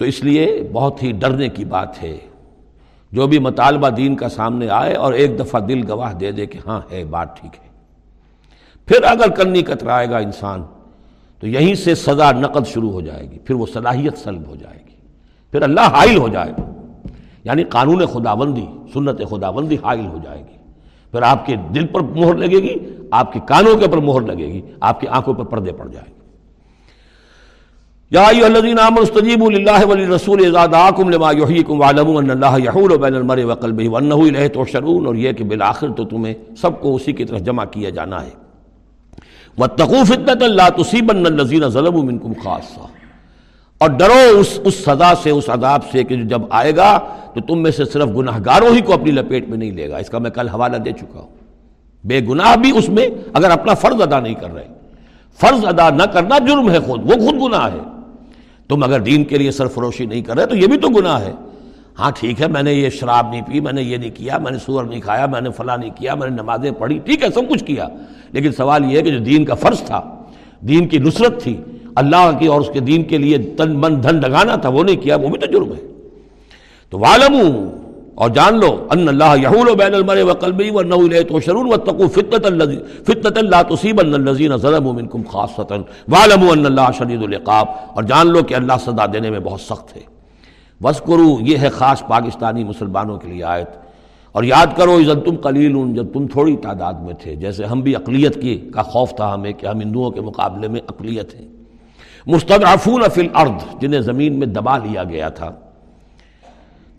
تو 0.00 0.06
اس 0.06 0.24
لیے 0.24 0.68
بہت 0.72 1.02
ہی 1.02 1.12
ڈرنے 1.12 1.48
کی 1.48 1.64
بات 1.64 2.02
ہے۔ 2.02 2.18
جو 3.12 3.26
بھی 3.26 3.38
مطالبہ 3.38 3.88
دین 3.88 4.16
کا 4.16 4.28
سامنے 4.28 4.68
آئے 4.68 4.94
اور 4.94 5.12
ایک 5.12 5.38
دفعہ 5.38 5.60
دل 5.60 5.92
گواہ 5.92 6.12
دے 6.12 6.32
دے 6.32 6.46
کہ 6.46 6.58
ہاں 6.66 6.80
ہے 6.90 7.04
بات 7.04 7.40
ٹھیک 7.40 7.56
ہے۔ 7.64 7.68
پھر 8.86 9.02
اگر 9.02 9.30
کنی 9.30 9.62
کترائے 9.62 10.10
گا 10.10 10.18
انسان، 10.18 10.62
تو 11.40 11.46
یہیں 11.46 11.74
سے 11.74 11.94
سزا 11.94 12.32
نقد 12.32 12.66
شروع 12.66 12.90
ہو 12.90 13.00
جائے 13.00 13.30
گی، 13.30 13.38
پھر 13.38 13.54
وہ 13.54 13.66
صلاحیت 13.72 14.18
سلب 14.18 14.46
ہو 14.46 14.56
جائے 14.56 14.78
گی۔ 14.88 14.94
پھر 15.50 15.62
اللہ 15.62 15.80
حائل 15.80 16.16
ہو 16.16 16.28
جائے 16.28 16.50
گا۔ 16.50 16.72
یعنی 17.44 17.64
قانون 17.64 18.06
خداوندی، 18.06 18.66
سنت 18.92 19.20
خداوندی 19.30 19.74
حائل 19.74 20.06
ہو 20.06 20.18
جائے 20.24 20.40
گی۔ 20.40 20.72
پھر 21.10 21.22
آپ 21.22 21.46
کے 21.46 21.56
دل 21.74 21.86
پر 21.86 22.00
مہر 22.00 22.34
لگے 22.34 22.58
گی، 22.58 22.74
آپ 23.10 23.32
کے 23.32 23.40
کانوں 23.48 23.76
کے 23.76 23.88
پر 23.88 23.98
مہر 23.98 24.20
لگے 24.20 24.46
گی، 24.46 24.62
آپ 24.80 25.00
کی 25.00 25.06
آنکھوں 25.06 25.34
پر 25.34 25.44
پردے 25.44 25.72
پڑ 25.72 25.88
جائیں 25.88 26.14
گے۔ 26.14 26.19
یا 28.10 28.22
ایو 28.22 28.44
الذین 28.44 28.78
آمنوا 28.78 29.02
استجیبوا 29.02 29.50
للہ 29.50 29.86
وللرسول 29.86 30.46
اذا 30.46 30.66
دعاکم 30.66 31.10
لما 31.10 31.32
یحییکم 31.32 31.80
وعلموا 31.80 32.22
ان 32.22 32.30
اللہ 32.30 32.58
یحول 32.64 32.96
بین 32.96 33.14
المرء 33.14 33.44
وقلبہ 33.44 33.88
وانه 33.88 34.18
الیہ 34.20 34.48
تحشرون 34.48 35.06
اور 35.06 35.14
یہ 35.14 35.32
کہ 35.32 35.44
بالآخر 35.44 35.88
تو 35.96 36.04
تمہیں 36.04 36.34
سب 36.56 36.80
کو 36.80 36.94
اسی 36.94 37.12
کی 37.12 37.24
طرف 37.24 37.40
جمع 37.40 37.64
کیا 37.64 37.90
جانا 37.90 38.24
ہے۔ 38.24 38.30
وَاتَّقُوا 39.58 40.02
فِتْنَةً 40.04 40.50
لَا 40.50 40.68
تُصِيبَنَّ 40.68 41.26
الَّذِينَ 41.26 41.66
ظَلَمُوا 41.66 42.04
مِنْكُمْ 42.04 42.34
خَاصًا 42.44 42.86
اور 43.78 43.90
ڈرو 43.90 44.38
اس 44.38 44.60
اس 44.64 44.74
سزا 44.74 45.12
سے، 45.22 45.30
اس 45.30 45.44
عذاب 45.48 45.80
سے 45.92 46.04
کہ 46.04 46.16
جب 46.16 46.40
آئے 46.50 46.76
گا 46.76 46.98
تو 47.34 47.40
تم 47.40 47.62
میں 47.62 47.70
سے 47.70 47.84
صرف 47.84 48.08
گناہ 48.16 48.38
گاروں 48.46 48.74
ہی 48.74 48.80
کو 48.80 48.92
اپنی 48.92 49.10
لپیٹ 49.10 49.48
میں 49.48 49.58
نہیں 49.58 49.72
لے 49.72 49.90
گا۔ 49.90 49.96
اس 49.96 50.10
کا 50.10 50.18
میں 50.18 50.30
کل 50.30 50.48
حوالہ 50.48 50.76
دے 50.76 50.92
چکا 50.92 51.20
ہوں۔ 51.20 51.28
بے 52.04 52.20
گناہ 52.20 52.56
بھی 52.56 52.78
اس 52.78 52.88
میں 52.88 53.08
اگر 53.32 53.50
اپنا 53.50 53.74
فرض 53.74 54.02
ادا 54.02 54.20
نہیں 54.20 54.34
کر 54.34 54.54
رہے۔ 54.54 54.68
فرض 55.40 55.64
ادا 55.64 55.90
نہ 55.90 56.02
کرنا 56.02 56.38
جرم 56.38 56.70
ہے 56.70 56.78
خود، 56.78 57.00
وہ 57.04 57.14
خود 57.14 57.42
گناہ 57.42 57.72
ہے۔ 57.72 57.99
تم 58.70 58.82
اگر 58.82 59.00
دین 59.00 59.24
کے 59.24 59.38
لیے 59.38 59.50
سرفروشی 59.50 60.06
نہیں 60.06 60.22
کر 60.22 60.36
رہے 60.36 60.46
تو 60.46 60.56
یہ 60.56 60.66
بھی 60.66 60.78
تو 60.78 60.88
گناہ 60.88 61.20
ہے۔ 61.20 61.32
ہاں 61.98 62.10
ٹھیک 62.10 62.40
ہے، 62.40 62.48
میں 62.48 62.62
نے 62.62 62.72
یہ 62.72 62.90
شراب 62.90 63.30
نہیں 63.30 63.42
پی، 63.42 63.60
میں 63.60 63.72
نے 63.72 63.82
یہ 63.82 63.96
نہیں 63.96 64.10
کیا، 64.10 64.38
میں 64.38 64.52
نے 64.52 64.58
سور 64.58 64.84
نہیں 64.84 65.00
کھایا، 65.00 65.26
میں 65.26 65.40
نے 65.40 65.50
فلاں 65.50 65.76
نہیں 65.76 65.90
کیا، 65.96 66.14
میں 66.14 66.30
نے 66.30 66.36
نمازیں 66.42 66.70
پڑھی، 66.70 66.98
ٹھیک 66.98 67.22
ہے، 67.22 67.28
سب 67.34 67.40
کچھ 67.48 67.64
کیا۔ 67.64 67.88
لیکن 68.32 68.52
سوال 68.52 68.92
یہ 68.92 68.96
ہے 68.96 69.02
کہ 69.02 69.10
جو 69.10 69.18
دین 69.18 69.44
کا 69.44 69.54
فرض 69.54 69.80
تھا، 69.80 70.00
دین 70.60 70.88
کی 70.88 70.98
نصرت 70.98 71.42
تھی، 71.42 71.56
اللہ 71.94 72.30
کی 72.38 72.46
اور 72.46 72.60
اس 72.60 72.70
کے 72.72 72.80
دین 72.80 73.02
کے 73.02 73.18
لیے 73.18 73.38
تن 73.38 73.76
من 73.76 74.02
دھن 74.02 74.20
لگانا 74.20 74.56
تھا، 74.56 74.68
وہ 74.68 74.84
نہیں 74.84 74.96
کیا، 74.96 75.16
وہ 75.16 75.28
بھی 75.28 75.38
تو 75.38 75.46
جرم 75.46 75.72
ہے۔ 75.72 75.80
تو 76.90 76.98
والم 76.98 77.36
اور 78.20 78.30
جان 78.30 78.60
لو 78.60 78.86
ان 78.90 79.08
اللہ 79.08 79.34
یحول 79.42 79.68
و 79.68 79.74
بین 79.74 79.94
المر 79.94 80.22
و 80.22 80.32
قلبی 80.32 80.70
و 80.70 80.80
نو 80.80 81.08
تو 81.28 81.40
شرون 81.40 81.72
و 81.72 81.76
تقو 81.76 82.08
فطت 82.08 82.46
فطت 83.06 83.38
اللہ 83.38 83.74
تصیب 83.74 84.00
الزین 84.00 84.56
ظلم 84.56 84.94
منکم 84.94 85.22
خاصتا 85.28 85.74
والم 86.08 86.50
ان 86.50 86.66
اللہ 86.66 86.90
شدید 86.98 87.22
العقاب 87.22 87.66
اور 87.86 88.02
جان 88.02 88.26
لو 88.26 88.42
کہ 88.42 88.54
اللہ 88.54 88.72
سزا 88.80 89.06
دینے 89.12 89.30
میں 89.30 89.40
بہت 89.40 89.60
سخت 89.60 89.96
ہے۔ 89.96 90.00
بس 90.82 91.00
کرو 91.00 91.36
یہ 91.40 91.58
ہے 91.58 91.68
خاص 91.68 92.02
پاکستانی 92.08 92.64
مسلمانوں 92.64 93.18
کے 93.18 93.28
لیے 93.28 93.44
آیت۔ 93.44 93.68
اور 94.32 94.44
یاد 94.44 94.66
کرو 94.76 94.98
عزت 94.98 95.26
تم 95.26 95.36
قلیل 95.36 95.94
جب 95.94 96.12
تم 96.12 96.26
تھوڑی 96.26 96.56
تعداد 96.56 96.92
میں 96.92 97.14
تھے، 97.14 97.36
جیسے 97.36 97.64
ہم 97.64 97.80
بھی 97.80 97.96
اقلیت 97.96 98.42
کی 98.42 98.70
کا 98.74 98.82
خوف 98.82 99.14
تھا 99.14 99.34
ہمیں 99.34 99.52
کہ 99.52 99.66
ہم 99.66 99.80
ہندوؤں 99.80 100.10
کے 100.10 100.20
مقابلے 100.20 100.68
میں 100.68 100.80
اقلیت 100.88 101.34
ہیں۔ 101.34 101.48
مستدعفون 102.26 103.02
فی 103.14 103.20
الارض، 103.20 103.80
جنہیں 103.80 104.00
زمین 104.00 104.38
میں 104.38 104.46
دبا 104.46 104.78
لیا 104.78 105.04
گیا 105.04 105.28
تھا۔ 105.28 105.50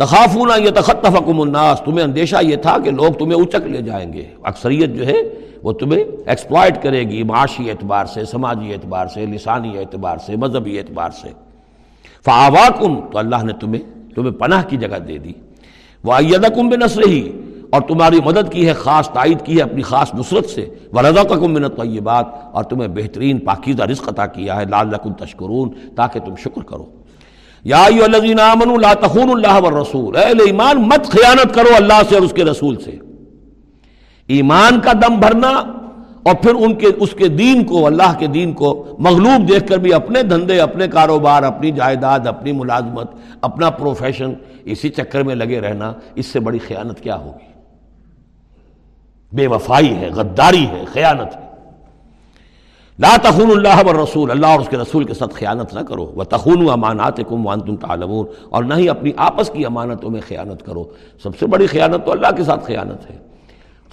تخافون 0.01 0.49
یہ 0.65 0.69
تخطفکم 0.69 1.41
الناس۔ 1.41 1.81
تمہیں 1.85 2.03
اندیشہ 2.03 2.35
یہ 2.41 2.55
تھا 2.55 2.77
کہ 2.83 2.91
لوگ 2.91 3.13
تمہیں 3.13 3.41
اچک 3.41 3.67
لے 3.67 3.81
جائیں 3.81 4.13
گے۔ 4.13 4.25
اکثریت 4.43 4.95
جو 4.95 5.07
ہے 5.07 5.15
وہ 5.63 5.71
تمہیں 5.71 6.03
ایکسپلائٹ 6.25 6.83
کرے 6.83 6.99
گی 6.99 7.23
معاشی 7.23 7.69
اعتبار 7.69 8.05
سے، 8.05 8.25
سماجی 8.25 8.73
اعتبار 8.73 9.07
سے، 9.07 9.25
لسانی 9.25 9.77
اعتبار 9.77 10.17
سے، 10.17 10.35
مذہبی 10.35 10.79
اعتبار 10.79 11.09
سے۔ 11.09 11.29
فعواکم 12.25 12.99
تو 13.11 13.17
اللہ 13.17 13.43
نے 13.43 13.53
تمہیں 13.53 13.81
تمہیں 14.15 14.31
پناہ 14.31 14.63
کی 14.69 14.77
جگہ 14.77 14.99
دے 14.99 15.17
دی۔ 15.17 15.33
وہ 16.03 16.13
کم 16.55 16.69
بے 16.69 17.09
ہی 17.09 17.31
اور 17.69 17.81
تمہاری 17.81 18.19
مدد 18.25 18.51
کی 18.51 18.67
ہے، 18.67 18.73
خاص 18.73 19.09
تائید 19.09 19.45
کی 19.45 19.57
ہے 19.57 19.61
اپنی 19.61 19.81
خاص 19.81 20.13
نصرت 20.15 20.45
سے۔ 20.49 20.69
ورضا 20.93 21.23
کا 21.23 21.35
کم 21.35 21.53
منت 21.53 21.79
یہ 21.83 21.99
بات 21.99 22.25
اور 22.51 22.63
تمہیں 22.63 22.87
بہترین، 22.87 23.39
پاکیزہ 23.39 23.83
رزق 23.83 24.09
عطا 24.09 24.25
کیا 24.25 24.59
ہے۔ 24.59 24.65
لال 24.65 24.87
لکن 24.87 25.13
تشکرون 25.13 25.69
تاکہ 25.95 26.19
تم 26.19 26.35
شکر 26.35 26.61
کرو۔ 26.61 26.85
یا 27.63 27.85
لا 28.81 28.93
تخون 28.93 29.29
اللہ 29.29 29.67
رسول 29.77 30.15
ایمان، 30.15 30.81
مت 30.81 31.11
خیانت 31.11 31.53
کرو 31.55 31.75
اللہ 31.75 32.01
سے 32.09 32.15
اور 32.15 32.23
اس 32.23 32.33
کے 32.33 32.43
رسول 32.45 32.75
سے. 32.81 32.97
ایمان 34.29 34.79
کا 34.81 34.91
دم 34.93 35.19
بھرنا 35.19 35.49
اور 36.23 36.35
پھر 36.35 36.55
ان 36.55 36.73
کے، 36.75 36.87
اس 36.97 37.13
کے 37.17 37.27
دین 37.27 37.63
کو، 37.63 37.85
اللہ 37.87 38.13
کے 38.19 38.27
دین 38.27 38.53
کو 38.53 38.97
مغلوب 38.99 39.47
دیکھ 39.49 39.67
کر 39.67 39.77
بھی 39.77 39.93
اپنے 39.93 40.23
دھندے، 40.23 40.59
اپنے 40.59 40.87
کاروبار، 40.87 41.43
اپنی 41.43 41.71
جائیداد، 41.71 42.27
اپنی 42.27 42.51
ملازمت، 42.51 43.11
اپنا 43.41 43.69
پروفیشن 43.69 44.33
اسی 44.63 44.89
چکر 44.89 45.23
میں 45.23 45.35
لگے 45.35 45.61
رہنا، 45.61 45.93
اس 46.15 46.25
سے 46.25 46.39
بڑی 46.39 46.59
خیانت 46.67 47.01
کیا 47.01 47.15
ہوگی؟ 47.15 47.49
بے 49.31 49.47
وفائی 49.47 49.95
ہے، 49.95 50.09
غداری 50.09 50.65
ہے، 50.67 50.83
خیانت 50.93 51.35
ہے. 51.35 51.50
لا 52.99 53.15
تخون 53.21 53.51
اللہ 53.51 53.89
و 53.89 54.03
رسول 54.03 54.31
اللہ 54.31 54.47
اور 54.47 54.59
اس 54.59 54.67
کے 54.67 54.77
رسول 54.77 55.03
کے 55.03 55.13
ساتھ 55.13 55.33
خیانت 55.33 55.73
نہ 55.73 55.79
کرو۔ 55.79 56.11
وہ 56.15 56.23
تخون 56.23 56.69
امانات 56.69 57.17
کم 57.17 57.47
وان 57.47 57.75
تعلمون۔ 57.75 58.25
اور 58.49 58.63
نہ 58.63 58.73
ہی 58.73 58.89
اپنی 58.89 59.11
آپس 59.17 59.49
کی 59.49 59.65
امانتوں 59.65 60.09
میں 60.09 60.21
خیانت 60.27 60.65
کرو۔ 60.65 60.83
سب 61.23 61.37
سے 61.39 61.45
بڑی 61.45 61.67
خیانت 61.67 62.05
تو 62.05 62.11
اللہ 62.11 62.27
کے 62.37 62.43
ساتھ 62.43 62.65
خیانت 62.65 63.09
ہے۔ 63.09 63.17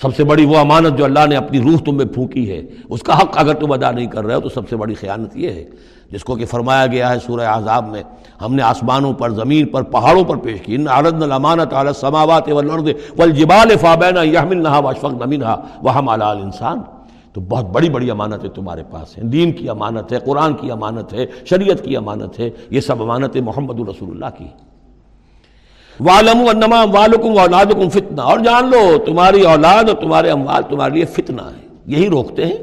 سب 0.02 0.16
سے 0.16 0.24
بڑی 0.24 0.44
وہ 0.44 0.56
امانت 0.56 0.98
جو 0.98 1.04
اللہ 1.04 1.26
نے 1.28 1.36
اپنی 1.36 1.60
روح 1.60 1.78
تم 1.84 1.96
میں 1.96 2.04
پھونکی 2.04 2.50
ہے، 2.50 2.62
اس 2.88 3.02
کا 3.02 3.18
حق 3.18 3.30
اگر 3.34 3.54
تم 3.54 3.72
ادا 3.72 3.90
نہیں 3.90 4.06
کر 4.06 4.24
رہے 4.24 4.34
ہو 4.34 4.40
تو 4.40 4.48
سب 4.48 4.68
سے 4.68 4.76
بڑی 4.76 4.94
خیانت 4.94 5.36
یہ 5.36 5.48
ہے۔ 5.48 5.64
جس 6.12 6.24
کو 6.24 6.34
کہ 6.34 6.44
فرمایا 6.44 6.86
گیا 6.86 7.10
ہے 7.10 7.18
سورہ 7.18 7.40
اعظاب 7.40 7.88
میں، 7.88 8.02
ہم 8.40 8.54
نے 8.54 8.62
آسمانوں 8.62 9.12
پر، 9.12 9.30
زمین 9.30 9.66
پر، 9.66 9.82
پہاڑوں 9.82 10.24
پر 10.24 10.36
پیش 10.36 10.60
کی۔ 10.60 10.74
ان 10.74 10.86
عرض 10.88 11.22
الامانت 11.22 11.74
علی 11.74 11.88
السماوات 11.88 12.48
والارض 12.48 12.88
والجبال 13.18 13.76
فابینا 13.80 14.22
یحملنها 14.22 14.80
واشفقن 14.84 15.30
منها 15.30 15.62
وحمل 15.82 16.22
الانسان 16.22 16.78
تو 17.38 17.44
بہت 17.48 17.64
بڑی 17.64 17.90
بڑی 17.90 18.10
امانتیں 18.10 18.48
تمہارے 18.48 18.82
پاس 18.90 19.18
ہیں 19.18 19.24
دین 19.24 19.52
کی 19.52 19.68
امانت 19.68 20.12
ہے، 20.12 20.18
قرآن 20.18 20.54
کی 20.54 20.70
امانت 20.70 21.12
ہے، 21.12 21.26
شریعت 21.44 21.84
کی 21.84 21.96
امانت 21.96 22.40
ہے۔ 22.40 22.50
یہ 22.70 22.80
سب 22.80 23.02
امانتیں 23.02 23.40
محمد 23.40 23.88
رسول 23.88 24.10
اللہ 24.10 24.38
کی۔ 24.38 24.44
والم 26.00 26.48
انما 26.48 26.84
والم 26.84 27.38
اولادکم 27.38 27.88
فتنہ 27.88 28.20
اور 28.20 28.38
جان 28.38 28.70
لو، 28.70 28.98
تمہاری 28.98 29.42
اولاد 29.42 29.84
اور 29.88 29.96
تمہارے 29.96 30.30
اموال 30.30 30.62
تمہارے 30.70 30.94
لیے 30.94 31.04
فتنہ 31.04 31.42
ہے۔ 31.42 31.66
یہی 31.86 32.08
روکتے 32.08 32.46
ہیں، 32.46 32.56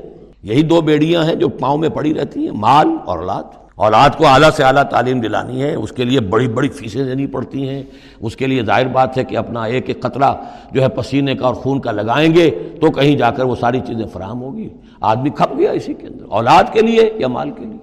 یہی 0.44 0.62
دو 0.62 0.82
بیڑیاں 0.82 1.24
ہیں 1.24 1.36
جو 1.36 1.50
پاؤں 1.50 1.78
میں 1.78 1.90
پڑی 1.90 2.14
رہتی 2.14 2.44
ہیں، 2.44 2.52
مال 2.52 2.88
اور 3.06 3.18
اولاد۔ 3.18 3.65
اولاد 3.76 4.10
کو 4.18 4.28
اعلیٰ 4.28 4.50
سے 4.52 4.64
اعلیٰ 4.64 4.84
تعلیم 4.84 5.20
دلانی 5.20 5.64
ہے، 5.64 5.76
اس 5.76 5.92
کے 5.92 6.04
لیے 6.04 6.20
بڑی 6.20 6.48
بڑی 6.48 6.70
فیسیں 6.70 7.06
دینی 7.06 7.28
پڑتی 7.28 7.70
ہیں۔ 7.70 7.84
اس 8.20 8.36
کے 8.36 8.48
لیے 8.48 8.64
ظاہر 8.64 8.88
بات 8.88 9.18
ہے 9.18 9.24
کہ 9.24 9.38
اپنا 9.38 9.64
ایک 9.64 9.84
ایک 9.88 10.00
قطرہ 10.02 10.34
جو 10.72 10.82
ہے 10.82 10.88
پسینے 10.88 11.36
کا 11.36 11.46
اور 11.46 11.56
خون 11.56 11.80
کا 11.80 11.92
لگائیں 11.92 12.36
گے 12.36 12.52
تو 12.82 12.92
کہیں 12.92 13.18
جا 13.18 13.32
کر 13.32 13.44
وہ 13.44 13.56
ساری 13.56 13.80
چیزیں 13.80 14.06
فراہم 14.14 14.42
ہوگی۔ 14.42 14.70
آدمی 15.02 15.30
کھپ 15.30 15.58
گیا 15.58 15.72
اسی 15.72 15.94
کے 15.94 16.08
اندر، 16.08 16.26
اولاد 16.30 16.64
کے 16.74 16.82
لیے 16.82 17.14
یا 17.16 17.28
مال 17.28 17.52
کے 17.52 17.66
لیے؟ 17.66 17.78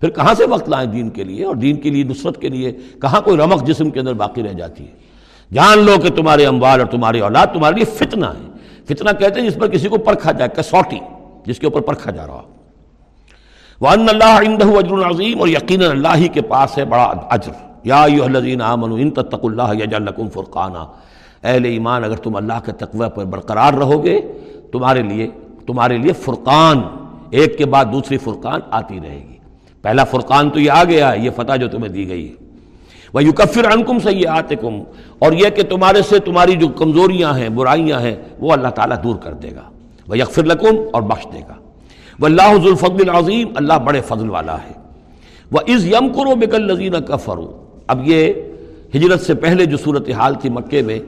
پھر 0.00 0.10
کہاں 0.10 0.34
سے 0.34 0.44
وقت 0.44 0.68
لائیں 0.68 0.90
دین 0.90 1.10
کے 1.10 1.24
لیے؟ 1.24 1.44
اور 1.44 1.54
دین 1.54 1.76
کے 1.76 1.90
لیے، 1.90 2.04
نصرت 2.04 2.40
کے 2.40 2.48
لیے 2.48 2.72
کہاں 3.02 3.20
کوئی 3.20 3.36
رمق 3.36 3.64
جسم 3.64 3.90
کے 3.90 4.00
اندر 4.00 4.12
باقی 4.12 4.42
رہ 4.42 4.52
جاتی 4.52 4.84
ہے؟ 4.84 4.92
جان 5.52 5.78
لو 5.78 5.92
کہ 6.02 6.08
تمہارے 6.08 6.46
اموال 6.46 6.80
اور 6.80 6.88
تمہاری 6.88 7.20
اولاد 7.20 7.46
تمہارے 7.46 7.74
لیے 7.74 7.84
فتنہ 7.84 8.26
ہے۔ 8.26 8.50
فتنہ 8.84 9.10
کہتے 9.18 9.40
ہیں 9.40 9.48
جس 9.48 9.56
پر 9.56 9.68
کسی 9.68 9.88
کو 9.88 9.98
پرکھا 9.98 10.32
جائے، 10.32 10.50
کسوٹی، 10.56 10.98
جس 11.46 11.58
کے 11.58 11.66
اوپر 11.66 11.80
پرکھا 11.80 12.10
جا 12.10 12.26
رہا 12.26 12.34
ہو۔ 12.34 12.59
وان 13.80 14.06
اللہ 14.08 14.48
عندہ 14.48 14.64
اجر 14.64 15.10
عظیم 15.10 15.40
اور 15.40 15.48
یقینا 15.48 15.88
اللہ 15.88 16.16
ہی 16.16 16.28
کے 16.28 16.42
پاس 16.42 16.78
ہے 16.78 16.84
بڑا 16.84 17.02
اجر۔ 17.02 17.52
یا 17.84 18.02
ایھا 18.02 18.24
الذین 18.24 18.62
آمنوا، 18.62 18.98
ان 18.98 19.10
تتقوا 19.10 19.50
اللہ 19.50 19.84
یجعل 19.84 20.02
لکم 20.02 20.28
فرقانا۔ 20.28 20.86
اہل 21.44 21.64
ایمان، 21.64 22.04
اگر 22.04 22.16
تم 22.16 22.36
اللہ 22.36 22.52
کے 22.64 22.72
تقوی 22.72 23.06
پر 23.14 23.24
برقرار 23.24 23.74
رہو 23.74 24.04
گے، 24.04 24.20
تمہارے 24.72 25.02
لیے 25.02 25.30
تمہارے 25.66 25.96
لیے 25.96 26.12
فرقان، 26.12 26.80
ایک 27.30 27.58
کے 27.58 27.66
بعد 27.66 27.84
دوسری 27.92 28.18
فرقان 28.18 28.60
آتی 28.70 29.00
رہے 29.00 29.24
گی۔ 29.28 29.36
پہلا 29.82 30.04
فرقان 30.04 30.50
تو 30.50 30.60
یہ 30.60 30.70
آ 30.70 30.84
گیا 30.84 31.12
ہے 31.12 31.18
یہ 31.18 31.30
فتح 31.36 31.56
جو 31.56 31.68
تمہیں 31.68 31.88
دی 31.88 32.08
گئی 32.08 32.28
ہے۔ 32.28 32.34
وہ 33.14 33.24
یو 33.24 33.32
کفر 33.32 33.64
انکم 33.64 33.98
سے 33.98 34.28
آتے 34.28 34.56
کم 34.56 34.82
اور 35.18 35.32
یہ 35.32 35.48
کہ 35.48 35.62
تمہارے 35.62 36.02
سے 36.02 36.18
تمہاری 36.18 36.52
جو 36.52 36.68
کمزوریاں 36.68 37.34
ہیں، 37.34 37.48
برائیاں 37.48 38.00
ہیں، 38.00 38.16
وہ 38.38 38.52
اللہ 38.52 38.68
تعالیٰ 38.68 38.96
دور 39.04 39.16
کر 39.16 39.32
دے 39.32 39.50
گا۔ 39.50 39.70
وہ 40.08 40.18
یکفر 40.18 40.44
لکم 40.44 40.76
اور 40.92 41.02
بخش 41.02 41.26
دے 41.32 41.40
گا۔ 41.48 41.54
اللہ 42.26 42.42
حضول 42.42 43.08
العظیم، 43.08 43.48
اللہ 43.54 43.72
بڑے 43.72 44.00
فضل 44.00 44.30
والا 44.30 44.54
ہے۔ 44.54 44.72
وہ 45.52 45.58
از 45.68 45.86
یم 45.86 46.08
کرو 46.08 46.34
بکل 46.34 46.72
نذین 46.72 46.94
کا 47.08 47.16
اب 47.86 48.08
یہ 48.08 48.32
ہجرت 48.96 49.20
سے 49.20 49.34
پہلے 49.34 49.64
جو 49.64 49.76
صورت 49.76 50.10
حال 50.10 50.34
تھی 50.34 50.50
مکے 50.50 50.82
میں 50.82 50.98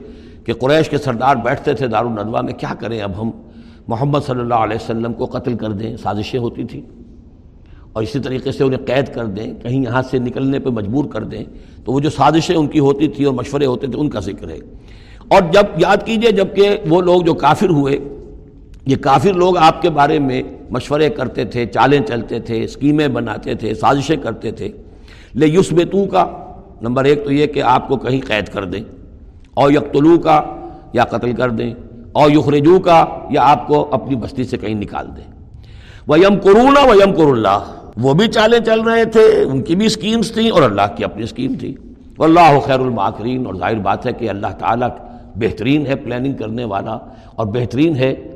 کہ 0.45 0.53
قریش 0.53 0.89
کے 0.89 0.97
سردار 0.97 1.35
بیٹھتے 1.35 1.73
تھے 1.73 1.87
دارالندوا 1.87 2.41
میں، 2.41 2.53
کیا 2.53 2.73
کریں 2.79 3.01
اب 3.01 3.21
ہم؟ 3.21 3.31
محمد 3.87 4.19
صلی 4.25 4.39
اللہ 4.39 4.53
علیہ 4.53 4.75
وسلم 4.75 5.13
کو 5.13 5.25
قتل 5.25 5.57
کر 5.57 5.69
دیں، 5.69 5.97
سازشیں 5.97 6.39
ہوتی 6.39 6.63
تھیں۔ 6.63 6.81
اور 7.93 8.03
اسی 8.03 8.19
طریقے 8.19 8.51
سے 8.51 8.63
انہیں 8.63 8.85
قید 8.85 9.13
کر 9.13 9.25
دیں، 9.25 9.53
کہیں 9.53 9.83
یہاں 9.83 10.01
سے 10.01 10.19
نکلنے 10.19 10.59
پہ 10.59 10.69
مجبور 10.69 11.05
کر 11.05 11.23
دیں۔ 11.23 11.43
تو 11.85 11.91
وہ 11.91 11.99
جو 11.99 12.09
سازشیں 12.09 12.55
ان 12.55 12.67
کی 12.67 12.79
ہوتی 12.79 13.07
تھی 13.07 13.25
اور 13.25 13.33
مشورے 13.33 13.65
ہوتے 13.65 13.87
تھے، 13.87 13.99
ان 13.99 14.09
کا 14.09 14.19
ذکر 14.19 14.49
ہے۔ 14.49 14.57
اور 15.27 15.41
جب 15.51 15.63
یاد 15.77 15.97
کیجیے 16.05 16.31
جبکہ 16.31 16.77
وہ 16.89 17.01
لوگ 17.01 17.21
جو 17.21 17.33
کافر 17.33 17.69
ہوئے 17.69 17.99
یہ 18.85 18.95
کافر 18.95 19.33
لوگ 19.33 19.57
آپ 19.57 19.81
کے 19.81 19.89
بارے 19.89 20.19
میں 20.19 20.41
مشورے 20.69 21.09
کرتے 21.09 21.45
تھے، 21.45 21.65
چالیں 21.65 21.99
چلتے 21.99 22.39
تھے 22.39 22.63
اسکیمیں 22.63 23.07
بناتے 23.07 23.55
تھے، 23.55 23.73
سازشیں 23.73 24.15
کرتے 24.15 24.51
تھے۔ 24.51 24.71
لے 25.35 25.47
یوس 25.47 25.73
کا 26.11 26.27
نمبر 26.81 27.03
ایک 27.03 27.23
تو 27.23 27.31
یہ 27.31 27.47
کہ 27.47 27.61
آپ 27.63 27.87
کو 27.87 27.97
کہیں 27.97 28.21
قید 28.27 28.47
کر 28.47 28.65
دیں۔ 28.65 28.81
اور 29.53 29.71
یکتلو 29.71 30.19
کا 30.19 30.41
یا 30.93 31.03
قتل 31.03 31.31
کر 31.31 31.49
دیں۔ 31.49 31.73
اور 32.11 32.31
یخرجو 32.31 32.79
کا 32.79 33.05
یا 33.29 33.41
آپ 33.43 33.67
کو 33.67 33.87
اپنی 33.91 34.15
بستی 34.15 34.43
سے 34.43 34.57
کہیں 34.57 34.75
نکال 34.75 35.07
دیں۔ 35.17 35.31
وہ 36.07 36.19
یم 36.19 36.39
قرون 36.43 36.77
و 36.83 36.93
یم 36.95 37.27
اللہ 37.31 37.59
وہ 37.97 38.13
بھی 38.13 38.27
چالیں 38.27 38.59
چل 38.59 38.81
رہے 38.81 39.05
تھے، 39.05 39.43
ان 39.43 39.61
کی 39.61 39.75
بھی 39.75 39.85
اسکیمز 39.85 40.31
تھیں 40.31 40.49
اور 40.49 40.61
اللہ 40.61 40.95
کی 40.95 41.03
اپنی 41.03 41.23
اسکیم 41.23 41.53
تھی۔ 41.53 41.75
اللہ 42.19 42.59
خیر 42.65 42.79
الماکرین۔ 42.79 43.45
اور 43.45 43.55
ظاہر 43.55 43.75
بات 43.75 44.05
ہے 44.05 44.13
کہ 44.13 44.29
اللہ 44.29 44.47
تعالیٰ 44.59 44.89
بہترین 45.35 45.87
ہے 45.87 45.95
پلاننگ 45.95 46.33
کرنے 46.33 46.65
والا 46.65 46.97
اور 47.35 47.45
بہترین 47.45 47.95
ہے 47.95 48.32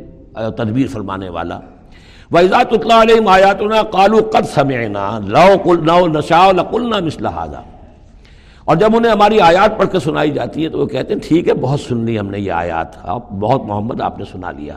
تدبیر 0.57 0.87
فرمانے 0.87 1.29
والا۔ 1.29 1.59
وَإِذَا 2.31 2.63
تُطْلَى 2.63 2.93
عَلَيْهِمْ 2.93 3.29
آيَاتُنَا 3.29 3.81
قَالُوا 3.81 4.21
قَدْ 4.31 4.49
سَمِعْنَا 4.49 5.19
لَوْ 5.19 5.63
قُلْنَا 5.63 5.99
نَشَاءُ 5.99 6.53
لَقُلْنَا 6.53 6.99
مِثْلَ 6.99 7.27
هَذَا۔ 7.27 7.61
اور 8.65 8.75
جب 8.75 8.95
انہیں 8.95 9.11
ہماری 9.11 9.39
آیات 9.39 9.79
پڑھ 9.79 9.87
کے 9.91 9.99
سنائی 9.99 10.31
جاتی 10.31 10.63
ہے 10.63 10.69
تو 10.69 10.79
وہ 10.79 10.85
کہتے 10.85 11.13
ہیں، 11.13 11.21
ٹھیک 11.27 11.47
ہے، 11.47 11.53
بہت 11.53 11.79
سن 11.79 11.97
لی 11.97 12.19
ہم 12.19 12.27
نے 12.27 12.39
یہ 12.39 12.51
آیات 12.51 13.05
بہت 13.39 13.61
محمد 13.65 14.01
آپ 14.01 14.19
نے 14.19 14.25
سنا 14.31 14.51
لیا۔ 14.51 14.73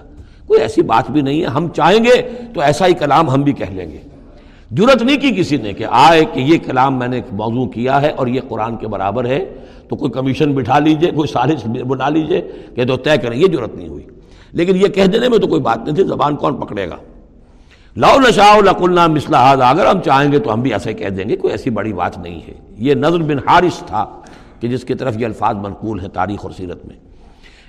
کوئی 0.47 0.61
ایسی 0.61 0.83
بات 0.83 1.11
بھی 1.11 1.21
نہیں 1.21 1.41
ہے، 1.41 1.47
ہم 1.47 1.69
چاہیں 1.69 2.05
گے 2.05 2.29
تو 2.55 2.61
ایسا 2.61 2.87
ہی 2.87 2.95
کلام 2.95 3.31
ہم 3.31 3.43
بھی 3.43 3.53
کہہ 3.53 3.71
لیں 3.71 3.91
گے۔ 3.91 3.99
جرت 4.71 5.03
نہیں 5.03 5.17
کی 5.17 5.31
کسی 5.31 5.57
نے 5.57 5.73
کہ 5.73 5.87
آئے 5.91 6.25
کہ 6.25 6.41
یہ 6.41 6.59
کلام 6.59 6.99
میں 6.99 7.09
نے 7.09 7.21
موضوع 7.33 7.67
کیا 7.67 8.03
ہے 8.03 8.09
اور 8.09 8.27
یہ 8.27 8.41
قرآن 8.49 8.77
کے 8.77 8.89
برابر 8.89 9.25
ہے، 9.25 9.45
تو 9.89 9.97
کوئی 9.97 10.11
کمیشن 10.11 10.53
بٹھا 10.53 10.79
لیجیے، 10.79 11.11
کوئی 11.11 11.29
سازش 11.29 11.67
بنا 11.67 12.09
لیجیے 12.09 12.53
کہ 12.75 12.85
تو 12.85 12.97
طے 12.97 13.17
کریں، 13.17 13.39
یہ 13.39 13.47
جرت 13.47 13.75
نہیں 13.75 13.89
ہوئی۔ 13.89 14.05
لیکن 14.53 14.76
یہ 14.76 14.86
کہہ 14.86 15.05
دینے 15.05 15.28
میں 15.28 15.38
تو 15.38 15.46
کوئی 15.46 15.61
بات 15.61 15.78
نہیں 15.84 15.94
تھی، 15.94 16.05
زبان 16.05 16.36
کون 16.36 16.57
پکڑے 16.57 16.90
گا؟ 16.90 16.96
لاؤ 17.96 18.16
نشا 18.28 18.59
لقلنا 18.61 19.07
مسلح 19.07 19.36
اگر 19.36 19.86
ہم 19.86 20.01
چاہیں 20.01 20.32
گے 20.32 20.38
تو 20.38 20.53
ہم 20.53 20.61
بھی 20.61 20.72
ایسے 20.72 20.92
کہہ 20.92 21.09
دیں 21.09 21.28
گے، 21.28 21.36
کوئی 21.36 21.53
ایسی 21.53 21.70
بڑی 21.70 21.92
بات 21.92 22.18
نہیں 22.18 22.40
ہے۔ 22.48 22.55
یہ 22.78 22.94
نظر 22.94 23.18
بن 23.18 23.38
حارث 23.48 23.78
تھا 23.78 24.07
کہ 24.61 24.68
جس 24.68 24.84
کی 24.84 24.94
طرف 24.94 25.16
یہ 25.16 25.26
الفاظ 25.26 25.57
منقول 25.57 26.01
ہے 26.01 26.09
تاریخ 26.09 26.40
اور 26.42 26.51
سیرت 26.51 26.86
میں۔ 26.86 26.96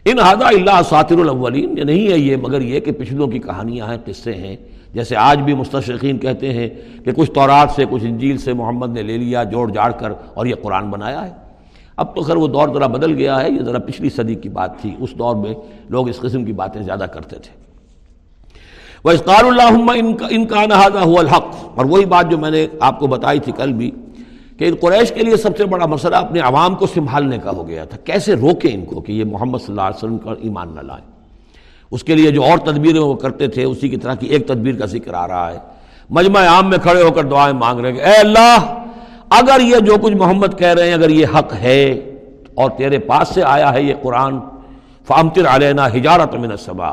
ان 0.05 0.19
ہادہ 0.19 0.45
اللہ 0.45 0.81
ساتر 0.89 1.19
الاولین، 1.19 1.77
یہ 1.77 1.83
نہیں 1.83 2.11
ہے 2.11 2.17
یہ، 2.17 2.35
مگر 2.35 2.61
یہ 2.61 2.79
کہ 2.79 2.91
پچھلوں 2.91 3.27
کی 3.27 3.39
کہانیاں 3.39 3.87
ہیں، 3.87 3.97
قصے 4.05 4.33
ہیں۔ 4.33 4.55
جیسے 4.93 5.15
آج 5.15 5.39
بھی 5.39 5.53
مستشرقین 5.53 6.17
کہتے 6.17 6.53
ہیں 6.53 6.69
کہ 7.05 7.11
کچھ 7.11 7.31
تورات 7.31 7.71
سے، 7.75 7.85
کچھ 7.89 8.03
انجیل 8.03 8.37
سے 8.37 8.53
محمد 8.53 8.93
نے 8.93 9.01
لے 9.01 9.17
لیا، 9.17 9.43
جوڑ 9.43 9.71
جاڑ 9.71 9.91
کر 9.91 10.11
اور 10.33 10.45
یہ 10.45 10.55
قرآن 10.61 10.89
بنایا 10.89 11.27
ہے۔ 11.27 11.40
اب 11.97 12.15
تو 12.15 12.21
خیر 12.21 12.35
وہ 12.35 12.47
دور 12.47 12.69
ذرا 12.73 12.87
بدل 12.87 13.15
گیا 13.15 13.43
ہے، 13.43 13.51
یہ 13.51 13.63
ذرا 13.63 13.79
پچھلی 13.79 14.09
صدی 14.09 14.35
کی 14.35 14.49
بات 14.49 14.79
تھی۔ 14.81 14.95
اس 14.99 15.09
دور 15.11 15.35
میں 15.35 15.53
لوگ 15.89 16.09
اس 16.09 16.19
قسم 16.19 16.45
کی 16.45 16.53
باتیں 16.53 16.81
زیادہ 16.81 17.03
کرتے 17.13 17.35
تھے۔ 17.35 17.61
وہ 19.03 19.11
اسقار 19.11 19.43
اللہ 19.43 19.91
ان 20.29 20.45
کا 20.45 20.65
نہذا 20.65 21.01
ہوا 21.01 21.19
الحق۔ 21.19 21.45
اور 21.75 21.85
وہی 21.85 22.05
بات 22.05 22.31
جو 22.31 22.37
میں 22.37 22.51
نے 22.51 22.67
آپ 22.79 22.99
کو 22.99 23.07
بتائی 23.07 23.39
تھی 23.39 23.51
کل 23.51 23.73
بھی 23.73 23.91
کہ 24.57 24.65
ان 24.65 24.75
قریش 24.75 25.11
کے 25.11 25.21
لیے 25.21 25.37
سب 25.37 25.57
سے 25.57 25.65
بڑا 25.65 25.85
مسئلہ 25.85 26.15
اپنے 26.15 26.39
عوام 26.39 26.75
کو 26.75 26.87
سنبھالنے 26.87 27.37
کا 27.37 27.51
ہو 27.51 27.67
گیا 27.67 27.85
تھا۔ 27.85 27.97
کیسے 27.97 28.33
روکیں 28.33 28.73
ان 28.73 28.85
کو 28.85 29.01
کہ 29.01 29.11
یہ 29.11 29.23
محمد 29.25 29.57
صلی 29.57 29.65
اللہ 29.69 29.81
علیہ 29.81 29.97
وسلم 29.97 30.17
کا 30.17 30.31
ایمان 30.41 30.67
نہ 30.75 30.79
لائیں؟ 30.79 31.05
اس 31.91 32.03
کے 32.03 32.15
لیے 32.15 32.31
جو 32.31 32.43
اور 32.43 32.57
تدبیریں 32.57 32.99
وہ 32.99 33.13
کرتے 33.13 33.47
تھے، 33.47 33.63
اسی 33.63 33.89
کی 33.89 33.97
طرح 33.97 34.13
کی 34.13 34.27
ایک 34.27 34.47
تدبیر 34.47 34.75
کا 34.75 34.85
ذکر 34.85 35.13
آ 35.13 35.27
رہا 35.27 35.51
ہے۔ 35.51 35.59
مجمع 36.09 36.45
عام 36.47 36.69
میں 36.69 36.77
کھڑے 36.77 37.03
ہو 37.03 37.11
کر 37.11 37.23
دعائیں 37.23 37.53
مانگ 37.53 37.79
رہے 37.79 37.91
ہیں 37.91 37.99
اے 37.99 38.15
اللہ 38.17 38.83
اگر 39.39 39.59
یہ 39.61 39.79
جو 39.87 39.97
کچھ 40.01 40.13
محمد 40.21 40.57
کہہ 40.59 40.73
رہے 40.77 40.87
ہیں، 40.87 40.93
اگر 40.93 41.09
یہ 41.09 41.25
حق 41.35 41.53
ہے، 41.61 41.83
اور 42.53 42.69
تیرے 42.77 42.97
پاس 43.09 43.27
سے 43.35 43.43
آیا 43.47 43.73
ہے 43.73 43.81
یہ 43.83 43.93
قرآن 44.01 44.39
فامتر 45.07 45.45
علینا 45.55 45.87
ہجارت 45.93 46.33
من 46.41 46.51
السبا 46.51 46.91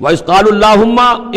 و 0.00 0.08
اسقال 0.08 0.46
اللہ 0.48 0.82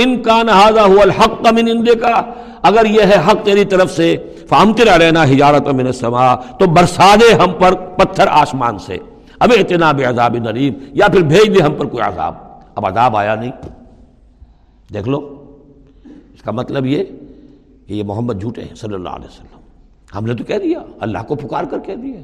ان 0.04 0.22
کا 0.24 0.42
نہذا 0.44 0.84
ہوا 0.86 1.02
الحق 1.02 1.48
من 1.54 1.68
اندے 1.72 1.96
کا 2.02 2.22
اگر 2.70 2.86
یہ 2.86 3.04
ہے 3.12 3.18
حق 3.28 3.44
تیری 3.46 3.66
طرف 3.72 3.92
سے 3.96 4.16
فامتر 4.50 4.94
علینا 4.96 5.24
ہجارت 5.32 5.68
من 5.80 5.86
السما 5.86 6.34
تو 6.60 6.66
برسا 6.76 7.14
دے 7.22 7.34
ہم 7.44 7.52
پر 7.60 7.74
پتھر 7.98 8.28
آسمان 8.42 8.78
سے. 8.86 8.98
اب 9.40 9.52
اعتناب 9.58 10.02
عذاب 10.08 10.36
نریم 10.44 10.74
یا 11.00 11.08
پھر 11.14 11.22
بھیج 11.34 11.56
دے 11.56 11.64
ہم 11.64 11.74
پر 11.80 11.86
کوئی 11.86 12.04
عذاب. 12.04 12.36
اب 12.76 12.86
عذاب 12.86 13.18
آیا 13.18 13.36
نہیں. 13.36 13.52
دیکھ 14.94 15.08
لو. 15.10 15.20
اس 16.34 16.42
کا 16.44 16.52
مطلب 16.52 16.86
یہ 16.86 17.04
کہ 17.88 17.94
یہ 17.94 18.04
محمد 18.04 18.42
جھوٹے 18.42 18.62
ہیں، 18.62 18.76
صلی 18.76 18.94
اللہ 18.94 19.10
علیہ 19.10 19.28
وسلم. 19.28 19.57
ہم 20.16 20.26
نے 20.26 20.34
تو 20.34 20.44
کہہ 20.44 20.58
دیا، 20.64 20.80
اللہ 21.00 21.18
کو 21.28 21.36
پکار 21.36 21.64
کر 21.64 21.80
کہہ 21.80 21.96
دیا۔ 21.96 22.20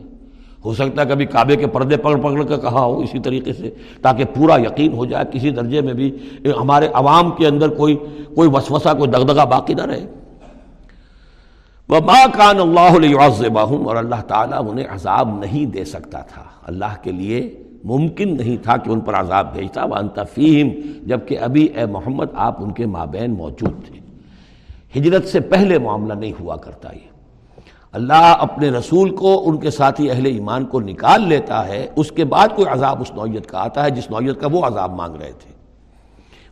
ہو 0.66 0.74
سکتا 0.74 1.02
ہے 1.02 1.08
کبھی 1.08 1.26
کعبے 1.26 1.56
کے 1.56 1.68
پردے 1.68 1.98
پکڑ 1.98 2.16
پکڑ 2.16 2.44
کر 2.44 2.58
کہا 2.58 2.86
ہو 2.86 3.00
اسی 3.00 3.20
طریقے 3.20 3.54
سے، 3.54 3.72
تاکہ 4.02 4.24
پورا 4.26 4.56
یقین 4.56 4.94
ہو 4.94 5.06
جائے 5.06 5.26
کسی 5.32 5.50
درجے 5.50 5.82
میں 5.82 5.94
بھی 5.94 6.18
ہمارے 6.62 6.88
عوام 6.94 7.32
کے 7.32 7.48
اندر 7.48 7.70
کوئی 7.70 7.96
کوئی 8.36 8.50
وسوسہ، 8.54 8.90
کوئی 8.98 9.12
دغدغہ 9.12 9.46
باقی 9.46 9.74
نہ 9.74 9.86
رہے۔ 9.86 10.06
وہ 11.90 12.00
ماں 12.06 12.28
کان 12.34 12.60
اللہ 12.60 12.98
علیہ 12.98 13.18
اور 13.56 13.96
اللہ 13.96 14.22
تعالیٰ 14.28 14.70
انہیں 14.70 14.86
عذاب 14.90 15.40
نہیں 15.40 15.66
دے 15.66 15.86
سکتا 15.86 16.20
تھا۔ 16.20 16.44
اللہ 16.64 16.96
کے 17.02 17.12
لیے 17.12 17.64
ممکن 17.84 18.38
نہیں 18.38 18.64
تھا 18.64 18.78
کہ 18.78 18.90
ان 18.90 19.00
پر 19.00 19.14
عذاب 19.14 19.54
بھیجتا۔ 19.54 19.86
وہ 19.86 19.96
انتفیم 19.96 20.70
جبکہ 21.06 21.40
ابھی 21.40 21.64
اے 21.64 21.86
محمد 21.86 22.26
آپ 22.34 22.64
ان 22.64 22.72
کے 22.72 22.86
مابین 22.86 23.32
موجود 23.32 23.88
تھے۔ 23.88 24.00
ہجرت 25.00 25.28
سے 25.28 25.40
پہلے 25.40 25.80
معاملہ 25.80 26.14
نہیں 26.14 26.34
ہوا 26.40 26.56
کرتا 26.56 26.90
یہ۔ 26.94 27.13
اللہ 27.94 28.36
اپنے 28.40 28.70
رسول 28.70 29.10
کو، 29.10 29.44
ان 29.46 29.58
کے 29.58 29.72
ساتھی 29.72 30.12
اہل 30.12 30.26
ایمان 30.26 30.66
کو 30.66 30.80
نکال 30.80 31.28
لیتا 31.28 31.68
ہے، 31.68 31.88
اس 31.96 32.12
کے 32.12 32.26
بعد 32.26 32.48
کوئی 32.56 32.68
عذاب 32.68 33.02
اس 33.02 33.12
نوعیت 33.12 33.48
کا 33.48 33.64
آتا 33.64 33.84
ہے، 33.84 33.90
جس 33.90 34.12
نوعیت 34.12 34.42
کا 34.42 34.48
وہ 34.52 34.66
عذاب 34.66 34.96
مانگ 34.96 35.16
رہے 35.16 35.32
تھے۔ 35.40 35.54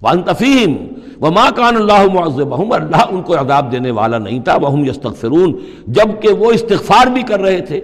وان 0.02 0.22
تفیم 0.22 0.78
و 1.22 1.32
ماں 1.32 1.52
کان 1.56 1.76
اللہ 1.76 2.14
معذبہم 2.14 2.72
اللہ 2.72 3.04
ان 3.10 3.22
کو 3.22 3.36
عذاب 3.42 3.72
دینے 3.72 3.92
والا 3.92 4.18
نہیں 4.18 4.39
تھا۔ 4.39 4.58
وہ 4.62 4.80
یستغفرون 4.80 5.60
جبکہ 5.88 6.30
وہ 6.30 6.52
استغفار 6.52 7.08
بھی 7.08 7.22
کر 7.22 7.39
رہے 7.39 7.62
تھے۔ 7.62 7.82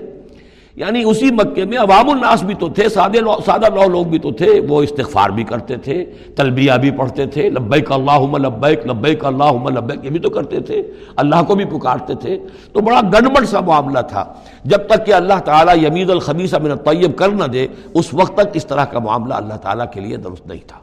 یعنی 0.77 1.03
اسی 1.03 1.31
مکے 1.31 1.65
میں 1.65 1.77
عوام 1.77 2.09
الناس 2.09 2.43
بھی 2.43 2.55
تو 2.55 2.69
تھے، 2.69 2.89
سادے 2.89 3.19
سادہ 3.45 3.65
لو 3.73 3.89
لوگ 3.89 4.05
بھی 4.05 4.19
تو 4.19 4.31
تھے، 4.31 4.59
وہ 4.69 4.83
استغفار 4.83 5.29
بھی 5.29 5.43
کرتے 5.43 5.75
تھے، 5.75 6.05
تلبیہ 6.35 6.71
بھی 6.81 6.91
پڑھتے 6.91 7.25
تھے، 7.25 7.49
لبیک 7.49 7.91
اللہم 7.91 8.37
لبیک 8.37 8.87
لبیک 8.87 9.25
اللہم 9.25 9.69
لبیک، 9.69 10.05
یہ 10.05 10.09
بھی 10.09 10.19
تو 10.19 10.29
کرتے 10.29 10.59
تھے، 10.59 10.83
اللہ 11.15 11.35
کو 11.47 11.55
بھی 11.55 11.65
پکارتے 11.65 12.15
تھے۔ 12.15 12.37
تو 12.73 12.81
بڑا 12.81 13.01
گڑبڑ 13.13 13.45
سا 13.45 13.59
معاملہ 13.59 13.99
تھا۔ 13.99 14.33
جب 14.63 14.77
تک 14.87 15.05
کہ 15.05 15.13
اللہ 15.13 15.39
تعالیٰ 15.45 15.77
یمید 15.77 16.09
الخبیث 16.09 16.53
من 16.53 16.71
الطیب 16.71 17.17
کر 17.17 17.29
نہ 17.29 17.43
دے، 17.43 17.67
اس 17.93 18.13
وقت 18.13 18.33
تک 18.33 18.47
اس 18.53 18.65
طرح 18.65 18.85
کا 18.85 18.99
معاملہ 18.99 19.33
اللہ 19.33 19.53
تعالیٰ 19.53 19.85
کے 19.91 20.01
لیے 20.01 20.17
درست 20.17 20.47
نہیں 20.47 20.67
تھا۔ 20.67 20.79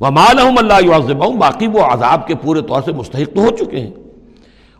وہ 0.00 0.10
مالحم 0.10 0.54
اللہ 0.58 1.12
باقی 1.38 1.66
وہ 1.66 1.80
عذاب 1.80 2.26
کے 2.26 2.34
پورے 2.34 2.62
طور 2.62 2.82
سے 2.84 2.92
مستحق 2.92 3.34
تو 3.34 3.40
ہو 3.40 3.50
چکے 3.50 3.80
ہیں۔ 3.80 4.03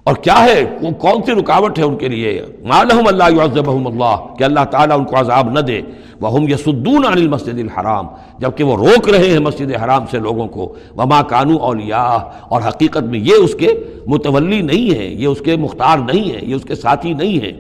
اور 0.05 0.15
کیا 0.15 0.45
ہے؟ 0.45 0.65
وہ 0.83 0.91
کون 0.91 1.23
سی 1.27 1.33
رکاوٹ 1.33 1.79
ہے 1.79 1.85
ان 1.85 1.97
کے 1.97 2.09
لیے؟ 2.09 2.43
مالحم 2.65 3.07
اللہ 3.07 3.25
اللہ، 3.25 4.17
کہ 4.39 4.45
اللہ 4.45 4.65
تعالیٰ 4.65 4.99
ان 4.99 5.05
کو 5.05 5.21
عذاب 5.21 5.51
نہ 5.51 5.61
دے۔ 5.61 5.81
وہ 6.21 6.33
ہم 6.35 6.49
یسدون 6.49 7.05
عن 7.05 7.13
المسجد 7.13 7.59
الحرام 7.59 8.07
جبکہ 8.39 8.65
وہ 8.65 8.77
روک 8.77 9.09
رہے 9.09 9.31
ہیں 9.31 9.39
مسجد 9.39 9.75
حرام 9.85 10.05
سے 10.11 10.19
لوگوں 10.19 10.47
کو۔ 10.49 10.75
وما 10.97 11.23
کانو 11.23 11.57
اولیاء، 11.57 12.17
اور 12.49 12.63
حقیقت 12.69 13.03
میں 13.03 13.19
یہ 13.19 13.35
اس 13.35 13.55
کے 13.55 13.69
متولی 14.07 14.61
نہیں 14.61 14.99
ہے 14.99 15.07
یہ 15.07 15.27
اس 15.27 15.41
کے 15.41 15.57
مختار 15.57 15.99
نہیں 15.99 16.33
ہے 16.33 16.39
یہ 16.43 16.55
اس 16.55 16.65
کے 16.65 16.75
ساتھی 16.75 17.13
نہیں 17.13 17.41
ہے 17.41 17.53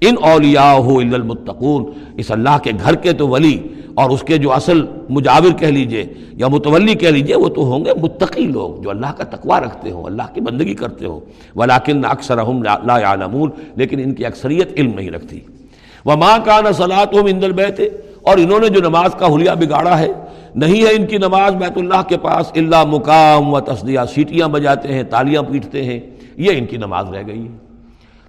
ان 0.00 0.14
اولیاء 0.22 0.72
ہو 0.72 0.98
المتقون، 0.98 1.84
اس 2.16 2.30
اللہ 2.30 2.58
کے 2.62 2.70
گھر 2.84 2.94
کے 2.94 3.12
تو 3.12 3.28
ولی۔ 3.28 3.58
اور 4.00 4.10
اس 4.10 4.22
کے 4.22 4.38
جو 4.38 4.52
اصل 4.52 4.84
مجاور 5.08 5.58
کہہ 5.58 5.66
لیجیے 5.66 6.04
یا 6.32 6.48
متولی 6.48 6.94
کہہ 6.94 7.08
لیجیے، 7.08 7.36
وہ 7.36 7.48
تو 7.48 7.64
ہوں 7.64 7.84
گے 7.84 7.90
متقی 8.02 8.46
لوگ 8.46 8.82
جو 8.82 8.90
اللہ 8.90 9.12
کا 9.16 9.24
تقوی 9.24 9.60
رکھتے 9.64 9.90
ہوں، 9.90 10.04
اللہ 10.04 10.22
کی 10.34 10.40
بندگی 10.40 10.74
کرتے 10.74 11.06
ہوں۔ 11.06 11.20
ولاکن 11.56 12.04
اکثر 12.04 12.38
لا 12.84 12.98
يعلمون 12.98 13.50
لیکن 13.76 13.98
ان 13.98 14.14
کی 14.14 14.26
اکثریت 14.26 14.68
علم 14.76 14.92
نہیں 14.94 15.10
رکھتی۔ 15.10 15.40
وہ 16.04 16.14
ماں 16.14 16.38
کا 16.44 16.60
نسلات 16.70 17.14
ہوں 17.14 17.28
اندر 17.28 17.52
بیٹھے 17.52 17.88
اور 18.22 18.38
انہوں 18.38 18.60
نے 18.60 18.68
جو 18.68 18.80
نماز 18.80 19.14
کا 19.18 19.26
حلیہ 19.26 19.50
بگاڑا 19.50 19.98
ہے، 19.98 20.08
نہیں 20.54 20.82
ہے 20.82 20.92
ان 20.92 21.06
کی 21.06 21.16
نماز 21.16 21.54
بیت 21.54 21.78
اللہ 21.78 22.02
کے 22.08 22.16
پاس 22.16 22.52
اللہ 22.56 22.84
مقام 22.84 23.54
و 23.54 23.60
تصدیہ 23.60 24.00
سیٹیاں 24.14 24.48
بجاتے 24.48 24.94
ہیں، 24.94 25.02
تالیاں 25.02 25.42
پیٹتے 25.42 25.84
ہیں، 25.84 26.00
یہ 26.36 26.50
ان 26.58 26.66
کی 26.66 26.76
نماز 26.76 27.10
رہ 27.10 27.22
گئی۔ 27.26 27.42
ہے 27.42 27.56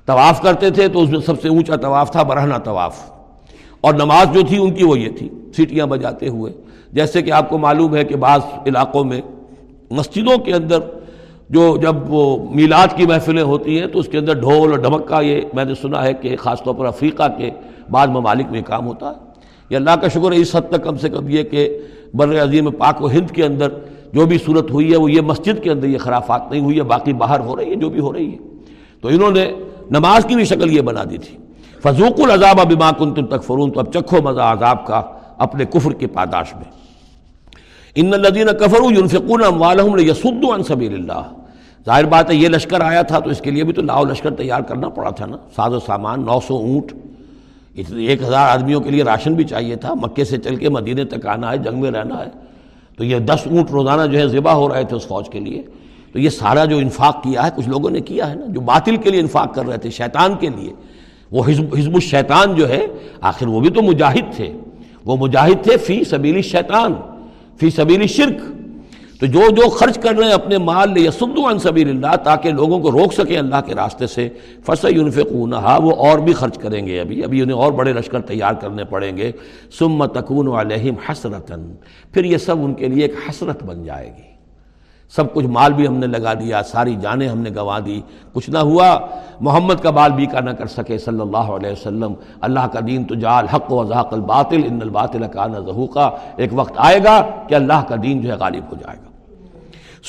طواف 0.06 0.42
کرتے 0.42 0.70
تھے 0.70 0.88
تو 0.88 1.02
اس 1.02 1.10
میں 1.10 1.20
سب 1.20 1.42
سے 1.42 1.48
اونچا 1.48 1.76
طواف 1.76 2.12
تھا، 2.12 2.24
برہنہ 2.24 2.58
طواف۔ 2.58 3.21
اور 3.82 3.94
نماز 3.94 4.34
جو 4.34 4.42
تھی 4.42 4.58
ان 4.58 4.72
کی 4.72 4.84
وہ 4.84 5.00
یہ 5.00 5.10
تھی، 5.10 5.30
سیٹیاں 5.56 5.86
بجاتے 5.86 6.28
ہوئے۔ 6.28 6.54
جیسے 6.92 7.22
کہ 7.22 7.32
آپ 7.32 7.50
کو 7.50 7.58
معلوم 7.58 7.96
ہے 7.96 8.04
کہ 8.04 8.16
بعض 8.16 8.40
علاقوں 8.68 9.04
میں 9.04 9.22
مسجدوں 9.92 10.38
کے 10.38 10.54
اندر 10.54 10.80
جو 11.50 11.78
جب 11.82 11.96
وہ 12.08 12.52
میلاد 12.56 12.88
کی 12.96 13.06
محفلیں 13.06 13.44
ہوتی 13.44 13.80
ہیں 13.80 13.88
تو 13.88 14.00
اس 14.00 14.08
کے 14.08 14.18
اندر 14.18 14.40
ڈھول 14.40 14.72
اور 14.72 14.80
ڈھمک 14.80 15.08
کا 15.08 15.22
یہ 15.22 15.42
میں 15.54 15.66
نے 15.66 15.76
سنا 15.76 16.04
ہے 16.04 16.14
کہ 16.14 16.36
خاص 16.36 16.64
طور 16.64 16.76
پر 16.76 16.86
افریقہ 16.86 17.24
کے 17.38 17.50
بعض 17.90 18.08
ممالک 18.08 18.46
میں 18.52 18.62
کام 18.62 18.88
ہوتا 18.88 19.10
ہے۔ 19.10 19.16
یہ 19.70 19.76
اللہ 19.76 19.92
کا 20.02 20.08
شکر 20.08 20.32
ہے، 20.32 20.38
اس 20.38 20.56
حد 20.56 20.62
تک 20.70 20.84
کم 20.84 20.98
سے 20.98 21.10
کم 21.10 21.30
یہ 21.30 21.44
کہ 21.44 21.80
بر 22.14 22.44
عظیم 22.44 22.72
پاک 22.72 23.04
و 23.04 23.08
ہند 23.08 23.32
کے 23.32 23.46
اندر 23.46 23.68
جو 24.14 24.26
بھی 24.26 24.38
صورت 24.38 24.72
ہوئی 24.72 24.92
ہے، 24.92 24.98
وہ 24.98 25.12
یہ 25.12 25.22
مسجد 25.22 25.64
کے 25.64 25.72
اندر 25.72 25.88
یہ 25.88 25.98
خرافات 25.98 26.52
نہیں 26.52 26.62
ہوئی 26.62 26.78
ہے، 26.78 26.84
باقی 26.84 27.14
باہر 27.14 27.40
ہو 27.40 27.56
رہی 27.56 27.70
ہے، 27.70 27.76
جو 27.76 27.90
بھی 27.90 28.00
ہو 28.00 28.14
رہی 28.14 28.32
ہے۔ 28.32 28.38
تو 29.02 29.08
انہوں 29.08 29.32
نے 29.32 29.52
نماز 29.92 30.26
کی 30.26 30.36
بھی 30.36 30.46
شکل 30.46 30.72
یہ 30.72 30.82
بنا 30.82 31.04
دی 31.10 31.18
تھی۔ 31.18 31.38
فضوق 31.84 32.20
العذاب 32.20 32.60
اب 32.60 33.00
کن 33.00 33.14
تم 33.14 33.26
تک 33.26 33.48
تو 33.48 33.80
اب 33.80 33.94
چکھو 33.94 34.22
مزہ 34.22 34.42
عذاب 34.42 34.88
کا 34.88 35.02
اپنے 35.38 35.66
کفر 35.66 35.94
کی 35.94 36.08
پاداش 36.08 36.56
میں۔ 36.56 36.64
ان 37.96 38.14
الدین 38.14 38.48
کفر 38.60 38.92
یونفقون 38.92 40.00
یسد 40.00 40.46
عن 40.56 40.64
سبیل 40.64 40.94
اللہ۔ 40.94 41.34
ظاہر 41.86 42.06
بات 42.06 42.30
ہے، 42.30 42.36
یہ 42.36 42.48
لشکر 42.48 42.82
آیا 42.82 43.02
تھا 43.02 43.20
تو 43.20 43.30
اس 43.30 43.42
کے 43.42 43.52
لیے 43.52 43.64
بھی 43.64 43.74
تو 43.74 43.82
لاؤ 43.82 44.04
لشکر 44.04 44.36
تیار 44.36 44.62
کرنا 44.62 44.90
پڑا 44.90 45.10
تھا 45.10 45.26
نا۔ 45.26 45.38
ساز 45.56 45.74
و 45.74 45.80
سامان، 45.80 46.26
نو 46.26 46.40
سو 46.48 46.56
اونٹ۔ 46.56 46.94
ایک 47.96 48.22
ہزار 48.22 48.50
آدمیوں 48.50 48.82
کے 48.82 48.92
لیے 48.92 49.04
راشن 49.04 49.34
بھی 49.34 49.44
چاہیے 49.44 49.76
تھا۔ 49.76 49.94
مکے 49.94 50.24
سے 50.24 50.38
چل 50.38 50.56
کے 50.56 50.70
مدینے 50.70 51.06
تک 51.06 51.28
آنا 51.28 51.52
ہے، 51.52 51.58
جنگ 51.58 51.82
میں 51.82 51.92
رہنا 51.92 52.20
ہے۔ 52.20 52.30
تو 52.98 53.04
یہ 53.04 53.20
دس 53.20 53.40
اونٹ 53.46 53.72
روزانہ 53.72 54.12
جو 54.12 54.20
ہے 54.20 54.28
ذبح 54.28 54.52
ہو 54.52 54.74
رہے 54.74 54.84
تھے 54.84 54.96
اس 54.96 55.08
فوج 55.08 55.30
کے 55.30 55.40
لیے۔ 55.40 55.62
تو 56.14 56.20
یہ 56.20 56.30
سارا 56.30 56.66
جو 56.66 56.78
انفاق 56.78 57.24
کیا 57.24 57.44
ہے، 57.44 57.50
کچھ 57.56 57.70
لوگوں 57.70 57.90
نے 57.90 58.00
کیا 58.00 58.30
ہے 58.30 58.36
نا، 58.36 58.46
جو 58.48 58.62
باطل 58.62 58.96
کے 58.96 59.10
لیے 59.10 59.20
انفاق 59.20 59.56
کر 59.56 59.66
رہے 59.66 59.78
تھے، 59.78 59.90
شیطان 59.90 60.36
کے 60.36 60.50
لیے۔ 60.50 60.74
وہ 61.32 61.44
حزب 61.48 61.76
حزب 61.78 61.96
الشیطان 61.96 62.56
جو 62.56 62.70
ہے، 62.70 62.86
آخر 63.22 63.48
وہ 63.48 63.60
بھی 63.60 63.70
تو 63.70 63.82
مجاہد 63.82 64.36
تھے۔ 64.36 64.54
وہ 65.06 65.18
مجاہد 65.18 65.64
تھے 65.64 65.78
فی 65.78 66.04
سبیلی 66.04 66.42
شیطان 66.42 66.94
فی 67.60 67.70
سبیلی 67.70 68.08
شرک 68.08 68.42
تو 69.20 69.26
جو 69.26 69.42
جو 69.50 69.70
خرچ 69.70 70.00
کر 70.00 70.16
رہے 70.16 70.26
ہیں 70.26 70.34
اپنے 70.34 70.58
مال 70.58 70.94
لے 70.94 71.02
یسدو 71.02 71.50
عن 71.50 71.60
سبیل 71.60 71.90
اللہ، 71.90 72.16
تاکہ 72.16 72.52
لوگوں 72.52 72.80
کو 72.80 72.92
روک 72.92 73.14
سکیں 73.14 73.38
اللہ 73.38 73.62
کے 73.66 73.76
راستے 73.76 74.08
سے۔ 74.08 74.30
فص 74.66 74.86
یونفقونہا 74.90 75.78
وہ 75.84 75.92
اور 75.92 76.20
بھی 76.20 76.34
خرچ 76.34 76.58
کریں 76.58 76.86
گے 76.88 77.00
ابھی۔ 77.00 77.24
ابھی 77.24 77.42
انہیں 77.42 77.58
اور 77.58 77.72
بڑے 77.72 77.94
لشکر 77.94 78.22
تیار 78.22 78.54
کرنے 78.54 78.84
پڑیں 78.84 79.18
گے۔ 79.18 79.32
ثم 79.80 80.06
تکون 80.06 80.48
علیہم 80.48 80.96
حسرتن 81.10 81.74
پھر 82.12 82.24
یہ 82.24 82.38
سب 82.38 82.56
ان 82.64 82.74
کے 82.74 82.88
لیے 82.88 83.02
ایک 83.02 83.14
حسرت 83.30 83.64
بن 83.64 83.84
جائے 83.84 84.08
گی۔ 84.08 84.31
سب 85.16 85.34
کچھ 85.34 85.46
مال 85.46 85.74
بھی 85.74 85.88
ہم 85.88 85.94
نے 85.94 86.08
لگا 86.08 86.34
دیا، 86.34 86.64
ساری 86.64 86.96
جانیں 86.96 87.28
ہم 87.28 87.38
نے 87.38 87.50
گوا 87.56 87.80
دی۔ 87.86 88.02
کچھ 88.34 88.50
نہ 88.50 88.58
ہوا، 88.58 89.00
محمد 89.40 89.74
کا 89.82 89.90
بال 89.90 90.12
بھی 90.12 90.26
کا 90.26 90.40
نہ 90.40 90.50
کر 90.50 90.66
سکے، 90.66 90.98
صلی 90.98 91.22
اللہ 91.22 91.38
علیہ 91.38 91.72
وسلم۔ 91.72 92.14
اللہ 92.42 92.68
کا 92.74 92.80
دین 92.88 93.04
تو 93.04 93.16
جال، 93.16 93.48
حق 93.48 93.72
و 93.72 93.84
ذاق 93.86 94.14
الباطل، 94.14 94.62
ان 94.66 94.80
الباطل 94.82 95.24
کا 95.34 95.48
نہ 95.48 96.10
ایک 96.38 96.50
وقت 96.52 96.74
آئے 96.78 97.00
گا 97.04 97.26
کہ 97.48 97.56
اللہ 97.56 97.84
کا 97.88 97.96
دین 98.04 98.22
جو 98.22 98.30
ہے 98.30 98.38
غالب 98.40 98.64
ہو 98.72 98.76
جائے 98.80 98.98
گا۔ 98.98 99.12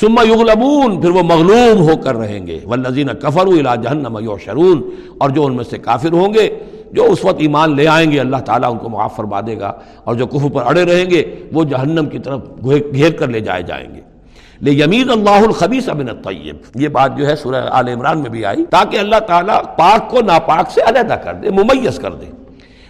سما 0.00 0.22
یغلبون، 0.22 1.00
پھر 1.00 1.10
وہ 1.10 1.22
مغلوم 1.22 1.80
ہو 1.80 1.96
کر 1.96 2.16
رہیں 2.16 2.46
گے۔ 2.46 2.60
والذین 2.64 3.06
کفروا 3.06 3.70
الى 3.70 3.82
جہنم 3.82 4.18
یحشرون۔ 4.20 4.90
اور 5.18 5.30
جو 5.30 5.46
ان 5.46 5.56
میں 5.56 5.64
سے 5.64 5.78
کافر 5.78 6.12
ہوں 6.12 6.34
گے، 6.34 6.58
جو 6.92 7.04
اس 7.04 7.24
وقت 7.24 7.36
ایمان 7.38 7.76
لے 7.76 7.88
آئیں 7.88 8.12
گے، 8.12 8.20
اللہ 8.20 8.36
تعالیٰ 8.36 8.72
ان 8.72 8.78
کو 8.78 8.88
معاف 8.88 9.16
فرما 9.16 9.40
دے 9.40 9.58
گا۔ 9.58 9.72
اور 10.04 10.14
جو 10.14 10.26
کفر 10.26 10.48
پر 10.52 10.62
اڑے 10.66 10.84
رہیں 10.84 11.10
گے، 11.10 11.22
وہ 11.52 11.64
جہنم 11.64 12.06
کی 12.06 12.18
طرف 12.18 12.40
گھیر 12.94 13.12
کر 13.12 13.28
لے 13.28 13.40
جائے 13.40 13.62
جائیں 13.62 13.94
گے۔ 13.94 14.11
یمید 14.70 15.10
اللہ 15.10 15.30
الخبیث 15.30 15.88
من 15.88 16.08
الطیب 16.08 16.56
یہ 16.74 16.88
بات 16.88 17.18
جو 17.18 17.26
ہے 17.26 17.36
سورہ 17.36 17.68
آل 17.70 17.88
عمران 17.88 18.18
میں 18.18 18.30
بھی 18.30 18.44
آئی۔ 18.44 18.64
تاکہ 18.70 18.96
اللہ 18.96 19.16
تعالیٰ 19.16 19.62
پاک 19.62 20.10
کو 20.10 20.20
ناپاک 20.20 20.70
سے 20.70 20.80
علیحدہ 20.80 21.12
کر 21.12 21.34
دے، 21.34 21.50
ممیز 21.50 21.98
کر 21.98 22.12
دے۔ 22.12 22.26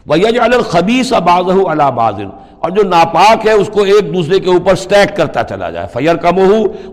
وَيَجْعَلَ 0.09 0.55
الْخَبِيثَ 0.55 1.15
بَعْضَهُ 1.15 1.69
عَلَى 1.69 1.93
بَعْضٍ۔ 1.95 2.25
اور 2.59 2.71
جو 2.71 2.83
ناپاک 2.83 3.47
ہے، 3.47 3.53
اس 3.53 3.71
کو 3.73 3.83
ایک 3.83 4.15
دوسرے 4.15 4.39
کے 4.39 4.51
اوپر 4.51 4.75
سٹیک 4.75 5.17
کرتا 5.17 5.45
چلا 5.45 5.71
جائے۔ 5.71 5.87
فیر 5.93 6.17
کم 6.17 6.35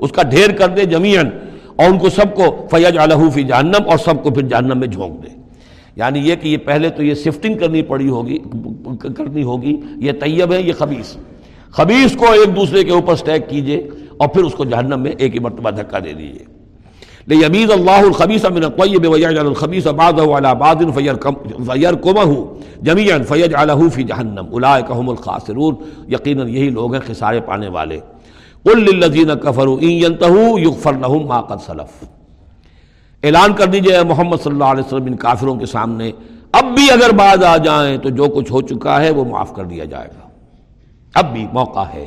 اس 0.01 0.11
کا 0.11 0.23
ڈھیر 0.23 0.51
کر 0.51 0.67
دے 0.67 0.85
جمیعن 0.85 1.29
اور 1.75 1.85
ان 1.85 1.99
کو 1.99 2.09
سب 2.09 2.35
کو 2.35 2.67
فیج 2.71 2.97
الحو 2.97 3.29
فی 3.29 3.43
جہنم 3.43 3.89
اور 3.89 3.97
سب 3.97 4.23
کو 4.23 4.29
پھر 4.29 4.41
جہنم 4.41 4.79
میں 4.79 4.87
جھونک 4.87 5.23
دے۔ 5.23 5.27
یعنی 5.95 6.19
یہ 6.19 6.35
کہ 6.35 6.47
یہ 6.47 6.57
پہلے 6.57 6.89
تو 6.89 7.03
یہ 7.03 7.13
سفٹنگ 7.13 7.57
کرنی 7.57 7.81
پڑی 7.81 8.09
ہوگی، 8.09 8.37
کرنی 9.17 9.43
ہوگی۔ 9.43 9.77
یہ 9.95 10.11
طیب 10.11 10.53
ہے، 10.53 10.61
یہ 10.61 10.73
خبیص 10.77 11.15
خبیص 11.71 12.15
کو 12.15 12.31
ایک 12.31 12.55
دوسرے 12.55 12.83
کے 12.83 12.91
اوپر 12.91 13.15
سٹیک 13.15 13.49
کیجیے۔ 13.49 13.89
اور 14.19 14.27
پھر 14.27 14.43
اس 14.43 14.53
کو 14.53 14.65
جہنم 14.65 14.99
میں 14.99 15.11
ایک 15.11 15.33
ہی 15.33 15.39
مرتبہ 15.39 15.69
دھکا 15.69 15.99
دے 15.99 16.13
دیجیے 16.13 16.45
لیمیز 17.27 17.71
اللہ 17.71 17.91
الخبیث 17.91 18.45
من 18.45 18.63
الطیب 18.63 19.09
ویجعل 19.09 19.39
الخبیث 19.39 19.87
بعضه 19.87 20.37
على 20.37 20.47
بعض 20.59 20.77
فیرکمه 21.65 22.33
جميعا 22.81 23.17
فیجعله 23.27 23.89
فی 23.93 24.03
جہنم 24.03 24.45
اولئک 24.51 24.91
هم 24.91 25.09
الخاسرون۔ 25.09 25.75
یقینا 26.11 26.43
یہی 26.43 26.69
لوگ 26.69 26.93
ہیں، 26.93 27.01
خسارے 27.07 27.39
پانے 27.41 27.67
والے۔ 27.67 27.99
قل 28.63 28.79
للذین 28.79 29.29
کفروا 29.43 29.77
ان 29.81 29.89
ينتهوا 29.89 30.59
یغفر 30.61 30.93
لهم 30.93 31.27
ما 31.27 31.41
قد 31.41 31.61
سلف۔ 31.65 32.03
اعلان 33.23 33.53
کر 33.53 33.65
دیجیے 33.65 34.03
محمد 34.03 34.37
صلی 34.43 34.53
اللہ 34.53 34.63
علیہ 34.63 34.83
وسلم، 34.83 35.05
ان 35.05 35.15
کافروں 35.15 35.55
کے 35.55 35.65
سامنے۔ 35.65 36.11
اب 36.51 36.63
بھی 36.63 36.91
اگر 36.91 37.09
بعد 37.15 37.43
آ 37.43 37.57
جائیں 37.57 37.97
تو 37.97 38.09
جو 38.09 38.25
کچھ 38.25 38.51
ہو 38.51 38.61
چکا 38.61 39.01
ہے 39.01 39.09
وہ 39.09 39.25
معاف 39.25 39.55
کر 39.55 39.63
دیا 39.63 39.85
جائے 39.85 40.07
گا۔ 40.07 40.29
اب 41.13 41.33
بھی 41.33 41.47
موقع 41.53 41.83
ہے۔ 41.93 42.05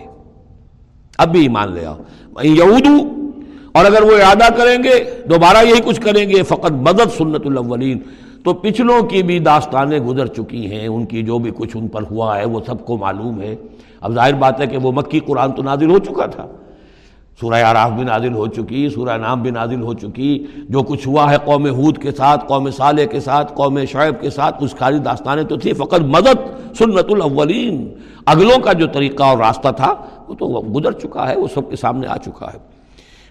اب 1.22 1.32
بھی 1.32 1.42
ایمان 1.42 1.72
لے 1.72 1.86
آؤ۔ 1.86 1.96
یہودو 2.42 3.08
اور 3.72 3.84
اگر 3.84 4.02
وہ 4.02 4.12
ارادہ 4.12 4.52
کریں 4.52 4.82
گے، 4.82 5.04
دوبارہ 5.30 5.66
یہی 5.66 5.80
کچھ 5.84 6.00
کریں 6.00 6.28
گے، 6.28 6.42
فقط 6.42 6.70
مدد 6.70 7.18
سنت 7.18 7.46
الاولین۔ 7.46 7.98
تو 8.44 8.54
پچھلوں 8.54 9.02
کی 9.02 9.22
بھی 9.22 9.38
داستانیں 9.38 9.98
گزر 9.98 10.26
چکی 10.26 10.72
ہیں، 10.72 10.88
ان 10.88 11.04
کی 11.04 11.22
جو 11.22 11.38
بھی 11.38 11.50
کچھ 11.56 11.76
ان 11.76 11.88
پر 11.88 12.02
ہوا 12.10 12.38
ہے، 12.38 12.44
وہ 12.44 12.60
سب 12.66 12.86
کو 12.86 12.96
معلوم 12.96 13.40
ہے۔ 13.40 13.56
اب 14.00 14.14
ظاہر 14.14 14.34
بات 14.34 14.60
ہے 14.60 14.66
کہ 14.66 14.76
وہ 14.76 14.92
مکی 14.92 15.20
قرآن 15.20 15.52
تو 15.52 15.62
نازل 15.62 15.90
ہو 15.90 15.98
چکا 15.98 16.26
تھا۔ 16.26 16.46
سورہ 17.40 17.54
عراف 17.54 17.90
بھی 17.90 18.02
نازل 18.02 18.34
ہو 18.34 18.46
چکی، 18.46 18.88
سورہ 18.88 19.16
نام 19.16 19.42
بھی 19.42 19.50
نازل 19.50 19.82
ہو 19.82 19.94
چکی۔ 19.94 20.46
جو 20.68 20.82
کچھ 20.82 21.08
ہوا 21.08 21.32
ہے 21.32 21.36
قوم 21.44 21.66
حود 21.66 21.98
کے 21.98 22.10
ساتھ، 22.10 22.44
قوم 22.48 22.70
صالح 22.70 23.04
کے 23.04 23.20
ساتھ، 23.20 23.52
قوم 23.54 23.84
شعیب 23.84 24.20
کے 24.20 24.30
ساتھ، 24.30 24.64
اس 24.64 24.74
خالی 24.78 24.98
داستانیں 24.98 25.44
تو 25.44 25.56
تھی 25.56 25.72
فقط 25.72 26.00
مدد 26.00 26.34
سنت 26.78 27.04
الاولین۔ 27.10 27.88
اگلوں 28.26 28.60
کا 28.62 28.72
جو 28.72 28.86
طریقہ 28.86 29.22
اور 29.22 29.38
راستہ 29.38 29.68
تھا 29.76 29.94
وہ 30.28 30.34
تو 30.34 30.62
گزر 30.74 30.92
چکا 30.92 31.28
ہے، 31.28 31.38
وہ 31.38 31.48
سب 31.54 31.70
کے 31.70 31.76
سامنے 31.76 32.06
آ 32.06 32.16
چکا 32.16 32.46
ہے۔ 32.54 32.58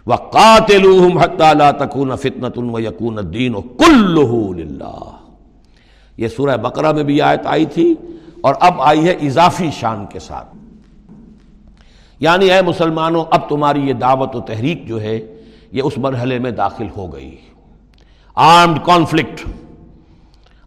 وَقَاتِلُوهُمْ 0.08 1.22
حَتَّى 1.22 1.58
لَا 1.58 1.72
تَكُونَ 1.72 2.16
فِتْنَةٌ 2.16 2.74
وَيَكُونَ 2.74 3.20
الدِّينُ 3.20 3.56
كُلُّهُ 3.56 4.54
لِلَّهِ۔ 4.54 5.00
یہ 6.18 6.28
سورہ 6.28 6.58
بقرہ 6.58 6.92
میں 6.92 7.04
بھی 7.04 7.22
آیت 7.22 7.42
آئی 7.46 7.66
تھی 7.66 7.96
اور 8.42 8.56
اب 8.60 8.82
آئی 8.82 9.06
ہے 9.06 9.12
اضافی 9.12 9.70
شان 9.72 10.06
کے 10.10 10.20
ساتھ۔ 10.20 10.56
یعنی 12.20 12.52
اے 12.52 12.62
مسلمانوں، 12.62 13.26
اب 13.32 13.50
تمہاری 13.50 13.88
یہ 13.88 13.94
دعوت 13.94 14.36
و 14.36 14.42
تحریک 14.42 14.88
جو 14.88 15.02
ہے، 15.02 15.20
یہ 15.72 15.82
اس 15.86 15.98
مرحلے 15.98 16.40
میں 16.40 16.52
داخل 16.52 16.88
ہو 16.98 17.14
گئی۔ 17.14 17.36
Armed 18.36 18.80
conflict. 18.84 19.50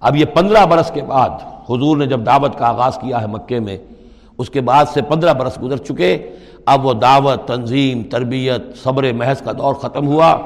اب 0.00 0.16
یہ 0.16 0.24
پندرہ 0.24 0.66
برس 0.66 0.90
کے 0.94 1.02
بعد 1.02 1.30
حضور 1.70 1.96
نے 1.96 2.06
جب 2.06 2.26
دعوت 2.26 2.58
کا 2.58 2.68
آغاز 2.68 2.96
کیا 2.96 3.20
ہے 3.20 3.26
مکے 3.26 3.60
میں 3.60 3.78
اس 4.38 4.50
کے 4.50 4.60
بعد 4.60 4.84
سے 4.94 5.02
پندرہ 5.02 5.32
برس 5.32 5.62
گزر 5.62 5.76
چکے۔ 5.76 6.30
اب 6.66 6.86
وہ 6.86 6.92
دعوت، 6.92 7.48
تنظیم، 7.48 8.02
تربیت، 8.02 8.76
صبر 8.82 9.12
محض 9.12 9.42
کا 9.42 9.52
دور 9.52 9.74
ختم 9.74 10.06
ہوا۔ 10.06 10.36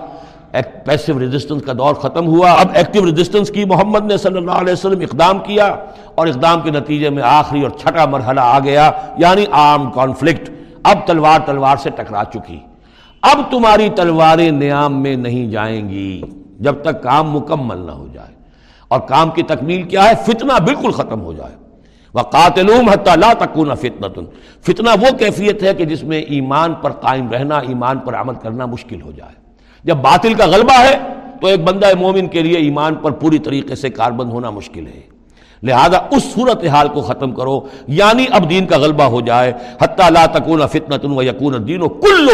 پیسو 0.85 1.21
ریزسٹنس 1.21 1.63
کا 1.63 1.73
دور 1.79 1.95
ختم 1.95 2.27
ہوا۔ 2.27 2.53
اب 2.53 2.67
ایکٹیو 2.75 3.07
ریزسٹنس 3.07 3.51
کی 3.51 3.65
محمد 3.65 4.05
نے 4.05 4.17
صلی 4.17 4.37
اللہ 4.37 4.51
علیہ 4.51 4.73
وسلم 4.73 5.01
اقدام 5.01 5.39
کیا 5.39 5.67
اور 6.15 6.27
اقدام 6.27 6.61
کے 6.61 6.71
نتیجے 6.71 7.11
میں 7.11 7.23
آخری 7.23 7.63
اور 7.63 7.71
چھٹا 7.71 8.07
مرحلہ 8.07 8.41
آ 8.41 8.59
گیا 8.59 8.91
یعنی 9.19 9.45
آرم 9.51 9.91
کانفلکٹ 9.91 10.51
اب 10.83 10.97
تلوار 11.07 11.41
تلوار 11.47 11.77
سے 11.77 11.91
ٹکرا 11.91 12.23
چکی۔ 12.33 12.59
اب 13.23 13.39
تمہاری 13.51 13.89
تلواریں 13.89 14.51
نیام 14.51 15.03
میں 15.03 15.17
نہیں 15.17 15.51
جائیں 15.51 15.89
گی 15.89 16.23
جب 16.61 16.75
تک 16.83 17.03
کام 17.03 17.31
مکمل 17.31 17.79
نہ 17.79 17.91
ہو 17.91 18.07
جائے۔ 18.13 18.35
اور 18.89 19.01
کام 19.01 19.31
کی 19.31 19.43
تکمیل 19.43 19.83
کیا 19.83 20.05
ہے؟ 20.05 20.13
فتنہ 20.27 20.53
بالکل 20.65 20.91
ختم 20.91 21.21
ہو 21.21 21.33
جائے۔ 21.33 21.68
وہ 22.15 22.23
قاتلوم 22.23 22.91
لا 23.15 23.33
تکون 23.33 23.75
فتنۃ 23.75 24.23
فتنہ 24.67 24.91
وہ 25.03 25.17
کیفیت 25.19 25.63
ہے 25.63 25.75
کہ 25.75 25.85
جس 25.85 26.03
میں 26.03 26.21
ایمان 26.21 26.75
پر 26.75 26.93
قائم 26.93 27.31
رہنا، 27.31 27.59
ایمان 27.59 27.99
پر 27.99 28.15
عمل 28.15 28.35
کرنا 28.35 28.67
مشکل 28.67 29.03
ہو 29.03 29.13
جائے۔ 29.17 29.35
جب 29.85 29.97
باطل 29.97 30.35
کا 30.35 30.47
غلبہ 30.47 30.79
ہے، 30.79 30.99
تو 31.41 31.47
ایک 31.47 31.61
بندہ 31.65 31.87
مومن 32.01 32.27
کے 32.27 32.43
لیے 32.43 32.59
ایمان 32.59 32.95
پر 32.95 33.11
پوری 33.11 33.39
طریقے 33.39 33.75
سے 33.75 33.91
کاربند 33.91 34.31
ہونا 34.31 34.51
مشکل 34.51 34.87
ہے۔ 34.87 35.01
لہذا 35.63 35.99
اس 36.11 36.25
صورت 36.35 36.65
حال 36.65 36.89
کو 36.89 37.01
ختم 37.01 37.33
کرو 37.33 37.61
یعنی 37.87 38.27
اب 38.31 38.51
دین 38.51 38.67
کا 38.67 38.79
غلبہ 38.79 39.05
ہو 39.05 39.21
جائے۔ 39.21 39.53
حتیٰ 39.83 40.11
لا 40.11 40.27
تکون 40.27 40.67
فتنۃ 40.73 41.17
و 41.17 41.23
یقون 41.23 41.69
دین 41.69 41.83
و 41.83 41.89
کل 41.89 42.29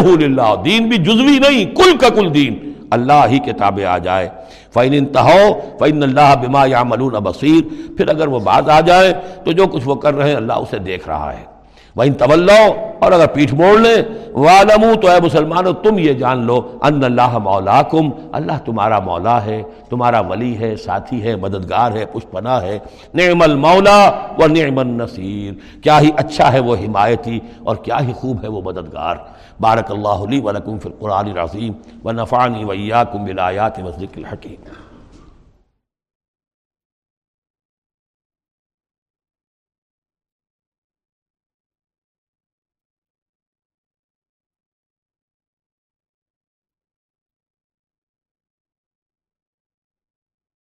دین 0.64 0.88
بھی 0.88 0.96
جزوی 0.96 1.38
نہیں، 1.38 1.64
کل 1.74 1.96
کا 1.96 2.08
کل 2.08 2.34
دین۔ 2.34 2.72
اللہ 2.90 3.26
ہی 3.30 3.38
کے 3.38 3.52
تابع 3.52 3.86
آ 3.86 3.98
جائے۔ 3.98 4.28
فعن 4.74 4.92
انتہو 4.92 5.60
فعن 5.78 6.02
اللہ 6.02 6.34
بما 6.42 6.66
یا 6.66 6.82
ملون 6.82 7.12
بصیر 7.12 7.62
پھر 7.96 8.08
اگر 8.08 8.28
وہ 8.28 8.38
بات 8.38 8.68
آ 8.68 8.80
جائے 8.80 9.12
تو 9.44 9.52
جو 9.52 9.66
کچھ 9.66 9.88
وہ 9.88 9.94
کر 9.94 10.14
رہے 10.14 10.28
ہیں 10.28 10.36
اللہ 10.36 10.52
اسے 10.52 10.78
دیکھ 10.78 11.08
رہا 11.08 11.32
ہے۔ 11.32 11.54
وہ 11.96 12.04
طول 12.18 12.50
اور 12.50 13.12
اگر 13.12 13.26
پیٹھ 13.26 13.54
موڑ 13.54 13.78
لیں 13.78 14.02
والمو 14.34 14.94
تو 14.94 15.08
اے 15.08 15.20
مسلمانوں 15.24 15.72
تم 15.72 15.98
یہ 15.98 16.12
جان 16.12 16.38
لو 16.46 16.78
ان 16.82 17.04
اللہ 17.04 17.38
مولاکم 17.38 18.10
اللہ 18.32 18.58
تمہارا 18.64 18.98
مولا 18.98 19.44
ہے، 19.44 19.62
تمہارا 19.90 20.20
ولی 20.20 20.58
ہے، 20.58 20.76
ساتھی 20.76 21.22
ہے، 21.22 21.36
مددگار 21.36 21.92
ہے 21.92 22.06
پشپنا 22.06 22.62
ہے۔ 22.62 22.78
نعم 23.14 23.42
المولا 23.42 24.10
و 24.38 24.46
نعم 24.46 24.78
النصیر۔ 24.78 25.52
کیا 25.82 26.00
ہی 26.00 26.10
اچھا 26.16 26.52
ہے 26.52 26.60
وہ 26.60 26.76
حمایتی 26.76 27.38
اور 27.64 27.76
کیا 27.76 27.98
ہی 28.00 28.12
خوب 28.12 28.42
ہے 28.42 28.48
وہ 28.48 28.60
مددگار۔ 28.64 29.16
بارک 29.61 29.90
اللہ 29.90 30.24
علی 30.28 30.40
ولکم 30.40 30.78
فی 30.78 30.88
القرآن 30.88 31.28
العظیم 31.28 31.72
و 32.05 32.12
نفعنی 32.12 32.64
ویاکم 32.64 33.24
بالآیات 33.24 33.78
و 33.78 33.90
ذکر 33.90 34.18
الحکیم 34.18 34.84